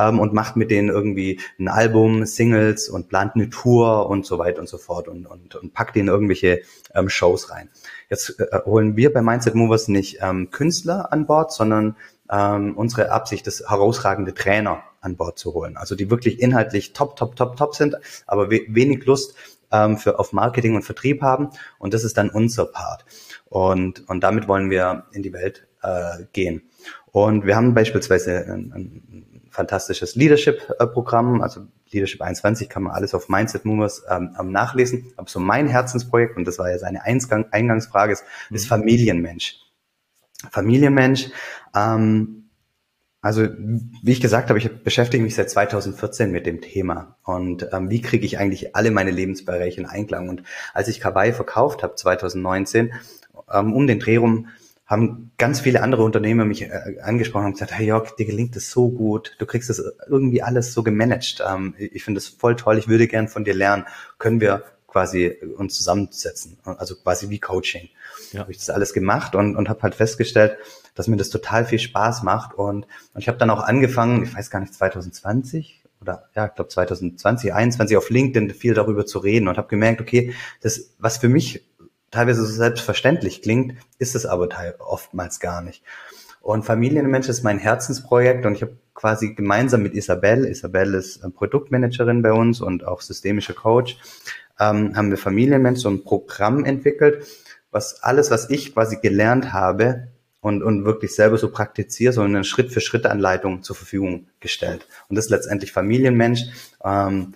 ähm, 0.08 0.20
und 0.20 0.32
macht 0.32 0.56
mit 0.56 0.70
denen 0.70 0.88
irgendwie 0.88 1.40
ein 1.58 1.68
Album, 1.68 2.24
Singles 2.26 2.88
und 2.88 3.08
plant 3.08 3.34
eine 3.34 3.50
Tour 3.50 4.08
und 4.08 4.26
so 4.26 4.38
weiter 4.38 4.60
und 4.60 4.68
so 4.68 4.78
fort 4.78 5.08
und, 5.08 5.26
und, 5.26 5.54
und 5.54 5.74
packt 5.74 5.96
denen 5.96 6.08
irgendwelche 6.08 6.62
ähm, 6.94 7.08
Shows 7.08 7.50
rein. 7.50 7.68
Jetzt 8.10 8.40
äh, 8.40 8.60
holen 8.64 8.96
wir 8.96 9.12
bei 9.12 9.22
Mindset 9.22 9.54
Movers 9.54 9.88
nicht 9.88 10.18
ähm, 10.20 10.50
Künstler 10.50 11.12
an 11.12 11.26
Bord, 11.26 11.52
sondern 11.52 11.96
ähm, 12.30 12.76
unsere 12.76 13.10
Absicht 13.10 13.46
ist, 13.46 13.68
herausragende 13.68 14.34
Trainer 14.34 14.82
an 15.00 15.16
Bord 15.16 15.38
zu 15.38 15.54
holen. 15.54 15.76
Also 15.76 15.94
die 15.94 16.10
wirklich 16.10 16.40
inhaltlich 16.40 16.92
top, 16.92 17.16
top, 17.16 17.36
top, 17.36 17.56
top 17.56 17.74
sind, 17.74 17.96
aber 18.26 18.50
we 18.50 18.62
wenig 18.68 19.04
Lust 19.04 19.34
ähm, 19.70 19.96
für, 19.96 20.18
auf 20.18 20.32
Marketing 20.32 20.76
und 20.76 20.82
Vertrieb 20.82 21.22
haben. 21.22 21.50
Und 21.78 21.94
das 21.94 22.04
ist 22.04 22.16
dann 22.16 22.30
unser 22.30 22.66
Part. 22.66 23.04
Und, 23.48 24.08
und 24.08 24.22
damit 24.22 24.48
wollen 24.48 24.70
wir 24.70 25.04
in 25.12 25.22
die 25.22 25.32
Welt 25.32 25.66
äh, 25.82 26.24
gehen. 26.32 26.62
Und 27.10 27.44
wir 27.44 27.56
haben 27.56 27.74
beispielsweise 27.74 28.46
ein, 28.46 28.72
ein 28.74 29.31
fantastisches 29.52 30.16
Leadership-Programm, 30.16 31.42
also 31.42 31.66
Leadership 31.90 32.22
21 32.22 32.68
kann 32.68 32.84
man 32.84 32.92
alles 32.92 33.14
auf 33.14 33.28
Mindset 33.28 33.64
Movers 33.64 34.02
ähm, 34.10 34.34
nachlesen. 34.50 35.12
Aber 35.16 35.28
so 35.28 35.38
mein 35.38 35.68
Herzensprojekt, 35.68 36.36
und 36.36 36.46
das 36.46 36.58
war 36.58 36.70
ja 36.70 36.78
seine 36.78 37.04
Eingang, 37.04 37.46
Eingangsfrage, 37.52 38.12
ist, 38.12 38.24
ist 38.50 38.66
Familienmensch. 38.66 39.58
Familienmensch, 40.50 41.30
ähm, 41.74 42.48
also 43.20 43.46
wie 43.56 44.10
ich 44.10 44.20
gesagt 44.20 44.48
habe, 44.48 44.58
ich 44.58 44.82
beschäftige 44.82 45.22
mich 45.22 45.36
seit 45.36 45.48
2014 45.48 46.32
mit 46.32 46.44
dem 46.44 46.60
Thema 46.60 47.16
und 47.22 47.68
ähm, 47.72 47.88
wie 47.88 48.02
kriege 48.02 48.26
ich 48.26 48.38
eigentlich 48.38 48.74
alle 48.74 48.90
meine 48.90 49.12
Lebensbereiche 49.12 49.80
in 49.80 49.86
Einklang. 49.86 50.28
Und 50.28 50.42
als 50.74 50.88
ich 50.88 50.98
Kawaii 50.98 51.32
verkauft 51.32 51.84
habe 51.84 51.94
2019, 51.94 52.92
ähm, 53.52 53.72
um 53.74 53.86
den 53.86 54.00
Dreh 54.00 54.16
rum, 54.16 54.48
haben 54.92 55.32
ganz 55.38 55.60
viele 55.60 55.82
andere 55.82 56.04
Unternehmer 56.04 56.44
mich 56.44 56.62
äh, 56.62 57.00
angesprochen 57.02 57.46
und 57.46 57.52
gesagt, 57.52 57.72
hey 57.72 57.86
Jörg, 57.86 58.14
dir 58.14 58.26
gelingt 58.26 58.54
das 58.54 58.70
so 58.70 58.90
gut, 58.90 59.34
du 59.38 59.46
kriegst 59.46 59.70
das 59.70 59.82
irgendwie 60.06 60.42
alles 60.42 60.74
so 60.74 60.82
gemanagt. 60.82 61.42
Ähm, 61.48 61.74
ich 61.78 62.04
finde 62.04 62.18
das 62.18 62.28
voll 62.28 62.56
toll, 62.56 62.78
ich 62.78 62.88
würde 62.88 63.08
gern 63.08 63.26
von 63.26 63.44
dir 63.44 63.54
lernen. 63.54 63.86
Können 64.18 64.40
wir 64.40 64.64
quasi 64.86 65.34
uns 65.56 65.74
zusammensetzen, 65.74 66.58
also 66.64 66.94
quasi 66.96 67.30
wie 67.30 67.40
Coaching. 67.40 67.88
Ja. 68.32 68.40
Habe 68.40 68.52
ich 68.52 68.58
das 68.58 68.68
alles 68.68 68.92
gemacht 68.92 69.34
und, 69.34 69.56
und 69.56 69.70
habe 69.70 69.82
halt 69.82 69.94
festgestellt, 69.94 70.58
dass 70.94 71.08
mir 71.08 71.16
das 71.16 71.30
total 71.30 71.64
viel 71.64 71.78
Spaß 71.78 72.22
macht 72.22 72.54
und, 72.54 72.86
und 73.14 73.20
ich 73.20 73.28
habe 73.28 73.38
dann 73.38 73.48
auch 73.48 73.60
angefangen, 73.60 74.22
ich 74.24 74.36
weiß 74.36 74.50
gar 74.50 74.60
nicht, 74.60 74.74
2020 74.74 75.82
oder 76.02 76.28
ja, 76.34 76.46
ich 76.46 76.54
glaube 76.54 76.68
2020, 76.68 77.18
2021 77.18 77.96
auf 77.96 78.10
LinkedIn 78.10 78.50
viel 78.50 78.74
darüber 78.74 79.06
zu 79.06 79.20
reden 79.20 79.48
und 79.48 79.56
habe 79.56 79.68
gemerkt, 79.68 80.02
okay, 80.02 80.34
das 80.60 80.90
was 80.98 81.16
für 81.16 81.30
mich 81.30 81.64
teilweise 82.12 82.46
so 82.46 82.52
selbstverständlich 82.52 83.42
klingt, 83.42 83.74
ist 83.98 84.14
es 84.14 84.26
aber 84.26 84.48
oftmals 84.78 85.40
gar 85.40 85.62
nicht. 85.62 85.82
Und 86.40 86.64
Familienmensch 86.64 87.28
ist 87.28 87.42
mein 87.42 87.58
Herzensprojekt 87.58 88.46
und 88.46 88.54
ich 88.54 88.62
habe 88.62 88.76
quasi 88.94 89.34
gemeinsam 89.34 89.82
mit 89.82 89.94
Isabel, 89.94 90.44
Isabel 90.44 90.94
ist 90.94 91.22
Produktmanagerin 91.34 92.22
bei 92.22 92.32
uns 92.32 92.60
und 92.60 92.86
auch 92.86 93.00
systemische 93.00 93.54
Coach, 93.54 93.96
ähm, 94.60 94.96
haben 94.96 95.10
wir 95.10 95.18
Familienmensch 95.18 95.80
so 95.80 95.88
ein 95.88 96.04
Programm 96.04 96.64
entwickelt, 96.64 97.26
was 97.70 98.02
alles, 98.02 98.30
was 98.30 98.50
ich 98.50 98.74
quasi 98.74 98.98
gelernt 99.00 99.52
habe 99.52 100.08
und, 100.40 100.62
und 100.62 100.84
wirklich 100.84 101.14
selber 101.14 101.38
so 101.38 101.50
praktiziere, 101.50 102.12
so 102.12 102.22
eine 102.22 102.44
Schritt-für-Schritt-Anleitung 102.44 103.62
zur 103.62 103.76
Verfügung 103.76 104.26
gestellt. 104.40 104.86
Und 105.08 105.16
das 105.16 105.26
ist 105.26 105.30
letztendlich 105.30 105.72
Familienmensch, 105.72 106.42
ähm, 106.84 107.34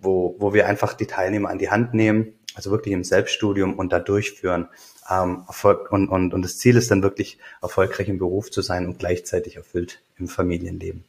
wo, 0.00 0.36
wo 0.38 0.52
wir 0.52 0.68
einfach 0.68 0.92
die 0.92 1.06
Teilnehmer 1.06 1.48
an 1.48 1.58
die 1.58 1.70
Hand 1.70 1.94
nehmen 1.94 2.37
also 2.58 2.72
wirklich 2.72 2.92
im 2.92 3.04
Selbststudium 3.04 3.78
und 3.78 3.92
da 3.92 4.00
durchführen. 4.00 4.68
Ähm, 5.08 5.44
Erfolg, 5.46 5.92
und, 5.92 6.08
und, 6.08 6.34
und 6.34 6.42
das 6.42 6.58
Ziel 6.58 6.76
ist 6.76 6.90
dann 6.90 7.04
wirklich, 7.04 7.38
erfolgreich 7.62 8.08
im 8.08 8.18
Beruf 8.18 8.50
zu 8.50 8.62
sein 8.62 8.86
und 8.86 8.98
gleichzeitig 8.98 9.56
erfüllt 9.56 10.02
im 10.18 10.26
Familienleben. 10.26 11.04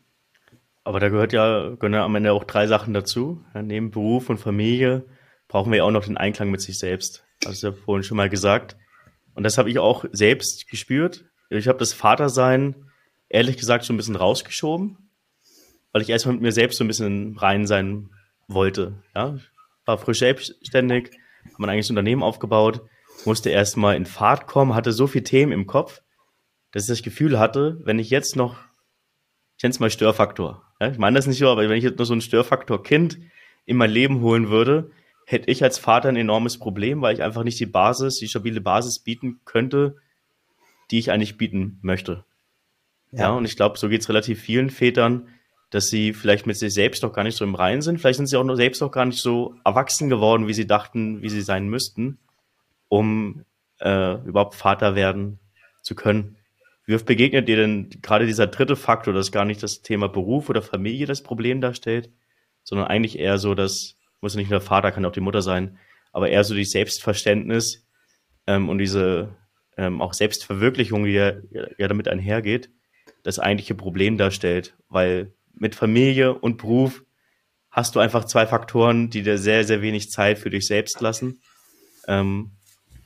Aber 0.83 0.99
da 0.99 1.09
gehört 1.09 1.33
ja, 1.33 1.71
gehören 1.71 1.93
ja 1.93 2.05
am 2.05 2.15
Ende 2.15 2.33
auch 2.33 2.43
drei 2.43 2.67
Sachen 2.67 2.93
dazu. 2.93 3.43
Ja, 3.55 3.63
neben 3.63 3.89
Beruf 3.89 4.29
und 4.29 4.37
Familie 4.37 5.05
brauchen 5.47 5.71
wir 5.71 5.79
ja 5.79 5.83
auch 5.85 5.91
noch 5.91 6.05
den 6.05 6.17
Einklang 6.17 6.51
mit 6.51 6.61
sich 6.61 6.77
selbst. 6.77 7.23
Das 7.41 7.63
ja 7.63 7.71
vorhin 7.71 8.03
schon 8.03 8.17
mal 8.17 8.29
gesagt. 8.29 8.77
Und 9.33 9.43
das 9.43 9.57
habe 9.57 9.71
ich 9.71 9.79
auch 9.79 10.05
selbst 10.11 10.69
gespürt. 10.69 11.25
Ich 11.49 11.67
habe 11.67 11.79
das 11.79 11.93
Vatersein 11.93 12.75
ehrlich 13.27 13.57
gesagt 13.57 13.85
schon 13.85 13.95
ein 13.95 13.97
bisschen 13.97 14.15
rausgeschoben, 14.15 15.09
weil 15.93 16.03
ich 16.03 16.09
erstmal 16.09 16.33
mit 16.35 16.43
mir 16.43 16.51
selbst 16.51 16.77
so 16.77 16.83
ein 16.83 16.87
bisschen 16.87 17.37
rein 17.37 17.65
sein 17.65 18.11
wollte. 18.47 19.01
Ja, 19.15 19.39
war 19.85 19.97
frisch 19.97 20.19
selbstständig, 20.19 21.11
man 21.59 21.69
eigentlich 21.69 21.89
ein 21.89 21.93
Unternehmen 21.93 22.23
aufgebaut, 22.23 22.81
musste 23.25 23.49
erstmal 23.49 23.95
in 23.95 24.05
Fahrt 24.05 24.47
kommen, 24.47 24.75
hatte 24.75 24.91
so 24.91 25.07
viele 25.07 25.23
Themen 25.23 25.51
im 25.51 25.67
Kopf, 25.67 26.01
dass 26.71 26.83
ich 26.83 26.89
das 26.89 27.03
Gefühl 27.03 27.39
hatte, 27.39 27.79
wenn 27.83 27.99
ich 27.99 28.09
jetzt 28.09 28.35
noch, 28.35 28.57
ich 29.57 29.63
nenne 29.63 29.71
es 29.71 29.79
mal 29.79 29.89
Störfaktor. 29.89 30.63
Ja, 30.79 30.89
ich 30.89 30.97
meine 30.97 31.17
das 31.17 31.27
nicht 31.27 31.39
so, 31.39 31.49
aber 31.49 31.67
wenn 31.67 31.77
ich 31.77 31.83
jetzt 31.83 31.99
noch 31.99 32.05
so 32.05 32.13
ein 32.13 32.21
Störfaktor-Kind 32.21 33.19
in 33.65 33.77
mein 33.77 33.91
Leben 33.91 34.21
holen 34.21 34.49
würde, 34.49 34.91
hätte 35.25 35.51
ich 35.51 35.63
als 35.63 35.77
Vater 35.77 36.09
ein 36.09 36.15
enormes 36.15 36.57
Problem, 36.57 37.01
weil 37.01 37.13
ich 37.13 37.21
einfach 37.21 37.43
nicht 37.43 37.59
die 37.59 37.65
Basis, 37.65 38.17
die 38.17 38.27
stabile 38.27 38.61
Basis 38.61 38.99
bieten 38.99 39.41
könnte, 39.45 39.97
die 40.89 40.99
ich 40.99 41.11
eigentlich 41.11 41.37
bieten 41.37 41.77
möchte. 41.81 42.23
Ja, 43.11 43.19
ja 43.19 43.29
und 43.31 43.45
ich 43.45 43.55
glaube, 43.55 43.77
so 43.77 43.89
geht 43.89 44.01
es 44.01 44.09
relativ 44.09 44.41
vielen 44.41 44.69
Vätern, 44.69 45.27
dass 45.69 45.89
sie 45.89 46.13
vielleicht 46.13 46.47
mit 46.47 46.57
sich 46.57 46.73
selbst 46.73 47.03
noch 47.03 47.13
gar 47.13 47.23
nicht 47.23 47.37
so 47.37 47.45
im 47.45 47.55
Reinen 47.55 47.81
sind. 47.81 47.99
Vielleicht 47.99 48.17
sind 48.17 48.27
sie 48.27 48.37
auch 48.37 48.43
noch 48.43 48.55
selbst 48.55 48.81
noch 48.81 48.91
gar 48.91 49.05
nicht 49.05 49.21
so 49.21 49.55
erwachsen 49.63 50.09
geworden, 50.09 50.47
wie 50.47 50.53
sie 50.53 50.65
dachten, 50.67 51.21
wie 51.21 51.29
sie 51.29 51.41
sein 51.41 51.67
müssten, 51.67 52.19
um 52.87 53.45
äh, 53.79 54.15
überhaupt 54.25 54.55
Vater 54.55 54.95
werden 54.95 55.39
zu 55.83 55.95
können. 55.95 56.37
Wie 56.85 56.95
oft 56.95 57.05
begegnet 57.05 57.47
dir 57.47 57.57
denn 57.57 57.89
gerade 58.01 58.25
dieser 58.25 58.47
dritte 58.47 58.75
Faktor, 58.75 59.13
dass 59.13 59.31
gar 59.31 59.45
nicht 59.45 59.61
das 59.61 59.83
Thema 59.83 60.09
Beruf 60.09 60.49
oder 60.49 60.63
Familie 60.63 61.05
das 61.05 61.21
Problem 61.21 61.61
darstellt, 61.61 62.09
sondern 62.63 62.87
eigentlich 62.87 63.19
eher 63.19 63.37
so, 63.37 63.53
dass, 63.53 63.95
muss 64.21 64.35
nicht 64.35 64.49
nur 64.49 64.59
der 64.59 64.67
Vater, 64.67 64.91
kann 64.91 65.05
auch 65.05 65.11
die 65.11 65.19
Mutter 65.19 65.43
sein, 65.43 65.77
aber 66.11 66.29
eher 66.29 66.43
so 66.43 66.55
die 66.55 66.65
Selbstverständnis 66.65 67.85
ähm, 68.47 68.69
und 68.69 68.79
diese 68.79 69.35
ähm, 69.77 70.01
auch 70.01 70.13
Selbstverwirklichung, 70.13 71.05
die 71.05 71.11
ja, 71.11 71.33
ja 71.77 71.87
damit 71.87 72.07
einhergeht, 72.07 72.71
das 73.21 73.37
eigentliche 73.37 73.75
Problem 73.75 74.17
darstellt, 74.17 74.75
weil 74.89 75.33
mit 75.59 75.75
Familie 75.75 76.33
und 76.33 76.57
Beruf 76.57 77.03
hast 77.69 77.95
du 77.95 77.99
einfach 77.99 78.25
zwei 78.25 78.47
Faktoren, 78.47 79.09
die 79.09 79.21
dir 79.21 79.37
sehr, 79.37 79.63
sehr 79.63 79.81
wenig 79.81 80.09
Zeit 80.09 80.39
für 80.39 80.49
dich 80.49 80.65
selbst 80.67 80.99
lassen. 81.01 81.41
Ähm, 82.07 82.51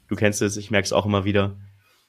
du 0.08 0.16
kennst 0.16 0.42
es, 0.42 0.58
ich 0.58 0.72
merke 0.72 0.86
es 0.86 0.94
auch 0.94 1.06
immer 1.06 1.26
wieder. 1.26 1.58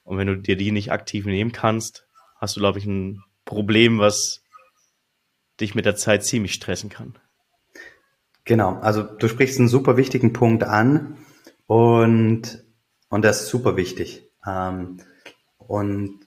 Und 0.03 0.17
wenn 0.17 0.27
du 0.27 0.37
dir 0.37 0.55
die 0.55 0.71
nicht 0.71 0.91
aktiv 0.91 1.25
nehmen 1.25 1.51
kannst, 1.51 2.07
hast 2.37 2.55
du, 2.55 2.59
glaube 2.59 2.79
ich, 2.79 2.85
ein 2.85 3.23
Problem, 3.43 3.99
was 3.99 4.43
dich 5.59 5.75
mit 5.75 5.85
der 5.85 5.95
Zeit 5.95 6.23
ziemlich 6.23 6.53
stressen 6.53 6.89
kann. 6.89 7.17
Genau, 8.43 8.75
also 8.75 9.01
du 9.01 9.27
sprichst 9.27 9.59
einen 9.59 9.67
super 9.67 9.97
wichtigen 9.97 10.31
Punkt 10.33 10.63
an 10.63 11.17
und, 11.65 12.63
und 13.09 13.25
das 13.25 13.41
ist 13.41 13.49
super 13.49 13.75
wichtig. 13.75 14.29
Ähm, 14.45 15.01
und 15.57 16.24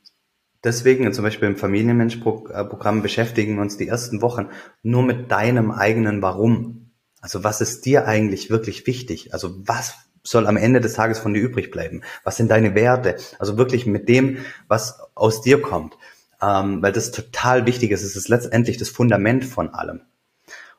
deswegen, 0.65 1.13
zum 1.13 1.25
Beispiel 1.25 1.49
im 1.49 1.57
Familienmensch-Programm 1.57 3.03
beschäftigen 3.03 3.57
wir 3.57 3.63
uns 3.63 3.77
die 3.77 3.89
ersten 3.89 4.23
Wochen 4.23 4.49
nur 4.83 5.03
mit 5.03 5.31
deinem 5.31 5.71
eigenen 5.71 6.23
Warum. 6.23 6.93
Also 7.21 7.45
was 7.45 7.61
ist 7.61 7.85
dir 7.87 8.07
eigentlich 8.07 8.51
wirklich 8.51 8.87
wichtig? 8.87 9.33
Also 9.33 9.57
was 9.67 9.95
soll 10.23 10.47
am 10.47 10.57
Ende 10.57 10.81
des 10.81 10.95
Tages 10.95 11.19
von 11.19 11.35
dir 11.35 11.41
übrig 11.41 11.71
bleiben? 11.71 12.03
Was 12.25 12.37
sind 12.37 12.51
deine 12.51 12.75
Werte? 12.75 13.17
Also 13.39 13.57
wirklich 13.57 13.87
mit 13.87 14.09
dem, 14.09 14.39
was 14.69 15.01
aus 15.15 15.43
dir 15.43 15.61
kommt. 15.61 15.97
Ähm, 16.41 16.83
weil 16.83 16.93
das 16.93 17.11
total 17.11 17.67
wichtig 17.67 17.91
ist. 17.91 18.03
Es 18.03 18.15
ist 18.15 18.29
letztendlich 18.29 18.77
das 18.77 18.91
Fundament 18.91 19.45
von 19.45 19.71
allem. 19.71 20.03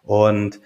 Und 0.03 0.61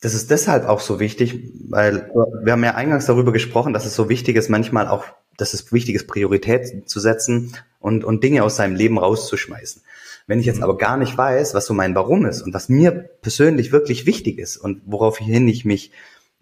das 0.00 0.14
ist 0.14 0.30
deshalb 0.30 0.66
auch 0.66 0.80
so 0.80 1.00
wichtig, 1.00 1.52
weil 1.68 2.12
wir 2.42 2.52
haben 2.52 2.62
ja 2.62 2.74
eingangs 2.74 3.06
darüber 3.06 3.32
gesprochen, 3.32 3.72
dass 3.72 3.86
es 3.86 3.94
so 3.94 4.08
wichtig 4.08 4.36
ist, 4.36 4.50
manchmal 4.50 4.86
auch, 4.86 5.04
dass 5.38 5.54
es 5.54 5.72
wichtig 5.72 5.94
ist, 5.94 6.06
Priorität 6.06 6.88
zu 6.88 7.00
setzen 7.00 7.54
und, 7.86 8.02
und 8.02 8.24
Dinge 8.24 8.42
aus 8.42 8.56
seinem 8.56 8.74
Leben 8.74 8.98
rauszuschmeißen. 8.98 9.80
Wenn 10.26 10.40
ich 10.40 10.46
jetzt 10.46 10.56
mhm. 10.56 10.64
aber 10.64 10.76
gar 10.76 10.96
nicht 10.96 11.16
weiß, 11.16 11.54
was 11.54 11.66
so 11.66 11.72
mein 11.72 11.94
Warum 11.94 12.26
ist 12.26 12.42
und 12.42 12.52
was 12.52 12.68
mir 12.68 12.90
persönlich 12.90 13.70
wirklich 13.70 14.06
wichtig 14.06 14.40
ist 14.40 14.56
und 14.56 14.82
woraufhin 14.86 15.46
ich 15.46 15.64
mich 15.64 15.92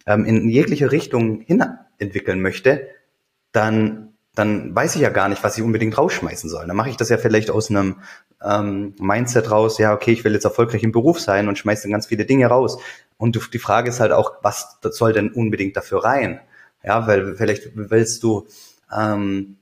ähm, 0.07 0.25
in 0.25 0.49
jegliche 0.49 0.91
Richtung 0.91 1.43
hin 1.43 1.63
entwickeln 1.99 2.41
möchte, 2.41 2.89
dann 3.53 4.15
dann 4.35 4.75
weiß 4.75 4.97
ich 4.97 5.03
ja 5.03 5.11
gar 5.11 5.29
nicht, 5.29 5.45
was 5.45 5.57
ich 5.57 5.63
unbedingt 5.63 5.97
rausschmeißen 5.97 6.51
soll. 6.51 6.67
Dann 6.67 6.77
mache 6.77 6.91
ich 6.91 6.97
das 6.97 7.09
ja 7.09 7.19
vielleicht 7.19 7.51
aus 7.51 7.71
einem 7.71 8.01
ähm, 8.43 8.95
Mindset 8.99 9.49
raus, 9.49 9.79
ja, 9.79 9.95
okay, 9.95 10.11
ich 10.11 10.25
will 10.25 10.33
jetzt 10.33 10.45
erfolgreich 10.45 10.83
im 10.83 10.91
Beruf 10.91 11.21
sein 11.21 11.47
und 11.47 11.57
schmeiße 11.57 11.83
dann 11.83 11.93
ganz 11.93 12.07
viele 12.07 12.25
Dinge 12.25 12.47
raus. 12.47 12.79
Und 13.17 13.39
die 13.53 13.59
Frage 13.61 13.91
ist 13.91 14.01
halt 14.01 14.11
auch, 14.11 14.33
was 14.43 14.79
soll 14.83 15.13
denn 15.13 15.31
unbedingt 15.31 15.77
dafür 15.77 16.03
rein? 16.03 16.41
Ja, 16.83 17.07
weil 17.07 17.37
vielleicht 17.37 17.71
willst 17.75 18.25
du 18.25 18.49
ähm, 18.93 19.57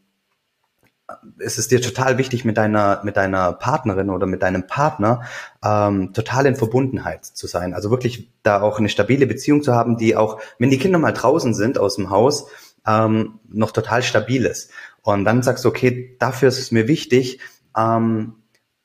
es 1.39 1.59
ist 1.59 1.71
dir 1.71 1.81
total 1.81 2.19
wichtig, 2.19 2.45
mit 2.45 2.57
deiner, 2.57 3.01
mit 3.05 3.17
deiner 3.17 3.53
Partnerin 3.53 4.11
oder 4.11 4.27
mit 4.27 4.43
deinem 4.43 4.67
Partner 4.67 5.23
ähm, 5.65 6.13
total 6.13 6.47
in 6.47 6.57
Verbundenheit 6.57 7.25
zu 7.25 7.47
sein. 7.47 7.75
Also 7.75 7.91
wirklich 7.91 8.31
da 8.43 8.61
auch 8.61 8.79
eine 8.79 8.89
stabile 8.89 9.27
Beziehung 9.27 9.63
zu 9.63 9.75
haben, 9.75 9.97
die 9.97 10.17
auch, 10.17 10.41
wenn 10.59 10.71
die 10.71 10.79
Kinder 10.79 10.99
mal 10.99 11.13
draußen 11.13 11.55
sind 11.55 11.79
aus 11.79 11.97
dem 11.97 12.11
Haus, 12.11 12.47
ähm, 12.87 13.41
noch 13.49 13.71
total 13.71 14.03
stabil 14.03 14.45
ist. 14.45 14.71
Und 15.03 15.25
dann 15.25 15.43
sagst 15.43 15.65
du, 15.65 15.69
okay, 15.69 16.17
dafür 16.19 16.49
ist 16.49 16.59
es 16.59 16.73
mir 16.73 16.89
wichtig, 16.89 17.41
ähm, 17.77 18.35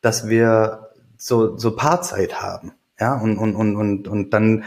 dass 0.01 0.29
wir 0.29 0.89
so, 1.17 1.57
so 1.57 1.75
Paarzeit 1.75 2.41
haben. 2.41 2.73
Ja, 2.99 3.15
und, 3.19 3.37
und, 3.37 3.55
und, 3.55 3.75
und, 3.75 4.07
und 4.07 4.31
dann 4.31 4.63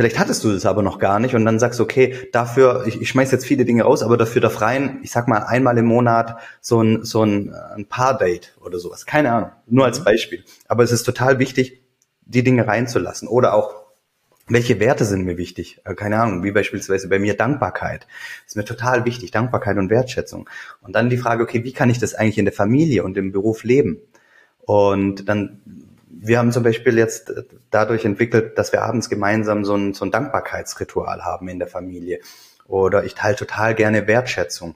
Vielleicht 0.00 0.18
hattest 0.18 0.42
du 0.44 0.50
das 0.50 0.64
aber 0.64 0.80
noch 0.80 0.98
gar 0.98 1.20
nicht 1.20 1.34
und 1.34 1.44
dann 1.44 1.58
sagst 1.58 1.78
du, 1.78 1.82
okay, 1.82 2.26
dafür, 2.32 2.84
ich, 2.86 3.02
ich 3.02 3.10
schmeiß 3.10 3.30
jetzt 3.32 3.44
viele 3.44 3.66
Dinge 3.66 3.82
raus, 3.82 4.02
aber 4.02 4.16
dafür 4.16 4.40
darf 4.40 4.62
rein, 4.62 4.98
ich 5.02 5.10
sag 5.10 5.28
mal, 5.28 5.40
einmal 5.40 5.76
im 5.76 5.84
Monat 5.84 6.38
so 6.62 6.82
ein, 6.82 7.04
so 7.04 7.22
ein, 7.22 7.52
ein 7.52 7.84
Paar-Date 7.84 8.56
oder 8.62 8.78
sowas. 8.78 9.04
Keine 9.04 9.30
Ahnung. 9.30 9.50
Nur 9.66 9.84
als 9.84 10.00
mhm. 10.00 10.04
Beispiel. 10.04 10.42
Aber 10.68 10.84
es 10.84 10.90
ist 10.90 11.02
total 11.02 11.38
wichtig, 11.38 11.82
die 12.22 12.42
Dinge 12.42 12.66
reinzulassen. 12.66 13.28
Oder 13.28 13.52
auch, 13.52 13.74
welche 14.48 14.80
Werte 14.80 15.04
sind 15.04 15.26
mir 15.26 15.36
wichtig? 15.36 15.82
Äh, 15.84 15.94
keine 15.94 16.18
Ahnung, 16.18 16.44
wie 16.44 16.52
beispielsweise 16.52 17.06
bei 17.10 17.18
mir 17.18 17.36
Dankbarkeit. 17.36 18.06
ist 18.46 18.56
mir 18.56 18.64
total 18.64 19.04
wichtig, 19.04 19.32
Dankbarkeit 19.32 19.76
und 19.76 19.90
Wertschätzung. 19.90 20.48
Und 20.80 20.94
dann 20.94 21.10
die 21.10 21.18
Frage, 21.18 21.42
okay, 21.42 21.62
wie 21.62 21.74
kann 21.74 21.90
ich 21.90 21.98
das 21.98 22.14
eigentlich 22.14 22.38
in 22.38 22.46
der 22.46 22.54
Familie 22.54 23.04
und 23.04 23.18
im 23.18 23.32
Beruf 23.32 23.64
leben? 23.64 23.98
Und 24.62 25.28
dann 25.28 25.60
wir 26.22 26.38
haben 26.38 26.52
zum 26.52 26.62
Beispiel 26.62 26.98
jetzt 26.98 27.32
dadurch 27.70 28.04
entwickelt, 28.04 28.58
dass 28.58 28.72
wir 28.72 28.82
abends 28.82 29.08
gemeinsam 29.08 29.64
so 29.64 29.74
ein, 29.74 29.94
so 29.94 30.04
ein 30.04 30.10
Dankbarkeitsritual 30.10 31.24
haben 31.24 31.48
in 31.48 31.58
der 31.58 31.68
Familie. 31.68 32.20
Oder 32.66 33.04
ich 33.04 33.14
teile 33.14 33.36
total 33.36 33.74
gerne 33.74 34.06
Wertschätzung 34.06 34.74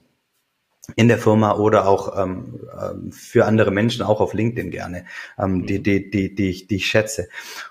in 0.96 1.09
der 1.09 1.18
Firma 1.18 1.57
oder 1.57 1.87
auch 1.87 2.18
ähm, 2.18 2.61
ähm 2.80 3.12
für 3.12 3.44
andere 3.44 3.70
Menschen, 3.70 4.02
auch 4.02 4.20
auf 4.20 4.33
LinkedIn 4.33 4.70
gerne, 4.70 5.04
ähm, 5.38 5.66
die, 5.66 5.83
die, 5.83 6.11
die, 6.11 6.35
die, 6.35 6.50
ich, 6.50 6.66
die 6.66 6.76
ich 6.76 6.87
schätze. 6.87 7.28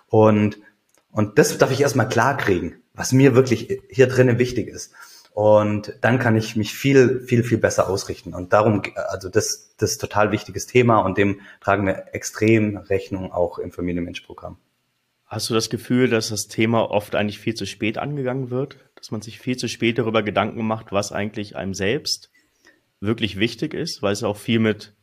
Und, 0.07 0.59
und 1.11 1.39
das 1.39 1.57
darf 1.57 1.71
ich 1.71 1.81
erstmal 1.81 2.09
klar 2.09 2.37
kriegen, 2.37 2.75
was 2.93 3.11
mir 3.11 3.35
wirklich 3.35 3.81
hier 3.89 4.07
drinnen 4.07 4.39
wichtig 4.39 4.67
ist. 4.67 4.93
Und 5.33 5.93
dann 6.01 6.19
kann 6.19 6.35
ich 6.35 6.55
mich 6.55 6.75
viel, 6.75 7.21
viel, 7.21 7.43
viel 7.43 7.57
besser 7.57 7.89
ausrichten. 7.89 8.35
Und 8.35 8.53
darum, 8.53 8.83
also 9.09 9.29
das, 9.29 9.73
das 9.77 9.93
ist 9.93 10.01
total 10.01 10.31
wichtiges 10.31 10.67
Thema 10.67 10.99
und 10.99 11.17
dem 11.17 11.41
tragen 11.59 11.87
wir 11.87 12.13
extrem 12.13 12.77
Rechnung 12.77 13.31
auch 13.31 13.57
im 13.57 13.71
Familienmensch-Programm. 13.71 14.57
Hast 15.25 15.49
du 15.49 15.55
das 15.55 15.71
Gefühl, 15.71 16.07
dass 16.07 16.29
das 16.29 16.47
Thema 16.47 16.91
oft 16.91 17.15
eigentlich 17.15 17.39
viel 17.39 17.55
zu 17.55 17.65
spät 17.65 17.97
angegangen 17.97 18.51
wird? 18.51 18.77
Dass 18.93 19.09
man 19.09 19.23
sich 19.23 19.39
viel 19.39 19.57
zu 19.57 19.67
spät 19.67 19.97
darüber 19.97 20.21
Gedanken 20.21 20.67
macht, 20.67 20.91
was 20.91 21.11
eigentlich 21.11 21.55
einem 21.55 21.73
selbst 21.73 22.29
wirklich 22.99 23.39
wichtig 23.39 23.73
ist, 23.73 24.03
weil 24.03 24.13
es 24.13 24.23
auch 24.23 24.37
viel 24.37 24.59
mit 24.59 24.93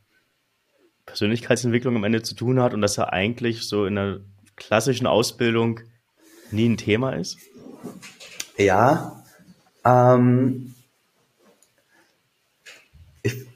Persönlichkeitsentwicklung 1.06 1.96
am 1.96 2.04
Ende 2.04 2.22
zu 2.22 2.36
tun 2.36 2.60
hat 2.60 2.72
und 2.72 2.82
dass 2.82 2.96
er 2.98 3.12
eigentlich 3.12 3.66
so 3.66 3.84
in 3.84 3.96
der 3.96 4.20
klassischen 4.54 5.08
Ausbildung 5.08 5.80
nie 6.52 6.68
ein 6.68 6.76
Thema 6.76 7.14
ist? 7.14 7.36
Ja, 8.56 9.19
ähm, 9.84 10.74
ich, 13.22 13.46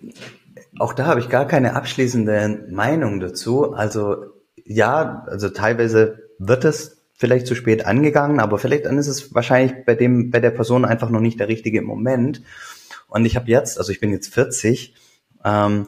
auch 0.79 0.93
da 0.93 1.07
habe 1.07 1.21
ich 1.21 1.29
gar 1.29 1.47
keine 1.47 1.75
abschließende 1.75 2.67
Meinung 2.71 3.21
dazu. 3.21 3.73
Also 3.73 4.27
ja, 4.65 5.25
also 5.27 5.49
teilweise 5.51 6.31
wird 6.39 6.65
es 6.65 6.99
vielleicht 7.15 7.47
zu 7.47 7.55
spät 7.55 7.87
angegangen, 7.87 8.41
aber 8.41 8.59
vielleicht 8.59 8.87
dann 8.87 8.99
ist 8.99 9.07
es 9.07 9.35
wahrscheinlich 9.35 9.85
bei 9.85 9.95
dem 9.95 10.31
bei 10.31 10.41
der 10.41 10.51
Person 10.51 10.85
einfach 10.85 11.11
noch 11.11 11.21
nicht 11.21 11.39
der 11.39 11.49
richtige 11.49 11.83
Moment. 11.83 12.43
Und 13.09 13.25
ich 13.25 13.37
habe 13.37 13.49
jetzt, 13.49 13.79
also 13.79 13.93
ich 13.93 14.01
bin 14.01 14.11
jetzt 14.11 14.35
40, 14.35 14.95
ähm, 15.45 15.87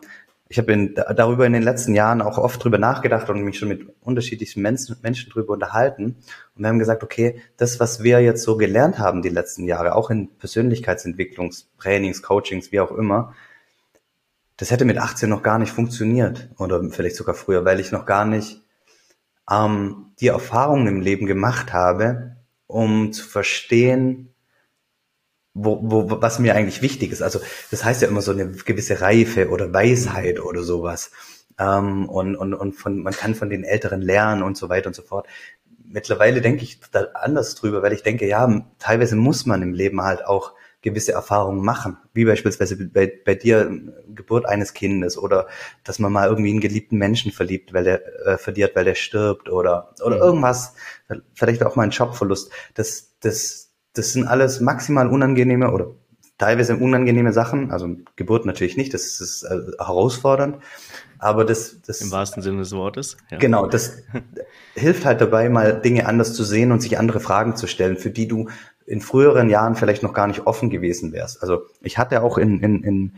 ich 0.49 0.59
habe 0.59 0.91
darüber 1.15 1.45
in 1.45 1.53
den 1.53 1.63
letzten 1.63 1.95
Jahren 1.95 2.23
auch 2.23 2.39
oft 2.39 2.63
drüber 2.63 2.79
nachgedacht 2.79 3.29
und 3.29 3.43
mich 3.43 3.59
schon 3.59 3.69
mit 3.69 3.87
unterschiedlichsten 4.01 4.63
Menschen, 4.63 4.97
Menschen 5.03 5.31
drüber 5.31 5.55
unterhalten. 5.55 6.05
Und 6.55 6.63
wir 6.63 6.69
haben 6.69 6.79
gesagt, 6.79 7.03
okay, 7.03 7.41
das, 7.57 7.81
was 7.81 8.03
wir 8.03 8.21
jetzt 8.21 8.45
so 8.45 8.57
gelernt 8.57 8.99
haben 8.99 9.23
die 9.23 9.29
letzten 9.29 9.65
Jahre, 9.65 9.97
auch 9.97 10.09
in 10.11 10.29
Persönlichkeitsentwicklungstrainings, 10.39 12.23
Coachings, 12.23 12.71
wie 12.71 12.81
auch 12.81 12.93
immer, 12.93 13.35
das 14.57 14.71
hätte 14.71 14.85
mit 14.85 14.99
18 14.99 15.29
noch 15.29 15.43
gar 15.43 15.59
nicht 15.59 15.73
funktioniert 15.73 16.49
oder 16.59 16.83
vielleicht 16.91 17.17
sogar 17.17 17.35
früher, 17.35 17.65
weil 17.65 17.81
ich 17.81 17.91
noch 17.91 18.07
gar 18.07 18.25
nicht 18.25 18.63
ähm, 19.51 20.13
die 20.21 20.29
Erfahrungen 20.29 20.87
im 20.87 21.01
Leben 21.01 21.27
gemacht 21.27 21.73
habe, 21.73 22.37
um 22.69 23.13
zu 23.13 23.27
verstehen, 23.27 24.33
wo, 25.57 25.81
wo, 25.83 26.21
was 26.21 26.39
mir 26.39 26.55
eigentlich 26.55 26.83
wichtig 26.83 27.13
ist. 27.13 27.23
Also 27.23 27.41
das 27.71 27.85
heißt 27.85 28.03
ja 28.03 28.09
immer 28.09 28.23
so 28.23 28.33
eine 28.33 28.51
gewisse 28.51 29.01
Reife 29.01 29.49
oder 29.49 29.73
Weisheit 29.73 30.39
oder 30.39 30.63
sowas. 30.63 31.11
Ähm, 31.59 32.09
und 32.09 32.37
und, 32.37 32.55
und 32.55 32.75
von, 32.75 33.03
man 33.03 33.15
kann 33.15 33.35
von 33.35 33.49
den 33.49 33.65
Älteren 33.65 34.03
lernen 34.03 34.43
und 34.43 34.57
so 34.57 34.69
weiter 34.69 34.89
und 34.89 34.95
so 34.95 35.03
fort. 35.03 35.27
Mittlerweile 35.89 36.43
denke 36.43 36.63
ich 36.63 36.81
da 36.93 37.07
anders 37.15 37.55
drüber, 37.55 37.83
weil 37.83 37.93
ich 37.93 38.03
denke, 38.03 38.27
ja, 38.27 38.67
teilweise 38.79 39.17
muss 39.17 39.47
man 39.47 39.63
im 39.63 39.73
Leben 39.73 40.03
halt 40.03 40.27
auch 40.27 40.53
gewisse 40.83 41.13
Erfahrungen 41.13 41.65
machen, 41.65 41.97
wie 42.13 42.27
beispielsweise 42.27 42.77
bei, 42.77 43.13
bei 43.25 43.35
dir 43.35 43.71
Geburt 44.15 44.47
eines 44.47 44.75
Kindes 44.75 45.17
oder 45.17 45.49
dass 45.85 45.99
man 45.99 46.13
mal 46.13 46.29
irgendwie 46.29 46.51
einen 46.51 46.61
geliebten 46.61 46.99
Menschen 46.99 47.33
verliebt, 47.33 47.73
weil 47.73 47.87
er 47.87 48.27
äh, 48.27 48.39
verliert, 48.39 48.77
weil 48.77 48.87
er 48.87 48.95
stirbt 48.95 49.49
oder 49.49 49.95
oder 50.05 50.17
mhm. 50.17 50.23
irgendwas, 50.23 50.75
vielleicht 51.35 51.65
auch 51.65 51.77
mal 51.77 51.85
ein 51.85 51.91
Jobverlust. 51.91 52.53
Das 52.75 53.15
das 53.21 53.66
das 53.97 54.13
sind 54.13 54.27
alles 54.27 54.61
maximal 54.61 55.09
unangenehme 55.09 55.73
oder 55.73 55.93
teilweise 56.39 56.77
unangenehme 56.77 57.33
Sachen. 57.33 57.71
Also 57.71 57.97
Geburt 58.17 58.47
natürlich 58.47 58.77
nicht, 58.77 58.93
das 58.95 59.21
ist 59.21 59.43
äh, 59.45 59.59
herausfordernd. 59.79 60.59
Aber 61.19 61.45
das, 61.45 61.81
das 61.87 62.03
im 62.03 62.11
wahrsten 62.11 62.43
Sinne 62.43 62.59
des 62.59 62.73
Wortes. 62.73 63.17
Ja. 63.31 63.39
Genau, 63.39 63.67
das 63.67 64.03
hilft 64.75 65.05
halt 65.05 65.21
dabei, 65.21 65.49
mal 65.49 65.81
Dinge 65.81 66.07
anders 66.07 66.35
zu 66.35 66.45
sehen 66.45 66.73
und 66.73 66.83
sich 66.83 66.99
andere 66.99 67.21
Fragen 67.21 67.57
zu 67.57 67.67
stellen, 67.67 67.97
für 67.97 68.11
die 68.11 68.29
du 68.29 68.49
in 68.85 69.01
früheren 69.01 69.49
Jahren 69.49 69.75
vielleicht 69.75 70.03
noch 70.03 70.13
gar 70.13 70.27
nicht 70.27 70.47
offen 70.47 70.71
gewesen 70.71 71.13
wärst. 71.13 71.43
Also 71.43 71.63
ich 71.81 71.99
hatte 71.99 72.23
auch 72.23 72.39
in, 72.39 72.61
in, 72.61 72.83
in, 72.83 73.13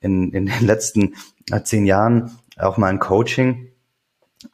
in, 0.00 0.32
in 0.32 0.46
den 0.46 0.66
letzten 0.66 1.14
äh, 1.50 1.62
zehn 1.62 1.86
Jahren 1.86 2.38
auch 2.58 2.78
mal 2.78 2.88
ein 2.88 2.98
Coaching. 2.98 3.68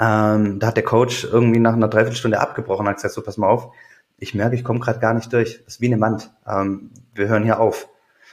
Ähm, 0.00 0.58
da 0.58 0.66
hat 0.66 0.76
der 0.76 0.84
Coach 0.84 1.24
irgendwie 1.24 1.60
nach 1.60 1.72
einer 1.72 1.88
Dreiviertelstunde 1.88 2.40
abgebrochen 2.40 2.84
und 2.86 2.90
hat 2.90 2.96
gesagt, 2.96 3.14
so 3.14 3.22
pass 3.22 3.38
mal 3.38 3.48
auf, 3.48 3.72
ich 4.18 4.34
merke, 4.34 4.56
ich 4.56 4.64
komme 4.64 4.80
gerade 4.80 4.98
gar 4.98 5.14
nicht 5.14 5.32
durch. 5.32 5.60
Das 5.64 5.74
ist 5.74 5.80
wie 5.80 5.86
eine 5.86 6.00
Wand. 6.00 6.30
Ähm, 6.46 6.90
wir 7.14 7.28
hören 7.28 7.44
hier 7.44 7.60
auf. 7.60 7.88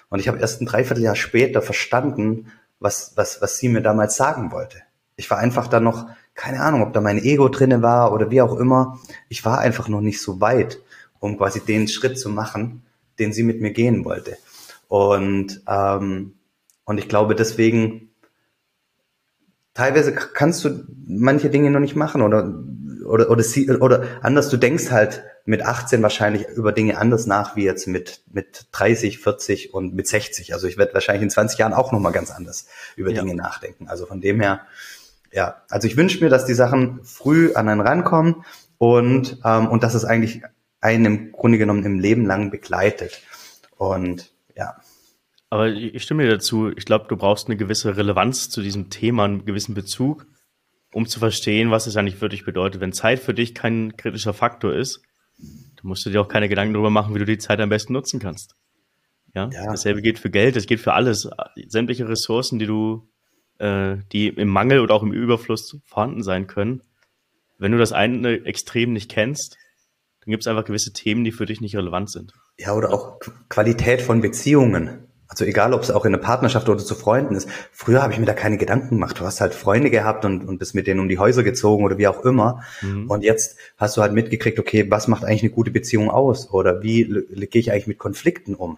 Und 0.09 0.19
ich 0.19 0.27
habe 0.27 0.39
erst 0.39 0.61
ein 0.61 0.65
Dreivierteljahr 0.65 1.15
später 1.15 1.61
verstanden, 1.61 2.51
was, 2.79 3.13
was, 3.15 3.41
was 3.41 3.57
sie 3.57 3.69
mir 3.69 3.81
damals 3.81 4.15
sagen 4.15 4.51
wollte. 4.51 4.77
Ich 5.15 5.29
war 5.29 5.37
einfach 5.37 5.67
da 5.67 5.79
noch, 5.79 6.09
keine 6.33 6.61
Ahnung, 6.61 6.83
ob 6.83 6.93
da 6.93 7.01
mein 7.01 7.17
Ego 7.17 7.47
drinne 7.49 7.81
war 7.81 8.11
oder 8.11 8.31
wie 8.31 8.41
auch 8.41 8.57
immer. 8.57 8.99
Ich 9.29 9.45
war 9.45 9.59
einfach 9.59 9.87
noch 9.87 10.01
nicht 10.01 10.21
so 10.21 10.41
weit, 10.41 10.81
um 11.19 11.37
quasi 11.37 11.61
den 11.61 11.87
Schritt 11.87 12.19
zu 12.19 12.29
machen, 12.29 12.83
den 13.19 13.31
sie 13.31 13.43
mit 13.43 13.61
mir 13.61 13.71
gehen 13.71 14.03
wollte. 14.05 14.37
Und, 14.87 15.61
ähm, 15.67 16.33
und 16.83 16.97
ich 16.97 17.07
glaube, 17.07 17.35
deswegen, 17.35 18.09
teilweise 19.73 20.13
kannst 20.13 20.65
du 20.65 20.83
manche 21.07 21.49
Dinge 21.49 21.71
noch 21.71 21.79
nicht 21.79 21.95
machen 21.95 22.21
oder, 22.21 22.53
oder, 23.07 23.29
oder, 23.29 23.43
sie, 23.43 23.69
oder 23.69 24.03
anders, 24.21 24.49
du 24.49 24.57
denkst 24.57 24.91
halt 24.91 25.23
mit 25.45 25.61
18 25.61 26.01
wahrscheinlich 26.01 26.47
über 26.49 26.71
Dinge 26.71 26.97
anders 26.97 27.27
nach 27.27 27.55
wie 27.55 27.63
jetzt 27.63 27.87
mit, 27.87 28.21
mit 28.31 28.65
30, 28.71 29.19
40 29.19 29.73
und 29.73 29.93
mit 29.93 30.07
60. 30.07 30.53
Also 30.53 30.67
ich 30.67 30.77
werde 30.77 30.95
wahrscheinlich 30.95 31.21
in 31.21 31.29
20 31.29 31.59
Jahren 31.59 31.73
auch 31.73 31.91
nochmal 31.91 32.11
ganz 32.11 32.31
anders 32.31 32.67
über 32.95 33.11
ja. 33.11 33.21
Dinge 33.21 33.35
nachdenken. 33.35 33.87
Also 33.87 34.07
von 34.07 34.21
dem 34.21 34.41
her, 34.41 34.61
ja, 35.31 35.61
also 35.69 35.87
ich 35.87 35.97
wünsche 35.97 36.23
mir, 36.23 36.31
dass 36.31 36.45
die 36.45 36.55
Sachen 36.55 36.99
früh 37.03 37.53
an 37.53 37.69
einen 37.69 37.81
rankommen 37.81 38.43
und, 38.79 39.37
ähm, 39.45 39.67
und 39.67 39.83
dass 39.83 39.93
es 39.93 40.03
eigentlich 40.03 40.41
einen 40.81 41.05
im 41.05 41.31
Grunde 41.31 41.59
genommen 41.59 41.83
im 41.85 41.99
Leben 41.99 42.25
lang 42.25 42.49
begleitet. 42.49 43.21
Und 43.77 44.31
ja. 44.55 44.77
Aber 45.51 45.67
ich 45.67 46.01
stimme 46.01 46.23
dir 46.23 46.31
dazu. 46.31 46.71
Ich 46.75 46.85
glaube, 46.85 47.05
du 47.07 47.17
brauchst 47.17 47.47
eine 47.47 47.55
gewisse 47.55 47.95
Relevanz 47.95 48.49
zu 48.49 48.63
diesem 48.63 48.89
Thema, 48.89 49.25
einen 49.25 49.45
gewissen 49.45 49.75
Bezug, 49.75 50.25
um 50.91 51.05
zu 51.05 51.19
verstehen, 51.19 51.69
was 51.69 51.85
es 51.85 51.97
eigentlich 51.97 52.19
wirklich 52.21 52.45
bedeutet. 52.45 52.81
Wenn 52.81 52.93
Zeit 52.93 53.19
für 53.19 53.35
dich 53.35 53.53
kein 53.53 53.95
kritischer 53.95 54.33
Faktor 54.33 54.73
ist, 54.73 55.03
musst 55.83 56.05
du 56.05 56.09
dir 56.09 56.21
auch 56.21 56.27
keine 56.27 56.49
Gedanken 56.49 56.73
darüber 56.73 56.89
machen, 56.89 57.13
wie 57.15 57.19
du 57.19 57.25
die 57.25 57.37
Zeit 57.37 57.59
am 57.59 57.69
besten 57.69 57.93
nutzen 57.93 58.19
kannst. 58.19 58.55
Ja, 59.33 59.49
ja. 59.51 59.65
dasselbe 59.65 60.01
gilt 60.01 60.17
für 60.17 60.29
Geld, 60.29 60.55
das 60.55 60.65
gilt 60.65 60.79
für 60.79 60.93
alles. 60.93 61.29
Sämtliche 61.67 62.07
Ressourcen, 62.07 62.57
die 62.57 62.65
du, 62.65 63.09
äh, 63.59 63.97
die 64.11 64.29
im 64.29 64.47
Mangel 64.47 64.79
oder 64.79 64.95
auch 64.95 65.03
im 65.03 65.11
Überfluss 65.11 65.77
vorhanden 65.85 66.23
sein 66.23 66.47
können. 66.47 66.81
Wenn 67.57 67.71
du 67.71 67.77
das 67.77 67.91
eine 67.91 68.45
Extrem 68.45 68.93
nicht 68.93 69.11
kennst, 69.11 69.57
dann 70.21 70.31
gibt 70.31 70.43
es 70.43 70.47
einfach 70.47 70.65
gewisse 70.65 70.93
Themen, 70.93 71.23
die 71.23 71.31
für 71.31 71.45
dich 71.45 71.61
nicht 71.61 71.75
relevant 71.75 72.09
sind. 72.09 72.33
Ja, 72.57 72.73
oder 72.73 72.93
auch 72.93 73.19
Qualität 73.49 74.01
von 74.01 74.21
Beziehungen. 74.21 75.04
Also 75.27 75.43
egal, 75.43 75.73
ob 75.73 75.81
es 75.81 75.89
auch 75.89 76.05
in 76.05 76.11
der 76.11 76.19
Partnerschaft 76.19 76.69
oder 76.69 76.83
zu 76.83 76.93
Freunden 76.93 77.35
ist. 77.35 77.49
Früher 77.71 78.03
habe 78.03 78.13
ich 78.13 78.19
mir 78.19 78.27
da 78.27 78.33
keine 78.33 78.57
Gedanken 78.57 78.89
gemacht. 78.89 79.19
Du 79.19 79.25
hast 79.25 79.41
halt 79.41 79.55
Freunde 79.55 79.89
gehabt 79.89 80.23
und, 80.23 80.47
und 80.47 80.59
bist 80.59 80.75
mit 80.75 80.85
denen 80.85 80.99
um 80.99 81.09
die 81.09 81.17
Häuser 81.17 81.43
gezogen 81.43 81.83
oder 81.83 81.97
wie 81.97 82.07
auch 82.07 82.23
immer. 82.23 82.61
Mhm. 82.81 83.09
Und 83.09 83.23
jetzt 83.23 83.57
hast 83.77 83.97
du 83.97 84.01
halt 84.01 84.13
mitgekriegt, 84.13 84.59
okay, 84.59 84.89
was 84.89 85.07
macht 85.07 85.25
eigentlich 85.25 85.41
eine 85.41 85.51
gute 85.51 85.71
Beziehung 85.71 86.11
aus? 86.11 86.51
Oder 86.51 86.83
wie 86.83 87.05
gehe 87.05 87.59
ich 87.59 87.71
eigentlich 87.71 87.87
mit 87.87 87.97
Konflikten 87.97 88.53
um? 88.53 88.77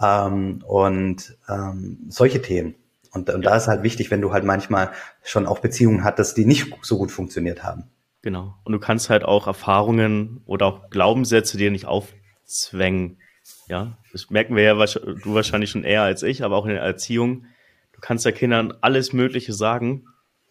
Ähm, 0.00 0.62
und 0.66 1.36
ähm, 1.48 1.98
solche 2.08 2.40
Themen. 2.40 2.76
Und, 3.12 3.28
und 3.28 3.44
da 3.44 3.56
ist 3.56 3.66
halt 3.66 3.82
wichtig, 3.82 4.12
wenn 4.12 4.20
du 4.20 4.32
halt 4.32 4.44
manchmal 4.44 4.90
schon 5.24 5.46
auch 5.46 5.58
Beziehungen 5.58 6.04
hattest, 6.04 6.36
die 6.36 6.44
nicht 6.44 6.72
so 6.82 6.98
gut 6.98 7.10
funktioniert 7.10 7.64
haben. 7.64 7.84
Genau. 8.22 8.54
Und 8.64 8.72
du 8.72 8.78
kannst 8.78 9.10
halt 9.10 9.24
auch 9.24 9.48
Erfahrungen 9.48 10.42
oder 10.46 10.66
auch 10.66 10.90
Glaubenssätze 10.90 11.56
dir 11.56 11.72
nicht 11.72 11.86
aufzwängen 11.86 13.18
ja, 13.68 13.96
das 14.12 14.30
merken 14.30 14.56
wir 14.56 14.64
ja 14.64 14.74
du 14.74 15.34
wahrscheinlich 15.34 15.70
schon 15.70 15.84
eher 15.84 16.02
als 16.02 16.22
ich, 16.22 16.42
aber 16.42 16.56
auch 16.56 16.66
in 16.66 16.72
der 16.72 16.82
Erziehung. 16.82 17.46
Du 17.92 18.00
kannst 18.00 18.24
der 18.24 18.32
Kindern 18.32 18.74
alles 18.80 19.12
Mögliche 19.12 19.52
sagen. 19.52 20.06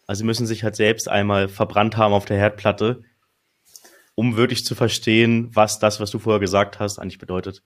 Also 0.06 0.20
sie 0.20 0.26
müssen 0.26 0.46
sich 0.46 0.64
halt 0.64 0.74
selbst 0.74 1.08
einmal 1.08 1.48
verbrannt 1.48 1.96
haben 1.96 2.14
auf 2.14 2.24
der 2.24 2.38
Herdplatte, 2.38 3.02
um 4.14 4.36
wirklich 4.36 4.64
zu 4.64 4.74
verstehen, 4.74 5.50
was 5.54 5.78
das, 5.78 6.00
was 6.00 6.10
du 6.10 6.18
vorher 6.18 6.40
gesagt 6.40 6.80
hast, 6.80 6.98
eigentlich 6.98 7.18
bedeutet. 7.18 7.62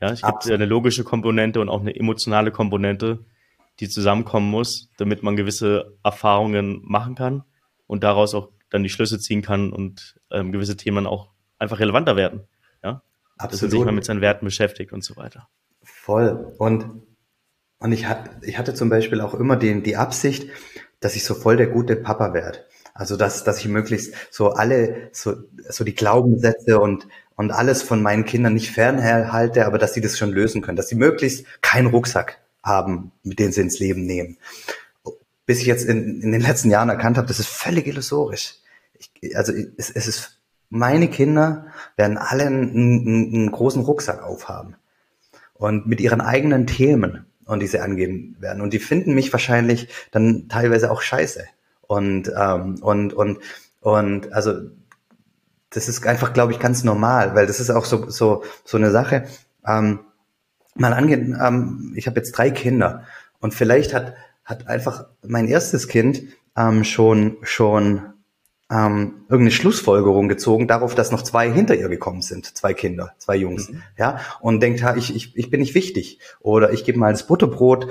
Ja, 0.00 0.10
es 0.10 0.22
gibt 0.22 0.50
eine 0.50 0.66
logische 0.66 1.04
Komponente 1.04 1.60
und 1.60 1.68
auch 1.68 1.80
eine 1.80 1.94
emotionale 1.94 2.50
Komponente, 2.50 3.24
die 3.80 3.88
zusammenkommen 3.88 4.50
muss, 4.50 4.90
damit 4.96 5.22
man 5.22 5.36
gewisse 5.36 5.96
Erfahrungen 6.02 6.80
machen 6.84 7.14
kann 7.14 7.44
und 7.86 8.04
daraus 8.04 8.34
auch 8.34 8.50
dann 8.70 8.82
die 8.82 8.90
Schlüsse 8.90 9.18
ziehen 9.18 9.42
kann 9.42 9.72
und 9.72 10.18
ähm, 10.30 10.52
gewisse 10.52 10.76
Themen 10.76 11.06
auch 11.06 11.30
einfach 11.58 11.80
relevanter 11.80 12.16
werden. 12.16 12.42
Absolut. 13.38 13.52
Dass 13.52 13.62
man 13.62 13.70
sich 13.70 13.84
mal 13.84 13.92
mit 13.92 14.04
seinen 14.04 14.20
Werten 14.20 14.44
beschäftigt 14.44 14.92
und 14.92 15.02
so 15.02 15.16
weiter. 15.16 15.48
Voll. 15.82 16.54
Und, 16.58 17.02
und 17.78 17.92
ich, 17.92 18.06
hatte, 18.06 18.30
ich 18.42 18.58
hatte 18.58 18.74
zum 18.74 18.88
Beispiel 18.88 19.20
auch 19.20 19.34
immer 19.34 19.56
den, 19.56 19.82
die 19.82 19.96
Absicht, 19.96 20.48
dass 21.00 21.16
ich 21.16 21.24
so 21.24 21.34
voll 21.34 21.56
der 21.56 21.68
gute 21.68 21.96
Papa 21.96 22.34
werde. 22.34 22.64
Also 22.94 23.16
dass, 23.16 23.44
dass 23.44 23.60
ich 23.60 23.68
möglichst 23.68 24.12
so 24.30 24.50
alle, 24.50 25.10
so, 25.12 25.36
so 25.68 25.84
die 25.84 25.94
Glaubenssätze 25.94 26.80
und, 26.80 27.06
und 27.36 27.52
alles 27.52 27.82
von 27.82 28.02
meinen 28.02 28.24
Kindern 28.24 28.54
nicht 28.54 28.72
fernhalte, 28.72 29.66
aber 29.66 29.78
dass 29.78 29.94
sie 29.94 30.00
das 30.00 30.18
schon 30.18 30.32
lösen 30.32 30.62
können, 30.62 30.76
dass 30.76 30.88
sie 30.88 30.96
möglichst 30.96 31.46
keinen 31.62 31.86
Rucksack 31.86 32.40
haben, 32.64 33.12
mit 33.22 33.38
dem 33.38 33.52
sie 33.52 33.60
ins 33.60 33.78
Leben 33.78 34.04
nehmen. 34.04 34.38
Bis 35.46 35.60
ich 35.60 35.66
jetzt 35.66 35.84
in, 35.84 36.20
in 36.20 36.32
den 36.32 36.40
letzten 36.40 36.70
Jahren 36.70 36.88
erkannt 36.88 37.16
habe, 37.16 37.28
das 37.28 37.38
ist 37.38 37.48
völlig 37.48 37.86
illusorisch. 37.86 38.56
Ich, 38.98 39.36
also 39.36 39.52
es, 39.76 39.90
es 39.90 40.08
ist 40.08 40.37
meine 40.70 41.08
Kinder 41.08 41.66
werden 41.96 42.18
alle 42.18 42.46
einen, 42.46 42.70
einen, 42.70 43.34
einen 43.34 43.52
großen 43.52 43.82
Rucksack 43.82 44.22
aufhaben 44.22 44.76
und 45.54 45.86
mit 45.86 46.00
ihren 46.00 46.20
eigenen 46.20 46.66
Themen 46.66 47.26
und 47.44 47.60
die 47.60 47.66
sie 47.66 47.80
angehen 47.80 48.36
werden. 48.40 48.60
Und 48.60 48.72
die 48.72 48.78
finden 48.78 49.14
mich 49.14 49.32
wahrscheinlich 49.32 49.88
dann 50.10 50.48
teilweise 50.48 50.90
auch 50.90 51.00
scheiße. 51.00 51.44
Und, 51.86 52.30
ähm, 52.36 52.76
und, 52.82 53.14
und, 53.14 53.38
und 53.80 54.32
also 54.32 54.52
das 55.70 55.88
ist 55.88 56.06
einfach, 56.06 56.32
glaube 56.32 56.52
ich, 56.52 56.58
ganz 56.58 56.84
normal, 56.84 57.34
weil 57.34 57.46
das 57.46 57.60
ist 57.60 57.70
auch 57.70 57.84
so, 57.84 58.10
so, 58.10 58.42
so 58.64 58.76
eine 58.76 58.90
Sache. 58.90 59.24
Ähm, 59.66 60.00
mal 60.74 60.92
angehen, 60.92 61.38
ähm, 61.42 61.92
ich 61.96 62.06
habe 62.06 62.16
jetzt 62.16 62.32
drei 62.32 62.50
Kinder 62.50 63.04
und 63.40 63.54
vielleicht 63.54 63.94
hat, 63.94 64.14
hat 64.44 64.68
einfach 64.68 65.06
mein 65.26 65.48
erstes 65.48 65.88
Kind 65.88 66.22
ähm, 66.56 66.84
schon, 66.84 67.38
schon 67.42 68.02
ähm, 68.70 69.22
irgendeine 69.28 69.50
Schlussfolgerung 69.50 70.28
gezogen 70.28 70.68
darauf, 70.68 70.94
dass 70.94 71.10
noch 71.10 71.22
zwei 71.22 71.50
hinter 71.50 71.74
ihr 71.74 71.88
gekommen 71.88 72.20
sind, 72.22 72.56
zwei 72.56 72.74
Kinder, 72.74 73.14
zwei 73.18 73.36
Jungs, 73.36 73.70
mhm. 73.70 73.82
ja, 73.96 74.20
und 74.40 74.60
denkt, 74.60 74.80
ja, 74.80 74.94
ich, 74.96 75.14
ich, 75.14 75.36
ich 75.36 75.50
bin 75.50 75.60
nicht 75.60 75.74
wichtig 75.74 76.18
oder 76.40 76.72
ich 76.72 76.84
gebe 76.84 76.98
mal 76.98 77.12
das 77.12 77.26
Butterbrot 77.26 77.88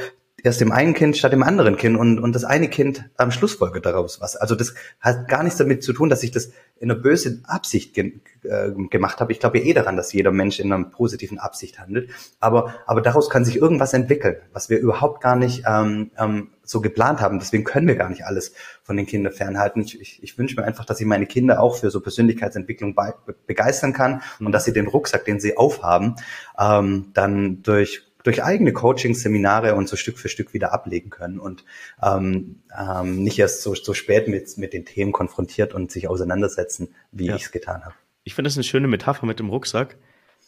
erst 0.48 0.62
dem 0.62 0.72
einen 0.72 0.94
Kind 0.94 1.18
statt 1.18 1.32
dem 1.32 1.44
anderen 1.44 1.78
Kind 1.78 1.98
und, 1.98 2.20
und 2.20 2.34
das 2.34 2.44
eine 2.44 2.70
Kind 2.70 3.06
am 3.18 3.32
Schlussfolger 3.32 3.80
daraus 3.80 4.20
was. 4.22 4.36
Also 4.36 4.56
das 4.56 4.74
hat 5.00 5.28
gar 5.28 5.44
nichts 5.44 5.60
damit 5.60 5.84
zu 5.84 5.94
tun, 5.94 6.10
dass 6.10 6.24
ich 6.24 6.32
das 6.32 6.52
in 6.80 6.90
einer 6.90 7.00
bösen 7.00 7.44
Absicht 7.46 7.94
ge 7.94 8.14
äh, 8.44 8.72
gemacht 8.90 9.20
habe. 9.20 9.32
Ich 9.32 9.40
glaube 9.40 9.60
ja 9.60 9.66
eh 9.66 9.74
daran, 9.74 9.98
dass 9.98 10.14
jeder 10.14 10.32
Mensch 10.32 10.60
in 10.60 10.72
einer 10.72 10.86
positiven 10.86 11.38
Absicht 11.38 11.80
handelt. 11.80 12.10
Aber, 12.40 12.74
aber 12.86 13.02
daraus 13.02 13.30
kann 13.30 13.46
sich 13.46 13.58
irgendwas 13.58 13.94
entwickeln, 13.94 14.38
was 14.54 14.70
wir 14.70 14.80
überhaupt 14.80 15.22
gar 15.22 15.36
nicht 15.36 15.64
ähm, 15.68 16.12
ähm, 16.18 16.50
so 16.64 16.82
geplant 16.82 17.20
haben. 17.22 17.40
Deswegen 17.40 17.64
können 17.64 17.88
wir 17.88 17.96
gar 17.96 18.10
nicht 18.10 18.26
alles 18.26 18.54
von 18.84 18.96
den 18.96 19.06
Kindern 19.06 19.34
fernhalten. 19.34 19.82
Ich, 19.82 20.00
ich, 20.00 20.24
ich 20.24 20.38
wünsche 20.38 20.56
mir 20.56 20.66
einfach, 20.66 20.86
dass 20.86 21.00
ich 21.00 21.08
meine 21.08 21.26
Kinder 21.26 21.62
auch 21.62 21.76
für 21.76 21.92
so 21.92 22.00
Persönlichkeitsentwicklung 22.00 22.96
be 22.96 23.14
begeistern 23.46 23.94
kann 23.94 24.22
und 24.40 24.52
dass 24.52 24.66
sie 24.66 24.74
den 24.74 24.88
Rucksack, 24.88 25.26
den 25.26 25.40
sie 25.40 25.58
aufhaben, 25.58 26.16
ähm, 26.60 27.12
dann 27.14 27.64
durch 27.64 28.07
durch 28.28 28.44
eigene 28.44 28.74
Coachings, 28.74 29.22
Seminare 29.22 29.74
und 29.76 29.88
so 29.88 29.96
Stück 29.96 30.20
für 30.20 30.28
Stück 30.28 30.54
wieder 30.54 30.74
ablegen 30.74 31.10
können 31.10 31.40
und 31.40 31.64
ähm, 32.04 32.62
ähm, 32.78 33.24
nicht 33.24 33.40
erst 33.40 33.62
so, 33.62 33.74
so 33.74 33.94
spät 33.94 34.28
mit, 34.28 34.58
mit 34.58 34.74
den 34.74 34.84
Themen 34.84 35.14
konfrontiert 35.14 35.74
und 35.74 35.92
sich 35.92 36.10
auseinandersetzen, 36.10 36.90
wie 37.14 37.28
ja. 37.28 37.36
ich 37.36 37.44
es 37.44 37.52
getan 37.52 37.86
habe. 37.86 37.96
Ich 38.26 38.36
finde 38.36 38.50
das 38.50 38.58
eine 38.58 38.66
schöne 38.66 38.90
Metapher 38.90 39.26
mit 39.26 39.40
dem 39.40 39.48
Rucksack. 39.48 39.96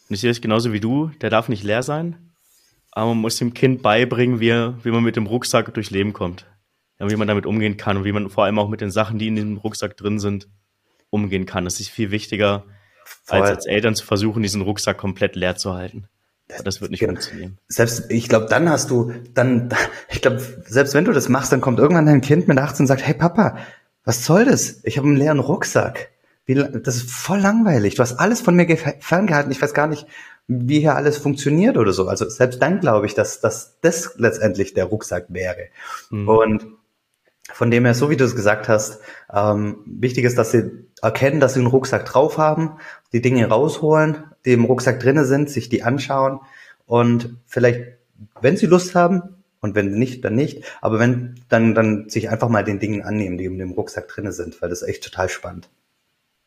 Und 0.08 0.14
ich 0.14 0.20
sehe 0.20 0.30
es 0.30 0.42
genauso 0.42 0.74
wie 0.74 0.80
du, 0.80 1.10
der 1.22 1.30
darf 1.30 1.48
nicht 1.48 1.64
leer 1.64 1.82
sein, 1.82 2.32
aber 2.90 3.08
man 3.10 3.18
muss 3.18 3.38
dem 3.38 3.54
Kind 3.54 3.80
beibringen, 3.80 4.40
wie, 4.40 4.50
wie 4.50 4.90
man 4.90 5.02
mit 5.02 5.16
dem 5.16 5.26
Rucksack 5.26 5.72
durchs 5.72 5.90
Leben 5.90 6.12
kommt. 6.12 6.46
Ja, 6.98 7.08
wie 7.08 7.16
man 7.16 7.28
damit 7.28 7.46
umgehen 7.46 7.78
kann 7.78 7.96
und 7.96 8.04
wie 8.04 8.12
man 8.12 8.28
vor 8.28 8.44
allem 8.44 8.58
auch 8.58 8.68
mit 8.68 8.82
den 8.82 8.90
Sachen, 8.90 9.18
die 9.18 9.28
in 9.28 9.36
dem 9.36 9.56
Rucksack 9.56 9.96
drin 9.96 10.18
sind, 10.18 10.48
umgehen 11.08 11.46
kann. 11.46 11.64
Das 11.64 11.80
ist 11.80 11.88
viel 11.88 12.10
wichtiger, 12.10 12.64
Voll. 13.24 13.40
als 13.40 13.50
als 13.50 13.66
Eltern 13.66 13.94
zu 13.94 14.04
versuchen, 14.04 14.42
diesen 14.42 14.60
Rucksack 14.60 14.98
komplett 14.98 15.34
leer 15.34 15.56
zu 15.56 15.72
halten. 15.72 16.10
Das 16.64 16.80
wird 16.80 16.90
nicht 16.90 17.00
genau. 17.00 17.12
funktionieren. 17.12 17.58
Selbst, 17.68 18.10
ich 18.10 18.28
glaube, 18.28 18.46
dann 18.46 18.68
hast 18.68 18.90
du, 18.90 19.12
dann, 19.34 19.70
ich 20.10 20.22
glaube, 20.22 20.40
selbst 20.66 20.94
wenn 20.94 21.04
du 21.04 21.12
das 21.12 21.28
machst, 21.28 21.52
dann 21.52 21.60
kommt 21.60 21.78
irgendwann 21.78 22.06
dein 22.06 22.20
Kind 22.20 22.48
mit 22.48 22.58
18 22.58 22.84
und 22.84 22.86
sagt, 22.86 23.06
hey 23.06 23.14
Papa, 23.14 23.56
was 24.04 24.24
soll 24.24 24.44
das? 24.44 24.80
Ich 24.84 24.98
habe 24.98 25.08
einen 25.08 25.16
leeren 25.16 25.40
Rucksack. 25.40 26.10
Wie, 26.46 26.54
das 26.54 26.96
ist 26.96 27.10
voll 27.10 27.38
langweilig. 27.38 27.94
Du 27.94 28.02
hast 28.02 28.18
alles 28.18 28.40
von 28.40 28.56
mir 28.56 28.66
ferngehalten. 28.98 29.52
Ich 29.52 29.62
weiß 29.62 29.74
gar 29.74 29.86
nicht, 29.86 30.06
wie 30.48 30.80
hier 30.80 30.96
alles 30.96 31.16
funktioniert 31.18 31.76
oder 31.76 31.92
so. 31.92 32.08
Also 32.08 32.28
selbst 32.28 32.60
dann 32.60 32.80
glaube 32.80 33.06
ich, 33.06 33.14
dass, 33.14 33.40
dass 33.40 33.78
das 33.82 34.14
letztendlich 34.16 34.74
der 34.74 34.86
Rucksack 34.86 35.26
wäre. 35.28 35.68
Mhm. 36.10 36.28
Und 36.28 36.66
von 37.54 37.70
dem 37.70 37.84
her, 37.84 37.94
so 37.94 38.10
wie 38.10 38.16
du 38.16 38.24
es 38.24 38.36
gesagt 38.36 38.68
hast, 38.68 39.00
ähm, 39.32 39.78
wichtig 39.86 40.24
ist, 40.24 40.38
dass 40.38 40.52
sie 40.52 40.70
erkennen, 41.02 41.40
dass 41.40 41.54
sie 41.54 41.60
einen 41.60 41.68
Rucksack 41.68 42.04
drauf 42.06 42.38
haben, 42.38 42.78
die 43.12 43.22
Dinge 43.22 43.46
rausholen, 43.46 44.24
die 44.44 44.52
im 44.52 44.64
Rucksack 44.64 45.00
drinnen 45.00 45.24
sind, 45.24 45.50
sich 45.50 45.68
die 45.68 45.82
anschauen 45.82 46.40
und 46.86 47.36
vielleicht, 47.46 47.80
wenn 48.40 48.56
sie 48.56 48.66
Lust 48.66 48.94
haben 48.94 49.22
und 49.60 49.74
wenn 49.74 49.92
nicht, 49.92 50.24
dann 50.24 50.34
nicht, 50.34 50.64
aber 50.80 50.98
wenn, 50.98 51.36
dann, 51.48 51.74
dann 51.74 52.08
sich 52.08 52.30
einfach 52.30 52.48
mal 52.48 52.64
den 52.64 52.78
Dingen 52.78 53.02
annehmen, 53.02 53.38
die 53.38 53.44
in 53.44 53.58
dem 53.58 53.72
Rucksack 53.72 54.08
drinnen 54.08 54.32
sind, 54.32 54.60
weil 54.62 54.70
das 54.70 54.82
ist 54.82 54.88
echt 54.88 55.04
total 55.04 55.28
spannend. 55.28 55.68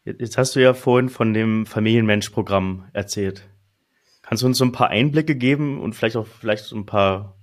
Jetzt 0.06 0.38
hast 0.38 0.56
du 0.56 0.60
ja 0.60 0.74
vorhin 0.74 1.10
von 1.10 1.34
dem 1.34 1.66
Familienmensch-Programm 1.66 2.90
erzählt. 2.92 3.48
Kannst 4.22 4.44
du 4.44 4.48
uns 4.48 4.58
so 4.58 4.66
ein 4.66 4.74
paar 4.74 4.90
Einblicke 4.90 5.36
geben 5.36 5.80
und 5.80 5.94
vielleicht 5.94 6.18
auch 6.18 6.28
vielleicht 6.28 6.66
so 6.66 6.76
ein 6.76 6.86
paar 6.86 7.36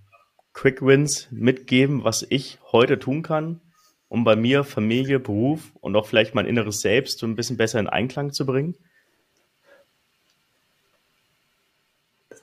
Quick 0.53 0.83
Wins 0.83 1.29
mitgeben, 1.31 2.05
was 2.05 2.27
ich 2.29 2.59
heute 2.73 2.99
tun 2.99 3.23
kann, 3.23 3.61
um 4.09 4.25
bei 4.25 4.37
mir 4.37 4.65
Familie, 4.65 5.21
Beruf 5.21 5.73
und 5.81 5.97
auch 5.97 6.07
vielleicht 6.07 6.35
mein 6.35 6.47
inneres 6.47 6.81
Selbst 6.81 7.19
so 7.19 7.27
ein 7.27 7.37
bisschen 7.37 7.57
besser 7.57 7.79
in 7.79 7.89
Einklang 7.89 8.33
zu 8.33 8.45
bringen? 8.45 8.77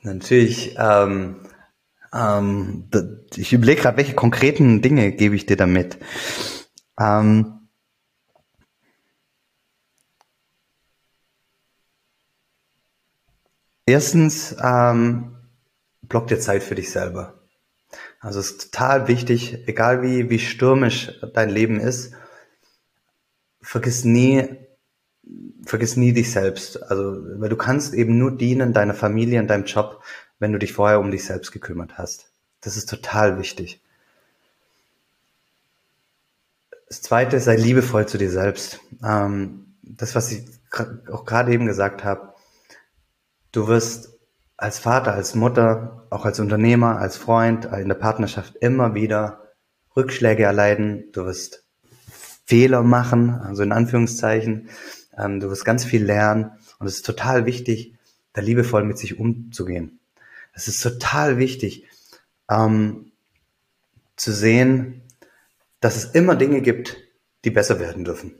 Natürlich, 0.01 0.75
ähm, 0.77 1.41
ähm, 2.13 2.89
ich 3.35 3.51
überlege 3.51 3.81
gerade, 3.81 3.97
welche 3.97 4.13
konkreten 4.13 4.81
Dinge 4.81 5.11
gebe 5.11 5.35
ich 5.35 5.45
dir 5.45 5.57
damit. 5.57 5.97
Ähm, 6.99 7.67
erstens, 13.85 14.55
ähm, 14.63 15.35
block 16.03 16.27
dir 16.27 16.39
Zeit 16.39 16.63
für 16.63 16.75
dich 16.75 16.89
selber. 16.89 17.36
Also 18.19 18.39
es 18.39 18.51
ist 18.51 18.71
total 18.71 19.07
wichtig, 19.07 19.67
egal 19.67 20.01
wie, 20.01 20.29
wie 20.29 20.39
stürmisch 20.39 21.11
dein 21.33 21.49
Leben 21.49 21.79
ist, 21.79 22.13
vergiss 23.61 24.03
nie, 24.03 24.57
vergiss 25.65 25.97
nie 25.97 26.13
dich 26.13 26.31
selbst. 26.31 26.81
Also, 26.83 27.17
weil 27.39 27.49
du 27.49 27.57
kannst 27.57 27.93
eben 27.93 28.17
nur 28.17 28.35
dienen 28.35 28.73
deiner 28.73 28.93
Familie 28.93 29.39
und 29.39 29.47
deinem 29.47 29.65
Job, 29.65 30.03
wenn 30.39 30.51
du 30.51 30.59
dich 30.59 30.73
vorher 30.73 30.99
um 30.99 31.11
dich 31.11 31.25
selbst 31.25 31.51
gekümmert 31.51 31.97
hast. 31.97 32.31
Das 32.61 32.77
ist 32.77 32.89
total 32.89 33.37
wichtig. 33.37 33.81
Das 36.87 37.01
zweite, 37.01 37.39
sei 37.39 37.55
liebevoll 37.55 38.07
zu 38.07 38.17
dir 38.17 38.31
selbst. 38.31 38.79
Ähm, 39.03 39.75
das, 39.83 40.15
was 40.15 40.31
ich 40.31 40.45
auch 41.11 41.25
gerade 41.25 41.51
eben 41.51 41.65
gesagt 41.65 42.03
habe, 42.03 42.33
du 43.51 43.67
wirst 43.67 44.16
als 44.57 44.79
Vater, 44.79 45.13
als 45.13 45.35
Mutter, 45.35 46.07
auch 46.09 46.25
als 46.25 46.39
Unternehmer, 46.39 46.99
als 46.99 47.15
Freund, 47.15 47.65
in 47.65 47.87
der 47.87 47.95
Partnerschaft 47.95 48.55
immer 48.55 48.95
wieder 48.95 49.43
Rückschläge 49.95 50.43
erleiden. 50.43 51.05
Du 51.13 51.25
wirst 51.25 51.63
Fehler 52.45 52.81
machen, 52.81 53.29
also 53.29 53.61
in 53.61 53.71
Anführungszeichen. 53.71 54.69
Ähm, 55.15 55.39
du 55.39 55.49
wirst 55.49 55.63
ganz 55.63 55.85
viel 55.85 56.03
lernen 56.03 56.51
und 56.79 56.87
es 56.87 56.95
ist 56.95 57.05
total 57.05 57.45
wichtig, 57.45 57.93
da 58.33 58.41
liebevoll 58.41 58.83
mit 58.83 58.97
sich 58.97 59.19
umzugehen. 59.19 59.99
Es 60.53 60.67
ist 60.67 60.81
total 60.81 61.37
wichtig, 61.37 61.85
ähm, 62.49 63.11
zu 64.15 64.31
sehen, 64.31 65.03
dass 65.79 65.95
es 65.95 66.05
immer 66.05 66.35
Dinge 66.35 66.61
gibt, 66.61 66.97
die 67.45 67.51
besser 67.51 67.79
werden 67.79 68.03
dürfen. 68.03 68.33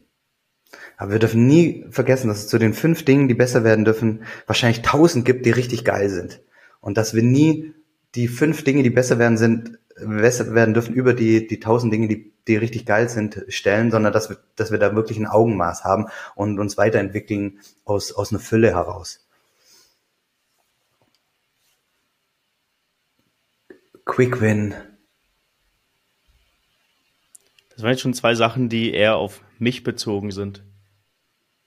Aber 0.97 1.11
wir 1.11 1.19
dürfen 1.19 1.45
nie 1.45 1.85
vergessen, 1.91 2.27
dass 2.27 2.39
es 2.39 2.47
zu 2.47 2.57
den 2.57 2.73
fünf 2.73 3.05
Dingen, 3.05 3.27
die 3.27 3.35
besser 3.35 3.63
werden 3.63 3.85
dürfen, 3.85 4.23
wahrscheinlich 4.47 4.81
tausend 4.81 5.25
gibt, 5.25 5.45
die 5.45 5.51
richtig 5.51 5.85
geil 5.85 6.09
sind. 6.09 6.41
Und 6.81 6.97
dass 6.97 7.13
wir 7.13 7.21
nie 7.21 7.73
die 8.15 8.27
fünf 8.27 8.63
Dinge, 8.63 8.81
die 8.81 8.89
besser 8.89 9.19
werden 9.19 9.37
sind, 9.37 9.77
besser 9.95 10.55
werden 10.55 10.73
dürfen, 10.73 10.95
über 10.95 11.13
die, 11.13 11.47
die 11.47 11.59
tausend 11.59 11.93
Dinge, 11.93 12.07
die, 12.07 12.33
die 12.47 12.55
richtig 12.55 12.87
geil 12.87 13.09
sind, 13.09 13.45
stellen, 13.47 13.91
sondern 13.91 14.11
dass 14.11 14.29
wir, 14.29 14.37
dass 14.55 14.71
wir 14.71 14.79
da 14.79 14.95
wirklich 14.95 15.19
ein 15.19 15.27
Augenmaß 15.27 15.83
haben 15.83 16.07
und 16.33 16.59
uns 16.59 16.77
weiterentwickeln 16.77 17.59
aus, 17.85 18.11
aus 18.11 18.31
einer 18.31 18.39
Fülle 18.39 18.71
heraus. 18.71 19.23
Quick 24.03 24.41
Win. 24.41 24.73
Das 27.69 27.83
waren 27.83 27.91
jetzt 27.91 28.01
schon 28.01 28.15
zwei 28.15 28.33
Sachen, 28.33 28.69
die 28.69 28.93
eher 28.93 29.17
auf 29.17 29.41
mich 29.59 29.83
bezogen 29.83 30.31
sind. 30.31 30.63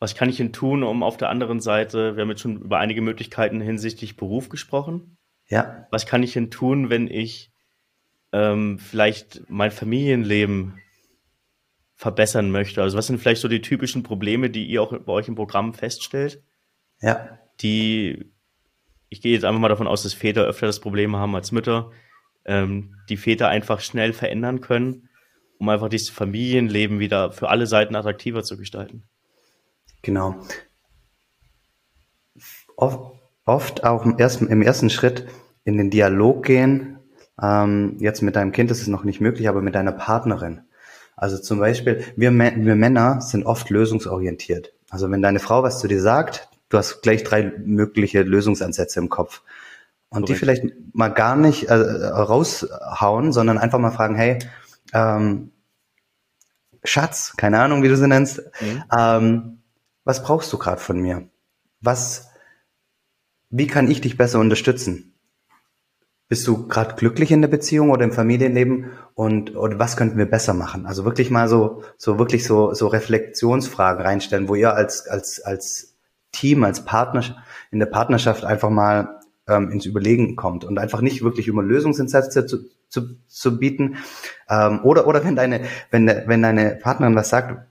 Was 0.00 0.14
kann 0.14 0.30
ich 0.30 0.38
denn 0.38 0.54
tun, 0.54 0.82
um 0.82 1.02
auf 1.02 1.18
der 1.18 1.28
anderen 1.28 1.60
Seite, 1.60 2.16
wir 2.16 2.22
haben 2.22 2.30
jetzt 2.30 2.40
schon 2.40 2.62
über 2.62 2.78
einige 2.78 3.02
Möglichkeiten 3.02 3.60
hinsichtlich 3.60 4.16
Beruf 4.16 4.48
gesprochen. 4.48 5.18
Ja. 5.46 5.86
Was 5.90 6.06
kann 6.06 6.22
ich 6.22 6.32
denn 6.32 6.50
tun, 6.50 6.88
wenn 6.88 7.06
ich 7.06 7.52
ähm, 8.32 8.78
vielleicht 8.78 9.42
mein 9.48 9.70
Familienleben 9.70 10.80
verbessern 11.96 12.50
möchte? 12.50 12.80
Also 12.80 12.96
was 12.96 13.08
sind 13.08 13.18
vielleicht 13.18 13.42
so 13.42 13.48
die 13.48 13.60
typischen 13.60 14.02
Probleme, 14.02 14.48
die 14.48 14.64
ihr 14.64 14.82
auch 14.82 14.98
bei 14.98 15.12
euch 15.12 15.28
im 15.28 15.34
Programm 15.34 15.74
feststellt? 15.74 16.42
Ja. 17.02 17.38
Die, 17.60 18.32
ich 19.10 19.20
gehe 19.20 19.34
jetzt 19.34 19.44
einfach 19.44 19.60
mal 19.60 19.68
davon 19.68 19.86
aus, 19.86 20.02
dass 20.02 20.14
Väter 20.14 20.44
öfter 20.44 20.66
das 20.66 20.80
Problem 20.80 21.14
haben 21.16 21.34
als 21.34 21.52
Mütter, 21.52 21.90
ähm, 22.46 22.96
die 23.10 23.18
Väter 23.18 23.48
einfach 23.48 23.80
schnell 23.80 24.14
verändern 24.14 24.62
können, 24.62 25.10
um 25.58 25.68
einfach 25.68 25.90
dieses 25.90 26.08
Familienleben 26.08 27.00
wieder 27.00 27.32
für 27.32 27.50
alle 27.50 27.66
Seiten 27.66 27.96
attraktiver 27.96 28.42
zu 28.42 28.56
gestalten. 28.56 29.02
Genau. 30.02 30.36
Oft, 32.76 32.98
oft 33.44 33.84
auch 33.84 34.04
im 34.04 34.18
ersten, 34.18 34.46
im 34.48 34.62
ersten 34.62 34.90
Schritt 34.90 35.26
in 35.64 35.76
den 35.76 35.90
Dialog 35.90 36.44
gehen. 36.44 36.98
Ähm, 37.40 37.96
jetzt 37.98 38.22
mit 38.22 38.36
deinem 38.36 38.52
Kind 38.52 38.70
ist 38.70 38.82
es 38.82 38.86
noch 38.86 39.04
nicht 39.04 39.20
möglich, 39.20 39.48
aber 39.48 39.62
mit 39.62 39.74
deiner 39.74 39.92
Partnerin. 39.92 40.62
Also 41.16 41.38
zum 41.38 41.58
Beispiel, 41.58 42.04
wir, 42.16 42.32
wir 42.32 42.76
Männer 42.76 43.20
sind 43.20 43.44
oft 43.44 43.68
lösungsorientiert. 43.68 44.72
Also 44.88 45.10
wenn 45.10 45.22
deine 45.22 45.38
Frau 45.38 45.62
was 45.62 45.78
zu 45.78 45.86
dir 45.86 46.00
sagt, 46.00 46.48
du 46.70 46.78
hast 46.78 47.02
gleich 47.02 47.24
drei 47.24 47.52
mögliche 47.64 48.22
Lösungsansätze 48.22 49.00
im 49.00 49.10
Kopf. 49.10 49.42
Und 50.08 50.22
Korrekt. 50.22 50.28
die 50.28 50.34
vielleicht 50.34 50.64
mal 50.92 51.08
gar 51.08 51.36
nicht 51.36 51.64
äh, 51.64 51.74
raushauen, 51.74 53.32
sondern 53.32 53.58
einfach 53.58 53.78
mal 53.78 53.92
fragen, 53.92 54.16
hey, 54.16 54.38
ähm, 54.92 55.52
Schatz, 56.82 57.34
keine 57.36 57.60
Ahnung, 57.60 57.82
wie 57.82 57.88
du 57.88 57.96
sie 57.96 58.08
nennst, 58.08 58.42
mhm. 58.60 58.82
ähm, 58.96 59.59
was 60.04 60.22
brauchst 60.22 60.52
du 60.52 60.58
gerade 60.58 60.80
von 60.80 61.00
mir? 61.00 61.28
Was, 61.80 62.30
wie 63.50 63.66
kann 63.66 63.90
ich 63.90 64.00
dich 64.00 64.16
besser 64.16 64.38
unterstützen? 64.38 65.14
Bist 66.28 66.46
du 66.46 66.68
gerade 66.68 66.94
glücklich 66.94 67.32
in 67.32 67.40
der 67.40 67.48
Beziehung 67.48 67.90
oder 67.90 68.04
im 68.04 68.12
Familienleben 68.12 68.92
und 69.14 69.56
oder 69.56 69.80
was 69.80 69.96
könnten 69.96 70.16
wir 70.16 70.30
besser 70.30 70.54
machen? 70.54 70.86
Also 70.86 71.04
wirklich 71.04 71.28
mal 71.28 71.48
so 71.48 71.82
so 71.96 72.20
wirklich 72.20 72.44
so 72.44 72.72
so 72.72 72.86
Reflexionsfragen 72.86 74.00
reinstellen, 74.00 74.48
wo 74.48 74.54
ihr 74.54 74.72
als 74.74 75.08
als 75.08 75.40
als 75.40 75.96
Team, 76.30 76.62
als 76.62 76.84
Partner 76.84 77.44
in 77.72 77.80
der 77.80 77.86
Partnerschaft 77.86 78.44
einfach 78.44 78.70
mal 78.70 79.20
ähm, 79.48 79.70
ins 79.70 79.86
Überlegen 79.86 80.36
kommt 80.36 80.64
und 80.64 80.78
einfach 80.78 81.00
nicht 81.00 81.22
wirklich 81.22 81.48
immer 81.48 81.62
Lösungsansätze 81.62 82.46
zu, 82.46 82.58
zu, 82.88 83.16
zu 83.26 83.58
bieten 83.58 83.96
ähm, 84.48 84.80
oder 84.84 85.08
oder 85.08 85.24
wenn 85.24 85.36
deine 85.36 85.62
wenn 85.90 86.06
wenn 86.06 86.42
deine 86.42 86.76
Partnerin 86.76 87.16
was 87.16 87.28
sagt, 87.28 87.66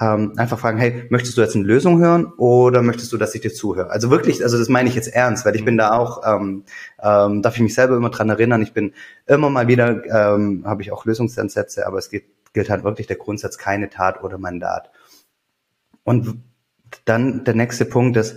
ähm, 0.00 0.34
einfach 0.36 0.58
fragen, 0.58 0.78
hey, 0.78 1.06
möchtest 1.10 1.36
du 1.36 1.40
jetzt 1.40 1.56
eine 1.56 1.64
Lösung 1.64 1.98
hören 1.98 2.26
oder 2.36 2.82
möchtest 2.82 3.12
du, 3.12 3.16
dass 3.16 3.34
ich 3.34 3.40
dir 3.40 3.52
zuhöre? 3.52 3.90
Also 3.90 4.10
wirklich, 4.10 4.42
also 4.42 4.56
das 4.56 4.68
meine 4.68 4.88
ich 4.88 4.94
jetzt 4.94 5.08
ernst, 5.08 5.44
weil 5.44 5.56
ich 5.56 5.64
bin 5.64 5.76
da 5.76 5.92
auch, 5.92 6.22
ähm, 6.24 6.64
ähm, 7.02 7.42
darf 7.42 7.56
ich 7.56 7.62
mich 7.62 7.74
selber 7.74 7.96
immer 7.96 8.10
dran 8.10 8.28
erinnern, 8.28 8.62
ich 8.62 8.72
bin 8.72 8.94
immer 9.26 9.50
mal 9.50 9.66
wieder, 9.66 10.04
ähm, 10.06 10.62
habe 10.64 10.82
ich 10.82 10.92
auch 10.92 11.04
Lösungsansätze, 11.04 11.86
aber 11.86 11.98
es 11.98 12.10
geht, 12.10 12.26
gilt 12.52 12.70
halt 12.70 12.84
wirklich 12.84 13.08
der 13.08 13.16
Grundsatz, 13.16 13.58
keine 13.58 13.90
Tat 13.90 14.22
oder 14.22 14.38
Mandat. 14.38 14.90
Und 16.04 16.42
dann 17.04 17.44
der 17.44 17.54
nächste 17.54 17.84
Punkt 17.84 18.16
ist, 18.16 18.36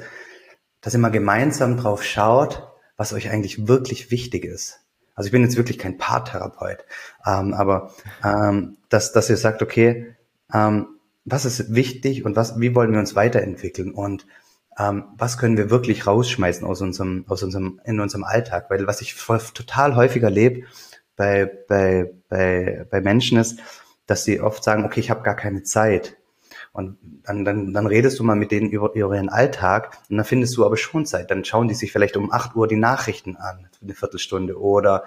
dass 0.82 0.96
ihr 0.96 1.00
mal 1.00 1.10
gemeinsam 1.10 1.78
drauf 1.78 2.04
schaut, 2.04 2.68
was 2.98 3.14
euch 3.14 3.30
eigentlich 3.30 3.68
wirklich 3.68 4.10
wichtig 4.10 4.46
ist. 4.46 4.80
Also 5.14 5.28
ich 5.28 5.32
bin 5.32 5.44
jetzt 5.44 5.58
wirklich 5.58 5.78
kein 5.78 6.00
Paartherapeut, 6.00 6.86
ähm, 7.28 7.54
aber 7.54 7.92
ähm, 8.24 8.78
dass, 8.90 9.12
dass 9.12 9.30
ihr 9.30 9.38
sagt, 9.38 9.62
okay, 9.62 10.16
ähm, 10.52 10.88
was 11.26 11.46
ist 11.46 11.74
wichtig 11.74 12.26
und 12.26 12.36
was, 12.36 12.60
wie 12.60 12.76
wollen 12.76 12.92
wir 12.92 13.00
uns 13.00 13.16
weiterentwickeln 13.16 13.92
und 13.92 14.26
ähm, 14.80 15.06
was 15.18 15.38
können 15.38 15.58
wir 15.58 15.70
wirklich 15.70 16.08
rausschmeißen 16.08 16.66
aus 16.66 16.82
unserem, 16.82 17.26
aus 17.28 17.44
unserem, 17.44 17.82
in 17.84 18.00
unserem 18.00 18.24
Alltag? 18.24 18.70
Weil 18.70 18.88
was 18.88 19.02
ich 19.02 19.16
total 19.54 19.96
häufig 19.96 20.24
erlebe 20.24 20.64
bei, 21.16 21.46
bei, 21.68 22.12
bei, 22.30 22.86
bei 22.90 23.02
Menschen 23.02 23.38
ist, 23.38 23.60
dass 24.08 24.24
sie 24.24 24.42
oft 24.42 24.64
sagen, 24.64 24.86
okay, 24.86 25.00
ich 25.00 25.10
habe 25.10 25.24
gar 25.24 25.36
keine 25.36 25.64
Zeit. 25.64 26.18
Und 26.74 26.98
dann, 27.24 27.44
dann, 27.44 27.74
dann 27.74 27.86
redest 27.86 28.18
du 28.18 28.24
mal 28.24 28.38
mit 28.38 28.52
denen 28.52 28.70
über, 28.70 28.94
über 28.94 29.16
ihren 29.16 29.28
Alltag 29.28 29.98
und 30.10 30.16
dann 30.16 30.26
findest 30.26 30.56
du 30.56 30.66
aber 30.66 30.78
schon 30.78 31.06
Zeit. 31.06 31.30
Dann 31.30 31.44
schauen 31.44 31.68
die 31.68 31.74
sich 31.74 31.92
vielleicht 31.92 32.16
um 32.16 32.32
8 32.32 32.56
Uhr 32.56 32.68
die 32.68 32.78
Nachrichten 32.78 33.36
an, 33.36 33.68
eine 33.82 33.94
Viertelstunde 33.94 34.58
oder 34.58 35.04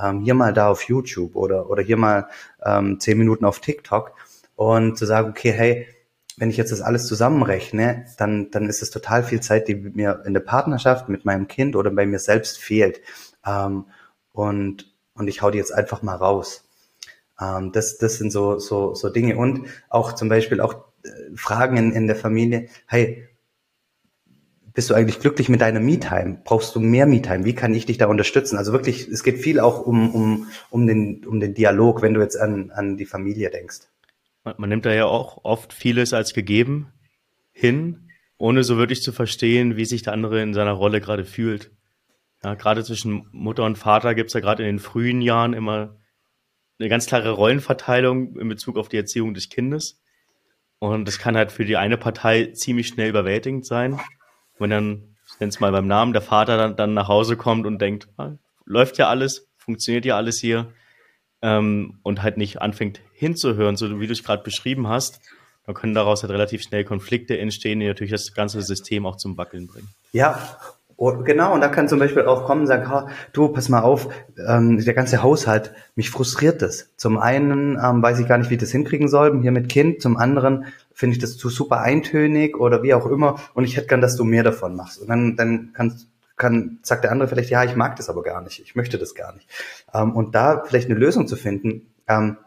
ähm, 0.00 0.22
hier 0.22 0.34
mal 0.34 0.52
da 0.52 0.68
auf 0.68 0.82
YouTube 0.82 1.36
oder, 1.36 1.70
oder 1.70 1.82
hier 1.82 1.96
mal 1.96 2.26
ähm, 2.64 2.98
10 2.98 3.16
Minuten 3.16 3.44
auf 3.44 3.60
TikTok 3.60 4.12
und 4.56 4.98
zu 4.98 5.06
sagen, 5.06 5.30
okay, 5.30 5.52
hey, 5.52 5.86
wenn 6.36 6.50
ich 6.50 6.56
jetzt 6.56 6.72
das 6.72 6.80
alles 6.80 7.06
zusammenrechne, 7.06 8.06
dann, 8.18 8.50
dann 8.50 8.68
ist 8.68 8.82
es 8.82 8.90
total 8.90 9.22
viel 9.22 9.40
Zeit, 9.40 9.68
die 9.68 9.74
mir 9.74 10.22
in 10.26 10.34
der 10.34 10.40
Partnerschaft 10.40 11.08
mit 11.08 11.24
meinem 11.24 11.46
Kind 11.46 11.76
oder 11.76 11.90
bei 11.90 12.06
mir 12.06 12.18
selbst 12.18 12.58
fehlt. 12.58 13.00
Ähm, 13.46 13.86
und, 14.32 14.92
und 15.14 15.28
ich 15.28 15.42
hau 15.42 15.50
die 15.50 15.58
jetzt 15.58 15.72
einfach 15.72 16.02
mal 16.02 16.16
raus. 16.16 16.68
Ähm, 17.40 17.70
das, 17.72 17.98
das 17.98 18.16
sind 18.16 18.32
so, 18.32 18.58
so, 18.58 18.94
so 18.94 19.10
Dinge. 19.10 19.36
Und 19.36 19.68
auch 19.88 20.12
zum 20.14 20.28
Beispiel 20.28 20.60
auch 20.60 20.74
äh, 21.04 21.08
Fragen 21.36 21.76
in, 21.76 21.92
in 21.92 22.06
der 22.08 22.16
Familie, 22.16 22.68
hey, 22.86 23.28
bist 24.72 24.90
du 24.90 24.94
eigentlich 24.94 25.20
glücklich 25.20 25.48
mit 25.48 25.60
deiner 25.60 25.78
Me-Time? 25.78 26.40
Brauchst 26.42 26.74
du 26.74 26.80
mehr 26.80 27.06
Me-Time? 27.06 27.44
Wie 27.44 27.54
kann 27.54 27.74
ich 27.74 27.86
dich 27.86 27.96
da 27.96 28.06
unterstützen? 28.06 28.58
Also 28.58 28.72
wirklich, 28.72 29.06
es 29.06 29.22
geht 29.22 29.38
viel 29.38 29.60
auch 29.60 29.86
um, 29.86 30.12
um, 30.12 30.48
um, 30.70 30.86
den, 30.88 31.24
um 31.24 31.38
den 31.38 31.54
Dialog, 31.54 32.02
wenn 32.02 32.14
du 32.14 32.20
jetzt 32.20 32.36
an, 32.36 32.72
an 32.72 32.96
die 32.96 33.06
Familie 33.06 33.50
denkst. 33.50 33.82
Man, 34.44 34.54
man 34.58 34.68
nimmt 34.68 34.86
da 34.86 34.92
ja 34.92 35.06
auch 35.06 35.44
oft 35.44 35.72
vieles 35.72 36.12
als 36.12 36.34
gegeben 36.34 36.92
hin, 37.52 38.10
ohne 38.36 38.62
so 38.62 38.76
wirklich 38.76 39.02
zu 39.02 39.12
verstehen, 39.12 39.76
wie 39.76 39.84
sich 39.84 40.02
der 40.02 40.12
andere 40.12 40.42
in 40.42 40.54
seiner 40.54 40.72
Rolle 40.72 41.00
gerade 41.00 41.24
fühlt. 41.24 41.72
Ja, 42.42 42.54
gerade 42.54 42.84
zwischen 42.84 43.26
Mutter 43.32 43.64
und 43.64 43.78
Vater 43.78 44.14
gibt 44.14 44.28
es 44.28 44.34
ja 44.34 44.40
gerade 44.40 44.62
in 44.62 44.68
den 44.68 44.78
frühen 44.78 45.22
Jahren 45.22 45.54
immer 45.54 45.96
eine 46.78 46.88
ganz 46.88 47.06
klare 47.06 47.30
Rollenverteilung 47.30 48.36
in 48.38 48.48
Bezug 48.48 48.76
auf 48.76 48.88
die 48.88 48.98
Erziehung 48.98 49.32
des 49.32 49.48
Kindes. 49.48 50.02
Und 50.78 51.06
das 51.08 51.18
kann 51.18 51.36
halt 51.36 51.52
für 51.52 51.64
die 51.64 51.76
eine 51.76 51.96
Partei 51.96 52.46
ziemlich 52.52 52.88
schnell 52.88 53.08
überwältigend 53.08 53.64
sein, 53.64 53.98
wenn 54.58 54.70
dann, 54.70 55.16
nenne 55.40 55.48
es 55.48 55.60
mal 55.60 55.72
beim 55.72 55.86
Namen, 55.86 56.12
der 56.12 56.20
Vater 56.20 56.58
dann, 56.58 56.76
dann 56.76 56.92
nach 56.92 57.08
Hause 57.08 57.36
kommt 57.36 57.64
und 57.64 57.80
denkt, 57.80 58.08
ah, 58.18 58.32
läuft 58.66 58.98
ja 58.98 59.08
alles, 59.08 59.48
funktioniert 59.56 60.04
ja 60.04 60.16
alles 60.16 60.38
hier 60.38 60.72
ähm, 61.44 61.98
und 62.02 62.22
halt 62.22 62.38
nicht 62.38 62.62
anfängt 62.62 63.00
hinzuhören, 63.12 63.76
so 63.76 64.00
wie 64.00 64.06
du 64.06 64.12
es 64.12 64.24
gerade 64.24 64.42
beschrieben 64.42 64.88
hast, 64.88 65.20
dann 65.66 65.74
können 65.74 65.94
daraus 65.94 66.22
halt 66.22 66.32
relativ 66.32 66.62
schnell 66.62 66.84
Konflikte 66.84 67.38
entstehen, 67.38 67.80
die 67.80 67.86
natürlich 67.86 68.10
das 68.10 68.32
ganze 68.32 68.62
System 68.62 69.04
auch 69.04 69.16
zum 69.16 69.36
Wackeln 69.36 69.66
bringen. 69.66 69.88
Ja, 70.12 70.38
und 70.96 71.24
genau, 71.24 71.52
und 71.52 71.60
da 71.60 71.68
kann 71.68 71.88
zum 71.88 71.98
Beispiel 71.98 72.24
auch 72.24 72.44
kommen 72.44 72.62
und 72.62 72.66
sagen, 72.66 72.88
ha, 72.88 73.08
du, 73.32 73.48
pass 73.48 73.68
mal 73.68 73.82
auf, 73.82 74.08
ähm, 74.46 74.82
der 74.82 74.94
ganze 74.94 75.22
Haushalt, 75.22 75.72
mich 75.96 76.08
frustriert 76.08 76.62
das. 76.62 76.90
Zum 76.96 77.18
einen 77.18 77.78
ähm, 77.82 78.02
weiß 78.02 78.20
ich 78.20 78.28
gar 78.28 78.38
nicht, 78.38 78.48
wie 78.48 78.54
ich 78.54 78.60
das 78.60 78.70
hinkriegen 78.70 79.08
soll, 79.08 79.40
hier 79.42 79.52
mit 79.52 79.68
Kind, 79.68 80.00
zum 80.00 80.16
anderen 80.16 80.66
finde 80.94 81.16
ich 81.16 81.20
das 81.20 81.36
zu 81.36 81.50
super 81.50 81.80
eintönig 81.80 82.58
oder 82.58 82.82
wie 82.82 82.94
auch 82.94 83.06
immer 83.06 83.40
und 83.52 83.64
ich 83.64 83.76
hätte 83.76 83.88
gern, 83.88 84.00
dass 84.00 84.16
du 84.16 84.24
mehr 84.24 84.44
davon 84.44 84.76
machst. 84.76 85.00
Und 85.00 85.08
dann, 85.08 85.36
dann 85.36 85.70
kannst 85.74 86.06
kann, 86.36 86.78
sagt 86.82 87.04
der 87.04 87.12
andere 87.12 87.28
vielleicht, 87.28 87.50
ja, 87.50 87.64
ich 87.64 87.76
mag 87.76 87.96
das 87.96 88.08
aber 88.08 88.22
gar 88.22 88.42
nicht, 88.42 88.60
ich 88.60 88.74
möchte 88.74 88.98
das 88.98 89.14
gar 89.14 89.34
nicht. 89.34 89.48
Ähm, 89.92 90.14
und 90.14 90.34
da 90.34 90.62
vielleicht 90.64 90.90
eine 90.90 90.98
Lösung 90.98 91.26
zu 91.26 91.36
finden, 91.36 91.94
ähm, 92.08 92.38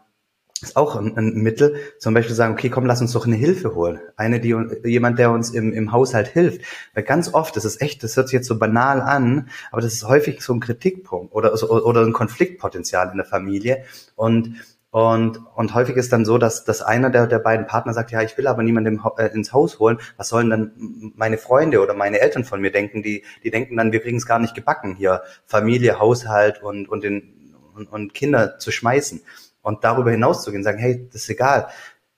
ist 0.60 0.76
auch 0.76 0.96
ein, 0.96 1.16
ein, 1.16 1.34
Mittel, 1.34 1.76
zum 1.98 2.14
Beispiel 2.14 2.34
sagen, 2.34 2.54
okay, 2.54 2.68
komm, 2.68 2.84
lass 2.84 3.00
uns 3.00 3.12
doch 3.12 3.26
eine 3.26 3.36
Hilfe 3.36 3.74
holen. 3.74 4.00
Eine, 4.16 4.40
die 4.40 4.56
jemand, 4.84 5.18
der 5.18 5.30
uns 5.30 5.50
im, 5.50 5.72
im 5.72 5.92
Haushalt 5.92 6.28
hilft. 6.28 6.62
Weil 6.94 7.04
ganz 7.04 7.32
oft, 7.32 7.56
das 7.56 7.64
ist 7.64 7.80
echt, 7.80 8.02
das 8.02 8.16
hört 8.16 8.28
sich 8.28 8.34
jetzt 8.34 8.48
so 8.48 8.58
banal 8.58 9.00
an, 9.00 9.50
aber 9.70 9.80
das 9.80 9.94
ist 9.94 10.08
häufig 10.08 10.42
so 10.42 10.52
ein 10.52 10.60
Kritikpunkt 10.60 11.32
oder, 11.32 11.52
oder 11.70 12.02
ein 12.02 12.12
Konfliktpotenzial 12.12 13.10
in 13.10 13.18
der 13.18 13.26
Familie. 13.26 13.84
Und 14.16 14.56
und, 14.90 15.38
und 15.54 15.74
häufig 15.74 15.96
ist 15.96 16.12
dann 16.12 16.24
so, 16.24 16.38
dass, 16.38 16.64
dass 16.64 16.80
einer 16.80 17.10
der, 17.10 17.26
der 17.26 17.40
beiden 17.40 17.66
Partner 17.66 17.92
sagt, 17.92 18.10
ja, 18.10 18.22
ich 18.22 18.38
will 18.38 18.46
aber 18.46 18.62
niemanden 18.62 19.02
äh, 19.18 19.26
ins 19.26 19.52
Haus 19.52 19.78
holen. 19.78 19.98
Was 20.16 20.30
sollen 20.30 20.48
dann 20.48 21.12
meine 21.14 21.36
Freunde 21.36 21.82
oder 21.82 21.92
meine 21.92 22.20
Eltern 22.20 22.44
von 22.44 22.60
mir 22.62 22.72
denken? 22.72 23.02
Die, 23.02 23.22
die 23.44 23.50
denken 23.50 23.76
dann, 23.76 23.92
wir 23.92 24.00
kriegen 24.00 24.16
es 24.16 24.24
gar 24.24 24.38
nicht 24.38 24.54
gebacken, 24.54 24.96
hier 24.96 25.22
Familie, 25.44 25.98
Haushalt 25.98 26.62
und, 26.62 26.88
und, 26.88 27.04
den, 27.04 27.54
und, 27.74 27.86
und 27.92 28.14
Kinder 28.14 28.58
zu 28.58 28.72
schmeißen 28.72 29.20
und 29.60 29.84
darüber 29.84 30.10
hinaus 30.10 30.42
zu 30.42 30.52
gehen, 30.52 30.64
sagen, 30.64 30.78
hey, 30.78 31.06
das 31.12 31.22
ist 31.22 31.30
egal. 31.30 31.68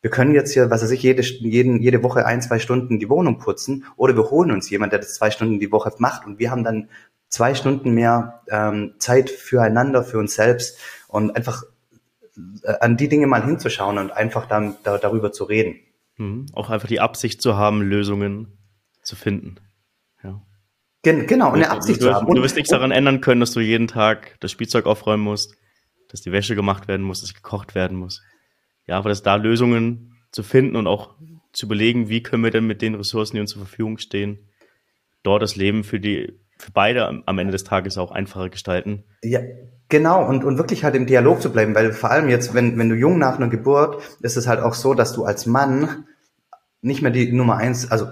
Wir 0.00 0.10
können 0.10 0.32
jetzt 0.32 0.52
hier, 0.52 0.70
was 0.70 0.82
weiß 0.82 0.92
ich, 0.92 1.02
jede, 1.02 1.22
jeden, 1.22 1.82
jede 1.82 2.04
Woche 2.04 2.24
ein, 2.24 2.40
zwei 2.40 2.60
Stunden 2.60 3.00
die 3.00 3.10
Wohnung 3.10 3.38
putzen 3.38 3.84
oder 3.96 4.14
wir 4.14 4.30
holen 4.30 4.52
uns 4.52 4.70
jemand, 4.70 4.92
der 4.92 5.00
das 5.00 5.14
zwei 5.14 5.32
Stunden 5.32 5.58
die 5.58 5.72
Woche 5.72 5.92
macht 5.98 6.24
und 6.24 6.38
wir 6.38 6.52
haben 6.52 6.62
dann 6.62 6.88
zwei 7.28 7.54
Stunden 7.54 7.90
mehr 7.92 8.42
ähm, 8.48 8.94
Zeit 8.98 9.28
füreinander, 9.28 10.04
für 10.04 10.18
uns 10.18 10.34
selbst 10.34 10.78
und 11.08 11.36
einfach 11.36 11.64
an 12.80 12.96
die 12.96 13.08
Dinge 13.08 13.26
mal 13.26 13.44
hinzuschauen 13.44 13.98
und 13.98 14.10
einfach 14.10 14.46
dann 14.46 14.76
da, 14.82 14.98
darüber 14.98 15.32
zu 15.32 15.44
reden. 15.44 15.80
Mhm. 16.16 16.46
Auch 16.52 16.70
einfach 16.70 16.88
die 16.88 17.00
Absicht 17.00 17.42
zu 17.42 17.56
haben, 17.56 17.82
Lösungen 17.82 18.58
zu 19.02 19.16
finden. 19.16 19.56
Ja. 20.22 20.42
Gen 21.02 21.26
genau, 21.26 21.52
eine 21.52 21.70
Absicht 21.70 22.00
du, 22.00 22.06
zu 22.06 22.14
haben. 22.14 22.26
Und, 22.26 22.36
du 22.36 22.42
wirst 22.42 22.56
nichts 22.56 22.70
daran 22.70 22.90
ändern 22.90 23.20
können, 23.20 23.40
dass 23.40 23.52
du 23.52 23.60
jeden 23.60 23.88
Tag 23.88 24.36
das 24.40 24.50
Spielzeug 24.50 24.86
aufräumen 24.86 25.22
musst 25.22 25.56
dass 26.10 26.20
die 26.20 26.32
Wäsche 26.32 26.54
gemacht 26.54 26.88
werden 26.88 27.06
muss, 27.06 27.20
dass 27.20 27.34
gekocht 27.34 27.74
werden 27.74 27.96
muss. 27.96 28.22
Ja, 28.86 28.98
aber 28.98 29.08
dass 29.08 29.22
da 29.22 29.36
Lösungen 29.36 30.16
zu 30.32 30.42
finden 30.42 30.76
und 30.76 30.86
auch 30.86 31.14
zu 31.52 31.66
überlegen, 31.66 32.08
wie 32.08 32.22
können 32.22 32.44
wir 32.44 32.50
denn 32.50 32.66
mit 32.66 32.82
den 32.82 32.94
Ressourcen, 32.94 33.36
die 33.36 33.40
uns 33.40 33.50
zur 33.50 33.64
Verfügung 33.64 33.98
stehen, 33.98 34.50
dort 35.22 35.42
das 35.42 35.56
Leben 35.56 35.84
für 35.84 36.00
die, 36.00 36.38
für 36.60 36.72
beide 36.72 37.22
am 37.26 37.38
Ende 37.38 37.52
des 37.52 37.64
Tages 37.64 37.98
auch 37.98 38.12
einfacher 38.12 38.50
gestalten. 38.50 39.04
Ja, 39.22 39.40
genau. 39.88 40.26
Und, 40.26 40.44
und 40.44 40.58
wirklich 40.58 40.84
halt 40.84 40.94
im 40.94 41.06
Dialog 41.06 41.40
zu 41.40 41.50
bleiben, 41.50 41.74
weil 41.74 41.92
vor 41.92 42.10
allem 42.10 42.28
jetzt, 42.28 42.54
wenn, 42.54 42.78
wenn 42.78 42.88
du 42.88 42.94
jung 42.94 43.18
nach 43.18 43.36
einer 43.36 43.48
Geburt, 43.48 44.02
ist 44.20 44.36
es 44.36 44.46
halt 44.46 44.60
auch 44.60 44.74
so, 44.74 44.94
dass 44.94 45.12
du 45.12 45.24
als 45.24 45.46
Mann 45.46 46.04
nicht 46.82 47.02
mehr 47.02 47.10
die 47.10 47.30
Nummer 47.32 47.56
eins, 47.56 47.90
also 47.90 48.06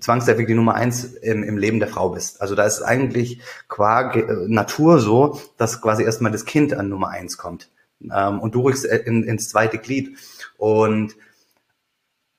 zwangsläufig 0.00 0.46
die 0.46 0.54
Nummer 0.54 0.74
eins 0.74 1.04
im, 1.04 1.42
im 1.42 1.58
Leben 1.58 1.80
der 1.80 1.88
Frau 1.88 2.10
bist. 2.10 2.40
Also 2.40 2.54
da 2.54 2.64
ist 2.64 2.80
eigentlich 2.82 3.40
qua 3.68 4.14
Natur 4.46 5.00
so, 5.00 5.40
dass 5.58 5.82
quasi 5.82 6.02
erstmal 6.02 6.32
das 6.32 6.46
Kind 6.46 6.72
an 6.72 6.88
Nummer 6.88 7.08
eins 7.10 7.36
kommt. 7.36 7.70
Ähm, 8.02 8.40
und 8.40 8.54
du 8.54 8.62
rückst 8.62 8.84
in, 8.86 9.22
ins 9.24 9.48
zweite 9.48 9.78
Glied. 9.78 10.16
Und, 10.56 11.14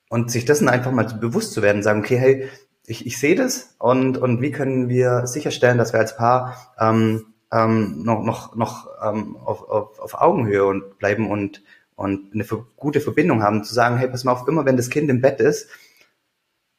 und 0.08 0.30
sich 0.30 0.44
dessen 0.44 0.68
einfach 0.68 0.90
mal 0.90 1.04
bewusst 1.04 1.52
zu 1.52 1.62
werden, 1.62 1.82
sagen, 1.82 2.00
okay, 2.00 2.18
hey, 2.18 2.48
ich, 2.88 3.06
ich 3.06 3.18
sehe 3.18 3.34
das 3.34 3.74
und, 3.78 4.18
und 4.18 4.40
wie 4.40 4.50
können 4.50 4.88
wir 4.88 5.26
sicherstellen, 5.26 5.78
dass 5.78 5.92
wir 5.92 6.00
als 6.00 6.16
Paar 6.16 6.74
ähm, 6.78 7.26
ähm, 7.52 8.02
noch, 8.02 8.22
noch, 8.22 8.56
noch 8.56 8.88
ähm, 9.02 9.36
auf, 9.36 9.68
auf, 9.68 9.98
auf 9.98 10.14
Augenhöhe 10.14 10.64
und 10.64 10.98
bleiben 10.98 11.30
und 11.30 11.62
und 11.98 12.32
eine 12.32 12.44
gute 12.76 13.00
Verbindung 13.00 13.42
haben, 13.42 13.64
zu 13.64 13.74
sagen, 13.74 13.96
hey, 13.96 14.06
pass 14.06 14.22
mal 14.22 14.30
auf, 14.30 14.46
immer 14.46 14.64
wenn 14.64 14.76
das 14.76 14.88
Kind 14.88 15.10
im 15.10 15.20
Bett 15.20 15.40
ist, 15.40 15.68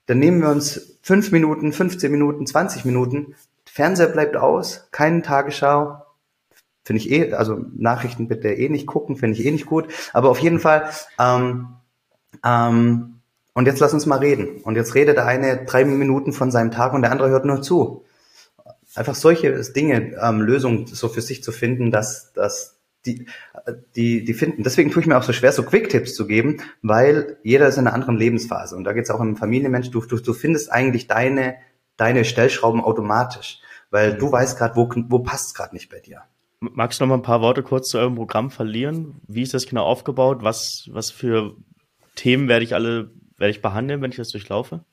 dann 0.05 0.17
nehmen 0.17 0.41
wir 0.41 0.49
uns 0.49 0.97
fünf 1.01 1.33
Minuten, 1.33 1.73
15 1.73 2.09
Minuten, 2.09 2.47
20 2.47 2.85
Minuten, 2.85 3.35
Fernseher 3.65 4.07
bleibt 4.07 4.37
aus, 4.37 4.87
keine 4.91 5.21
Tagesschau, 5.21 6.05
finde 6.85 7.01
ich 7.01 7.11
eh, 7.11 7.33
also 7.33 7.59
Nachrichten 7.75 8.29
bitte 8.29 8.47
eh 8.53 8.69
nicht 8.69 8.87
gucken, 8.87 9.17
finde 9.17 9.37
ich 9.37 9.45
eh 9.45 9.51
nicht 9.51 9.65
gut, 9.65 9.89
aber 10.13 10.29
auf 10.29 10.39
jeden 10.39 10.61
Fall, 10.61 10.89
ähm, 11.19 11.67
ähm, 12.45 13.18
und 13.53 13.65
jetzt 13.65 13.79
lass 13.79 13.93
uns 13.93 14.05
mal 14.05 14.19
reden. 14.19 14.61
Und 14.63 14.75
jetzt 14.75 14.95
redet 14.95 15.17
der 15.17 15.25
eine 15.25 15.65
drei 15.65 15.85
Minuten 15.85 16.33
von 16.33 16.51
seinem 16.51 16.71
Tag 16.71 16.93
und 16.93 17.01
der 17.01 17.11
andere 17.11 17.29
hört 17.29 17.45
nur 17.45 17.61
zu. 17.61 18.05
Einfach 18.95 19.15
solche 19.15 19.51
Dinge, 19.71 20.15
ähm, 20.21 20.41
Lösungen 20.41 20.87
so 20.87 21.09
für 21.09 21.21
sich 21.21 21.43
zu 21.43 21.51
finden, 21.51 21.91
dass, 21.91 22.33
dass 22.33 22.79
die, 23.05 23.27
die, 23.95 24.25
die 24.25 24.33
finden. 24.33 24.63
Deswegen 24.63 24.91
tue 24.91 25.01
ich 25.01 25.07
mir 25.07 25.17
auch 25.17 25.23
so 25.23 25.33
schwer, 25.33 25.51
so 25.51 25.63
Quick-Tipps 25.63 26.15
zu 26.15 26.27
geben, 26.27 26.61
weil 26.81 27.37
jeder 27.43 27.67
ist 27.67 27.77
in 27.77 27.87
einer 27.87 27.93
anderen 27.93 28.17
Lebensphase. 28.17 28.75
Und 28.75 28.83
da 28.83 28.93
geht 28.93 29.05
es 29.05 29.11
auch 29.11 29.21
im 29.21 29.35
Familienmensch, 29.35 29.89
du, 29.91 30.01
du, 30.01 30.17
du 30.17 30.33
findest 30.33 30.71
eigentlich 30.71 31.07
deine, 31.07 31.55
deine 31.97 32.25
Stellschrauben 32.25 32.81
automatisch, 32.81 33.59
weil 33.89 34.15
du 34.15 34.31
weißt 34.31 34.57
gerade, 34.57 34.75
wo, 34.75 34.89
wo 35.09 35.19
passt 35.19 35.55
gerade 35.55 35.73
nicht 35.73 35.89
bei 35.89 35.99
dir. 35.99 36.23
Magst 36.59 36.99
du 36.99 37.05
noch 37.05 37.09
mal 37.09 37.15
ein 37.15 37.21
paar 37.23 37.41
Worte 37.41 37.63
kurz 37.63 37.89
zu 37.89 37.99
eurem 37.99 38.15
Programm 38.15 38.51
verlieren? 38.51 39.21
Wie 39.27 39.43
ist 39.43 39.53
das 39.53 39.65
genau 39.65 39.85
aufgebaut? 39.85 40.39
Was, 40.41 40.89
was 40.91 41.09
für 41.09 41.55
Themen 42.15 42.49
werde 42.49 42.65
ich 42.65 42.73
alle 42.73 43.11
werde 43.39 43.51
ich 43.51 43.61
behandeln, 43.61 44.01
wenn 44.01 44.11
ich 44.11 44.17
das 44.17 44.29
durchlaufe? 44.29 44.83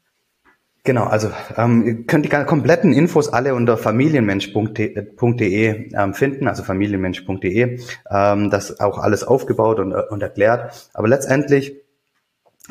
Genau, 0.84 1.04
also 1.04 1.32
ähm, 1.56 1.84
ihr 1.84 2.06
könnt 2.06 2.24
die 2.24 2.28
kompletten 2.28 2.92
Infos 2.92 3.28
alle 3.28 3.56
unter 3.56 3.76
familienmensch.de 3.76 5.92
ähm, 5.92 6.14
finden, 6.14 6.46
also 6.46 6.62
familienmensch.de. 6.62 7.80
Ähm, 8.08 8.50
das 8.50 8.78
auch 8.78 8.98
alles 8.98 9.24
aufgebaut 9.24 9.80
und, 9.80 9.92
und 9.92 10.22
erklärt. 10.22 10.88
Aber 10.94 11.08
letztendlich 11.08 11.74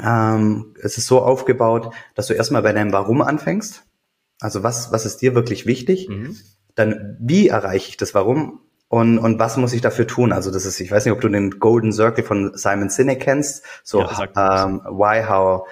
ähm, 0.01 0.75
es 0.81 0.97
ist 0.97 1.07
so 1.07 1.21
aufgebaut, 1.21 1.93
dass 2.15 2.27
du 2.27 2.33
erstmal 2.33 2.61
bei 2.61 2.71
deinem 2.71 2.93
Warum 2.93 3.21
anfängst. 3.21 3.83
Also 4.39 4.63
was, 4.63 4.91
was 4.91 5.05
ist 5.05 5.21
dir 5.21 5.35
wirklich 5.35 5.65
wichtig? 5.65 6.09
Mhm. 6.09 6.37
dann 6.75 7.17
wie 7.19 7.47
erreiche 7.47 7.89
ich 7.89 7.97
das 7.97 8.13
Warum 8.13 8.59
und, 8.87 9.17
und 9.17 9.39
was 9.39 9.57
muss 9.57 9.73
ich 9.73 9.81
dafür 9.81 10.05
tun? 10.05 10.31
Also 10.31 10.51
das 10.51 10.65
ist, 10.65 10.79
ich 10.79 10.91
weiß 10.91 11.05
nicht, 11.05 11.11
ob 11.11 11.19
du 11.19 11.27
den 11.27 11.59
Golden 11.59 11.91
Circle 11.91 12.23
von 12.23 12.51
Simon 12.55 12.89
Sinek 12.89 13.19
kennst, 13.19 13.63
so 13.83 14.01
ja, 14.01 14.63
ähm, 14.63 14.81
why, 14.85 15.23
how, 15.27 15.67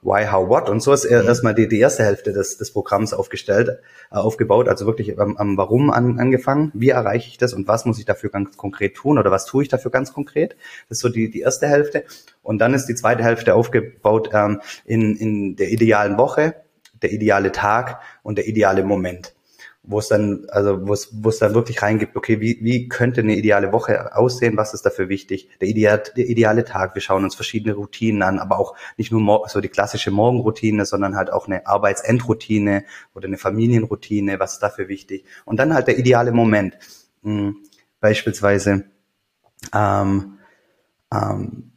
why, 0.00 0.26
how, 0.26 0.48
what 0.48 0.70
und 0.70 0.80
so 0.80 0.94
ist 0.94 1.04
mhm. 1.04 1.26
erstmal 1.26 1.54
die, 1.54 1.68
die 1.68 1.78
erste 1.78 2.04
Hälfte 2.04 2.32
des, 2.32 2.56
des 2.56 2.72
Programms 2.72 3.12
aufgestellt, 3.12 3.80
äh, 4.10 4.16
aufgebaut, 4.16 4.68
also 4.68 4.86
wirklich 4.86 5.20
am, 5.20 5.36
am 5.36 5.58
Warum 5.58 5.90
an, 5.90 6.18
angefangen, 6.18 6.70
wie 6.74 6.88
erreiche 6.88 7.28
ich 7.28 7.36
das 7.36 7.52
und 7.52 7.68
was 7.68 7.84
muss 7.84 7.98
ich 7.98 8.06
dafür 8.06 8.30
ganz 8.30 8.56
konkret 8.56 8.94
tun 8.94 9.18
oder 9.18 9.30
was 9.30 9.44
tue 9.44 9.62
ich 9.62 9.68
dafür 9.68 9.90
ganz 9.90 10.14
konkret? 10.14 10.56
Das 10.88 10.98
ist 10.98 11.02
so 11.02 11.10
die, 11.10 11.30
die 11.30 11.40
erste 11.40 11.68
Hälfte 11.68 12.04
und 12.42 12.58
dann 12.60 12.72
ist 12.72 12.86
die 12.86 12.94
zweite 12.94 13.22
Hälfte 13.22 13.54
aufgebaut 13.54 14.30
ähm, 14.32 14.62
in, 14.86 15.16
in 15.16 15.56
der 15.56 15.70
idealen 15.70 16.16
Woche, 16.16 16.54
der 17.02 17.12
ideale 17.12 17.52
Tag 17.52 18.00
und 18.22 18.38
der 18.38 18.48
ideale 18.48 18.84
Moment 18.84 19.33
wo 19.86 19.98
es 19.98 20.08
dann, 20.08 20.46
also 20.48 20.86
wo 20.86 20.94
es, 20.94 21.10
wo 21.12 21.28
es 21.28 21.38
dann 21.38 21.54
wirklich 21.54 21.82
reingibt, 21.82 22.16
okay, 22.16 22.40
wie, 22.40 22.58
wie 22.62 22.88
könnte 22.88 23.20
eine 23.20 23.36
ideale 23.36 23.70
Woche 23.72 24.16
aussehen, 24.16 24.56
was 24.56 24.72
ist 24.72 24.86
dafür 24.86 25.08
wichtig? 25.10 25.50
Der, 25.60 25.68
ideal, 25.68 26.02
der 26.16 26.26
ideale 26.26 26.64
Tag, 26.64 26.94
wir 26.94 27.02
schauen 27.02 27.22
uns 27.22 27.34
verschiedene 27.34 27.74
Routinen 27.74 28.22
an, 28.22 28.38
aber 28.38 28.58
auch 28.58 28.74
nicht 28.96 29.12
nur 29.12 29.46
so 29.48 29.60
die 29.60 29.68
klassische 29.68 30.10
Morgenroutine, 30.10 30.86
sondern 30.86 31.16
halt 31.16 31.30
auch 31.30 31.46
eine 31.46 31.66
Arbeitsendroutine 31.66 32.84
oder 33.14 33.26
eine 33.26 33.36
Familienroutine, 33.36 34.40
was 34.40 34.54
ist 34.54 34.62
dafür 34.62 34.88
wichtig? 34.88 35.26
Und 35.44 35.58
dann 35.58 35.74
halt 35.74 35.86
der 35.86 35.98
ideale 35.98 36.32
Moment. 36.32 36.78
Hm, 37.22 37.56
beispielsweise, 38.00 38.84
ähm, 39.74 40.38
ähm, 41.12 41.72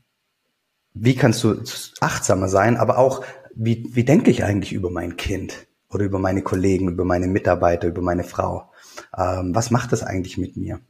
wie 0.93 1.16
kannst 1.16 1.43
du 1.43 1.62
achtsamer 1.99 2.47
sein, 2.47 2.78
aber 2.78 2.97
auch, 2.97 3.24
wie, 3.53 3.86
wie 3.91 4.03
denke 4.03 4.32
ich 4.32 4.43
eigentlich 4.43 4.72
über 4.72 4.89
mein 4.89 5.18
Kind? 5.18 5.66
Oder 5.89 6.05
über 6.05 6.19
meine 6.19 6.41
Kollegen, 6.41 6.89
über 6.89 7.05
meine 7.05 7.27
Mitarbeiter, 7.27 7.88
über 7.88 8.01
meine 8.01 8.23
Frau. 8.23 8.71
Ähm, 9.17 9.55
was 9.55 9.71
macht 9.71 9.91
das 9.91 10.03
eigentlich 10.03 10.38
mit 10.38 10.57
mir? 10.57 10.81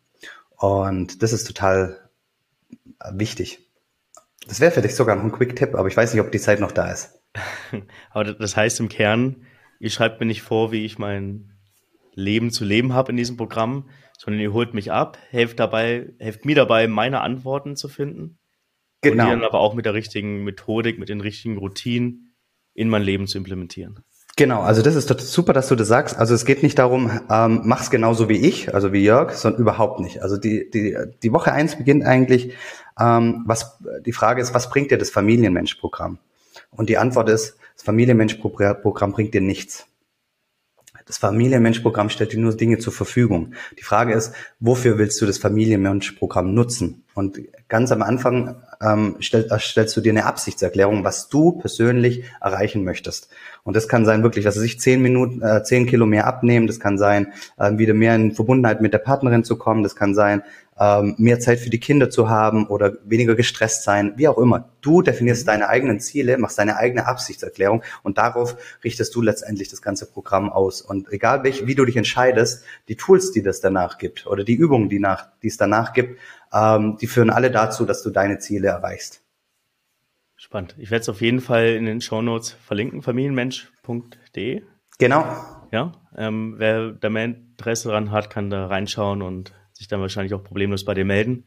Und 0.58 1.22
das 1.22 1.34
ist 1.34 1.46
total 1.46 2.10
äh, 3.00 3.12
wichtig. 3.14 3.60
Das 4.48 4.60
wäre 4.60 4.72
vielleicht 4.72 4.96
sogar 4.96 5.16
noch 5.16 5.24
ein 5.24 5.32
Quick-Tipp, 5.32 5.76
aber 5.76 5.88
ich 5.88 5.98
weiß 5.98 6.14
nicht, 6.14 6.22
ob 6.22 6.32
die 6.32 6.40
Zeit 6.40 6.60
noch 6.60 6.72
da 6.72 6.92
ist. 6.92 7.22
aber 8.12 8.34
das 8.34 8.56
heißt 8.56 8.80
im 8.80 8.90
Kern, 8.90 9.46
ihr 9.80 9.90
schreibt 9.90 10.20
mir 10.20 10.26
nicht 10.26 10.42
vor, 10.42 10.72
wie 10.72 10.86
ich 10.86 10.98
mein 10.98 11.54
Leben 12.14 12.50
zu 12.50 12.66
leben 12.66 12.94
habe 12.94 13.12
in 13.12 13.18
diesem 13.18 13.38
Programm, 13.38 13.90
sondern 14.18 14.42
ihr 14.42 14.54
holt 14.54 14.74
mich 14.74 14.92
ab, 14.92 15.20
helft 15.30 15.60
dabei, 15.60 16.14
helft 16.18 16.46
mir 16.46 16.56
dabei, 16.56 16.88
meine 16.88 17.22
Antworten 17.22 17.76
zu 17.76 17.88
finden. 17.88 18.40
Genau. 19.02 19.26
Und 19.26 19.30
die 19.30 19.36
dann 19.36 19.46
aber 19.46 19.60
auch 19.60 19.76
mit 19.76 19.86
der 19.86 19.94
richtigen 19.94 20.44
Methodik, 20.44 20.98
mit 20.98 21.10
den 21.10 21.22
richtigen 21.22 21.58
Routinen 21.58 22.36
in 22.74 22.90
mein 22.90 23.04
Leben 23.04 23.28
zu 23.28 23.38
implementieren. 23.38 24.04
Genau, 24.38 24.62
also 24.62 24.84
das 24.84 24.94
ist 24.94 25.10
super, 25.32 25.52
dass 25.52 25.68
du 25.68 25.76
das 25.76 25.88
sagst. 25.88 26.16
Also 26.16 26.36
es 26.36 26.46
geht 26.46 26.62
nicht 26.62 26.78
darum, 26.78 27.10
ähm, 27.28 27.62
mach's 27.64 27.90
genauso 27.90 28.30
wie 28.30 28.38
ich, 28.38 28.72
also 28.72 28.94
wie 28.94 29.04
Jörg, 29.04 29.34
sondern 29.34 29.60
überhaupt 29.60 30.00
nicht. 30.00 30.22
Also 30.22 30.38
die, 30.38 30.70
die, 30.70 30.96
die 31.24 31.34
Woche 31.34 31.52
eins 31.52 31.76
beginnt 31.76 32.06
eigentlich, 32.06 32.54
ähm, 33.00 33.44
was 33.48 33.80
die 34.06 34.14
Frage 34.14 34.40
ist, 34.40 34.54
was 34.54 34.70
bringt 34.70 34.92
dir 34.92 35.00
das 35.00 35.10
Familienmensch-Programm? 35.10 36.20
Und 36.70 36.88
die 36.88 37.00
Antwort 37.00 37.30
ist, 37.30 37.58
das 37.74 37.84
Familienmensch-Programm 37.84 39.12
bringt 39.12 39.34
dir 39.34 39.42
nichts. 39.42 39.88
Das 41.08 41.18
Familienmensch-Programm 41.18 42.10
stellt 42.10 42.34
dir 42.34 42.40
nur 42.40 42.56
Dinge 42.56 42.80
zur 42.80 42.92
Verfügung. 42.92 43.54
Die 43.80 43.84
Frage 43.84 44.14
ist, 44.14 44.34
wofür 44.60 44.98
willst 44.98 45.22
du 45.22 45.26
das 45.26 45.38
Familienmensch-Programm 45.38 46.54
nutzen? 46.54 47.06
Und 47.14 47.40
ganz 47.70 47.92
am 47.92 48.04
Anfang 48.04 48.62
ähm, 48.82 49.16
stell, 49.20 49.48
äh, 49.50 49.58
stellst 49.58 49.96
du 49.98 50.02
dir 50.02 50.12
eine 50.12 50.26
Absichtserklärung, 50.26 51.04
was 51.04 51.30
du 51.30 51.54
persönlich 51.54 52.26
erreichen 52.42 52.84
möchtest. 52.84 53.30
Und 53.64 53.76
das 53.76 53.88
kann 53.88 54.06
sein, 54.06 54.22
wirklich, 54.22 54.46
was 54.46 54.58
weiß 54.58 54.64
ich, 54.64 54.80
zehn 54.80 55.02
Minuten, 55.02 55.42
äh, 55.42 55.64
zehn 55.64 55.88
Kilo 55.88 56.06
mehr 56.06 56.28
abnehmen. 56.28 56.68
Das 56.68 56.80
kann 56.80 56.98
sein, 56.98 57.34
äh, 57.58 57.78
wieder 57.78 57.94
mehr 57.94 58.14
in 58.14 58.36
Verbundenheit 58.36 58.82
mit 58.82 58.94
der 58.94 59.00
Partnerin 59.00 59.44
zu 59.44 59.58
kommen. 59.58 59.84
Das 59.84 59.96
kann 59.96 60.14
sein, 60.14 60.44
ähm, 60.80 61.16
mehr 61.18 61.40
Zeit 61.40 61.60
für 61.60 61.70
die 61.70 61.80
Kinder 61.80 62.10
zu 62.10 62.30
haben 62.30 62.68
oder 62.68 62.94
weniger 63.04 63.36
gestresst 63.36 63.84
sein, 63.84 64.14
wie 64.16 64.28
auch 64.28 64.38
immer. 64.38 64.70
Du 64.82 65.02
definierst 65.02 65.44
mhm. 65.44 65.48
deine 65.48 65.70
eigenen 65.70 66.00
Ziele, 66.00 66.38
machst 66.38 66.58
deine 66.58 66.78
eigene 66.78 67.08
Absichtserklärung 67.08 67.84
und 68.04 68.18
darauf 68.18 68.58
richtest 68.84 69.16
du 69.16 69.22
letztendlich 69.22 69.70
das 69.70 69.82
ganze 69.82 70.06
Programm 70.06 70.50
aus. 70.52 70.82
Und 70.82 71.12
egal 71.12 71.44
welch, 71.44 71.66
wie 71.68 71.76
du 71.76 71.86
dich 71.86 71.98
entscheidest, 71.98 72.64
die 72.88 72.96
Tools, 72.96 73.32
die 73.32 73.42
das 73.42 73.62
danach 73.62 73.98
gibt 73.98 74.28
oder 74.28 74.44
die 74.44 74.56
Übungen, 74.56 74.90
die, 74.90 75.00
nach, 75.00 75.28
die 75.42 75.48
es 75.48 75.58
danach 75.58 75.94
gibt, 75.94 76.20
ähm, 76.54 76.98
die 77.00 77.08
führen 77.08 77.30
alle 77.30 77.52
dazu, 77.52 77.86
dass 77.86 78.04
du 78.04 78.10
deine 78.10 78.40
Ziele 78.40 78.68
erreichst. 78.68 79.22
Spannend. 80.36 80.76
Ich 80.78 80.92
werde 80.92 81.02
es 81.02 81.10
auf 81.10 81.22
jeden 81.22 81.42
Fall 81.42 81.70
in 81.70 81.86
den 81.86 82.00
Show 82.00 82.22
Notes 82.22 82.52
verlinken, 82.52 83.02
familienmensch.de. 83.02 84.62
Genau. 85.00 85.26
Ja, 85.72 85.92
ähm, 86.16 86.56
wer 86.58 86.92
da 86.92 87.10
mehr 87.10 87.26
Interesse 87.26 87.90
daran 87.90 88.12
hat, 88.12 88.30
kann 88.30 88.50
da 88.50 88.68
reinschauen 88.68 89.22
und 89.22 89.52
sich 89.78 89.88
dann 89.88 90.02
wahrscheinlich 90.02 90.34
auch 90.34 90.44
problemlos 90.44 90.86
bei 90.86 90.94
dir 90.94 91.06
melden. 91.06 91.46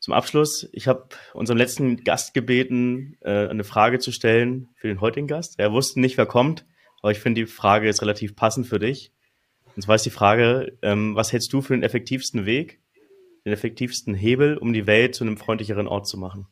Zum 0.00 0.12
Abschluss, 0.12 0.68
ich 0.72 0.86
habe 0.86 1.08
unseren 1.32 1.56
letzten 1.56 2.04
Gast 2.04 2.34
gebeten, 2.34 3.16
äh, 3.22 3.48
eine 3.48 3.64
Frage 3.64 3.98
zu 3.98 4.12
stellen 4.12 4.68
für 4.76 4.88
den 4.88 5.00
heutigen 5.00 5.26
Gast. 5.26 5.58
Er 5.58 5.72
wusste 5.72 6.00
nicht, 6.00 6.18
wer 6.18 6.26
kommt, 6.26 6.66
aber 7.00 7.12
ich 7.12 7.20
finde 7.20 7.40
die 7.40 7.46
Frage 7.46 7.88
ist 7.88 8.02
relativ 8.02 8.36
passend 8.36 8.66
für 8.66 8.78
dich. 8.78 9.12
Und 9.76 9.82
zwar 9.82 9.94
ist 9.94 10.04
die 10.04 10.10
Frage, 10.10 10.76
ähm, 10.82 11.16
was 11.16 11.32
hältst 11.32 11.52
du 11.52 11.62
für 11.62 11.74
den 11.74 11.82
effektivsten 11.82 12.46
Weg, 12.46 12.80
den 13.44 13.52
effektivsten 13.52 14.14
Hebel, 14.14 14.56
um 14.58 14.72
die 14.72 14.86
Welt 14.86 15.14
zu 15.14 15.24
einem 15.24 15.36
freundlicheren 15.36 15.88
Ort 15.88 16.06
zu 16.06 16.18
machen? 16.18 16.46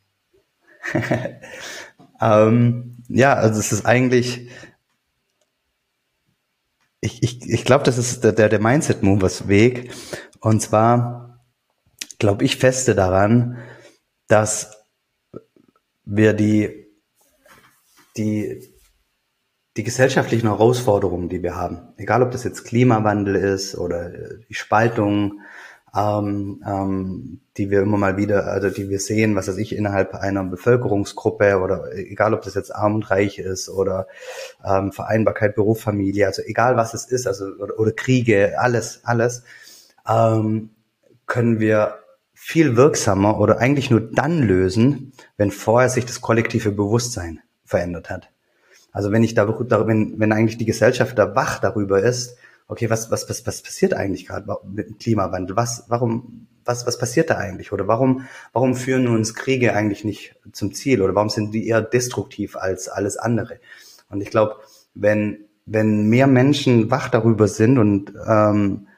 ähm, 2.21 2.97
ja, 3.09 3.35
also 3.35 3.61
es 3.61 3.73
ist 3.73 3.87
eigentlich, 3.87 4.49
ich, 7.01 7.23
ich, 7.23 7.43
ich 7.49 7.65
glaube, 7.65 7.85
das 7.85 7.99
ist 7.99 8.25
der, 8.25 8.33
der 8.33 8.61
Mindset-Movers 8.61 9.49
Weg. 9.49 9.91
Und 10.43 10.61
zwar 10.61 11.41
glaube 12.19 12.45
ich 12.45 12.57
feste 12.57 12.95
daran, 12.95 13.59
dass 14.27 14.77
wir 16.05 16.35
die, 16.35 16.89
die, 18.17 18.75
die 19.77 19.85
gesellschaftlichen 19.85 20.49
Herausforderungen, 20.49 21.29
die 21.29 21.43
wir 21.43 21.55
haben, 21.55 21.95
egal 21.97 22.23
ob 22.23 22.33
das 22.33 22.45
jetzt 22.45 22.65
Klimawandel 22.65 23.37
ist 23.37 23.79
oder 23.79 24.11
die 24.49 24.55
Spaltung 24.55 25.41
ähm, 25.95 26.63
ähm, 26.67 27.41
die 27.59 27.71
wir 27.71 27.83
immer 27.83 27.99
mal 27.99 28.17
wieder, 28.17 28.47
also 28.47 28.71
die 28.71 28.89
wir 28.89 28.99
sehen, 28.99 29.37
was 29.37 29.49
weiß 29.49 29.59
ich, 29.59 29.77
innerhalb 29.77 30.15
einer 30.15 30.43
Bevölkerungsgruppe 30.43 31.61
oder 31.61 31.95
egal, 31.95 32.33
ob 32.33 32.43
das 32.43 32.55
jetzt 32.55 32.75
arm 32.75 32.95
und 32.95 33.11
reich 33.11 33.39
ist 33.39 33.69
oder 33.69 34.07
ähm, 34.65 34.93
Vereinbarkeit, 34.93 35.55
Beruf, 35.55 35.83
Familie, 35.83 36.27
also 36.27 36.43
egal 36.43 36.77
was 36.77 36.95
es 36.95 37.05
ist, 37.05 37.27
also 37.27 37.45
oder, 37.61 37.79
oder 37.79 37.93
Kriege, 37.93 38.55
alles, 38.59 39.01
alles, 39.05 39.45
ähm, 40.09 40.71
können 41.27 41.61
wir 41.61 41.99
viel 42.35 42.77
wirksamer 42.77 43.39
oder 43.39 43.59
eigentlich 43.59 43.91
nur 43.91 44.01
dann 44.01 44.43
lösen, 44.43 45.13
wenn 45.37 45.51
vorher 45.51 45.89
sich 45.89 46.05
das 46.05 46.21
kollektive 46.21 46.73
Bewusstsein 46.73 47.41
verändert 47.65 48.11
hat. 48.11 48.31
Also 48.91 49.13
wenn 49.13 49.23
ich 49.23 49.35
da, 49.35 49.49
wenn, 49.87 50.19
wenn 50.19 50.33
eigentlich 50.33 50.59
die 50.59 50.67
Gesellschaft 50.67 51.17
da 51.19 51.35
wach 51.35 51.61
darüber 51.61 52.03
ist, 52.03 52.37
okay, 52.69 52.91
was, 52.91 53.11
was, 53.11 53.29
was, 53.29 53.47
was 53.47 53.63
passiert 53.63 53.95
eigentlich 53.95 54.27
gerade 54.27 54.55
mit 54.65 54.89
dem 54.89 54.99
Klimawandel? 54.99 55.57
Was, 55.57 55.85
warum, 55.89 56.49
was, 56.65 56.87
was 56.87 56.99
passiert 56.99 57.31
da 57.31 57.37
eigentlich? 57.39 57.73
Oder 57.73 57.87
warum, 57.89 58.27
warum 58.53 58.75
führen 58.75 59.07
uns 59.09 59.35
Kriege 59.35 59.75
eigentlich 59.75 60.05
nicht 60.05 60.35
zum 60.53 60.75
Ziel? 60.75 61.01
Oder 61.01 61.15
warum 61.15 61.29
sind 61.29 61.53
die 61.53 61.69
eher 61.69 61.81
destruktiv 61.81 62.57
als 62.57 62.89
alles 62.89 63.17
andere? 63.17 63.61
Und 64.11 64.21
ich 64.21 64.31
glaube, 64.31 64.57
wenn, 64.95 65.45
wenn 65.65 66.09
mehr 66.09 66.27
Menschen 66.27 66.91
wach 66.91 67.09
darüber 67.09 67.49
sind 67.49 67.79
und, 67.79 68.13
ähm, 68.27 68.89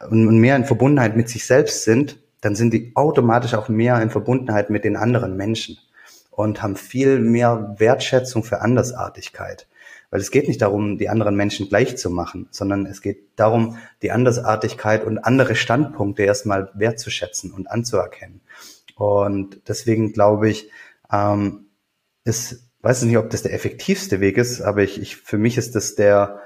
und 0.00 0.38
mehr 0.38 0.56
in 0.56 0.64
Verbundenheit 0.64 1.16
mit 1.16 1.28
sich 1.28 1.44
selbst 1.44 1.84
sind, 1.84 2.18
dann 2.40 2.54
sind 2.54 2.72
die 2.72 2.92
automatisch 2.94 3.54
auch 3.54 3.68
mehr 3.68 4.00
in 4.00 4.10
Verbundenheit 4.10 4.70
mit 4.70 4.84
den 4.84 4.96
anderen 4.96 5.36
Menschen 5.36 5.78
und 6.30 6.62
haben 6.62 6.76
viel 6.76 7.18
mehr 7.18 7.74
Wertschätzung 7.78 8.44
für 8.44 8.60
Andersartigkeit. 8.60 9.66
Weil 10.10 10.20
es 10.20 10.30
geht 10.30 10.48
nicht 10.48 10.62
darum, 10.62 10.96
die 10.96 11.08
anderen 11.08 11.36
Menschen 11.36 11.68
gleich 11.68 11.98
zu 11.98 12.10
machen, 12.10 12.48
sondern 12.50 12.86
es 12.86 13.02
geht 13.02 13.28
darum, 13.36 13.76
die 14.02 14.10
Andersartigkeit 14.10 15.04
und 15.04 15.18
andere 15.18 15.54
Standpunkte 15.54 16.22
erstmal 16.22 16.70
wertzuschätzen 16.74 17.52
und 17.52 17.70
anzuerkennen. 17.70 18.40
Und 18.94 19.60
deswegen 19.68 20.12
glaube 20.12 20.48
ich, 20.48 20.70
ähm, 21.12 21.66
ist, 22.24 22.70
weiß 22.80 23.02
ich 23.02 23.08
nicht, 23.08 23.18
ob 23.18 23.30
das 23.30 23.42
der 23.42 23.52
effektivste 23.52 24.20
Weg 24.20 24.38
ist, 24.38 24.60
aber 24.60 24.82
ich, 24.82 25.00
ich 25.00 25.16
für 25.16 25.38
mich 25.38 25.58
ist 25.58 25.74
das 25.74 25.94
der, 25.94 26.40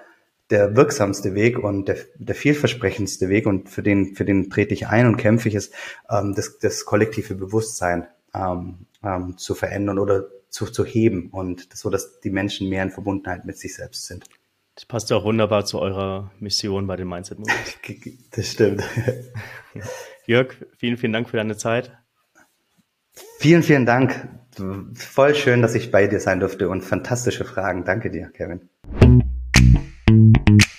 der 0.52 0.76
wirksamste 0.76 1.34
Weg 1.34 1.58
und 1.58 1.88
der, 1.88 1.96
der 2.16 2.34
vielversprechendste 2.34 3.28
Weg 3.28 3.46
und 3.46 3.68
für 3.70 3.82
den, 3.82 4.14
für 4.14 4.24
den 4.24 4.50
trete 4.50 4.74
ich 4.74 4.86
ein 4.86 5.06
und 5.06 5.16
kämpfe 5.16 5.48
ich 5.48 5.54
es, 5.54 5.70
ähm, 6.10 6.34
das, 6.36 6.58
das 6.58 6.84
kollektive 6.84 7.34
Bewusstsein 7.34 8.06
ähm, 8.34 8.86
ähm, 9.02 9.36
zu 9.38 9.54
verändern 9.54 9.98
oder 9.98 10.26
zu, 10.50 10.66
zu 10.66 10.84
heben 10.84 11.30
und 11.30 11.68
so, 11.74 11.88
dass 11.90 12.20
die 12.20 12.30
Menschen 12.30 12.68
mehr 12.68 12.82
in 12.82 12.90
Verbundenheit 12.90 13.46
mit 13.46 13.58
sich 13.58 13.74
selbst 13.74 14.06
sind. 14.06 14.26
Das 14.74 14.84
passt 14.84 15.10
ja 15.10 15.16
auch 15.16 15.24
wunderbar 15.24 15.64
zu 15.64 15.80
eurer 15.80 16.30
Mission 16.38 16.86
bei 16.86 16.96
den 16.96 17.08
Mindset 17.08 17.38
Movies. 17.38 18.18
Das 18.30 18.52
stimmt. 18.52 18.82
Jörg, 20.26 20.54
vielen, 20.76 20.96
vielen 20.96 21.12
Dank 21.12 21.28
für 21.28 21.36
deine 21.38 21.56
Zeit. 21.56 21.92
Vielen, 23.38 23.62
vielen 23.62 23.86
Dank. 23.86 24.28
Voll 24.94 25.34
schön, 25.34 25.62
dass 25.62 25.74
ich 25.74 25.90
bei 25.90 26.06
dir 26.06 26.20
sein 26.20 26.40
durfte 26.40 26.68
und 26.68 26.82
fantastische 26.82 27.44
Fragen. 27.44 27.84
Danke 27.84 28.10
dir, 28.10 28.30
Kevin. 28.30 28.68
thank 30.12 30.48
you 30.50 30.71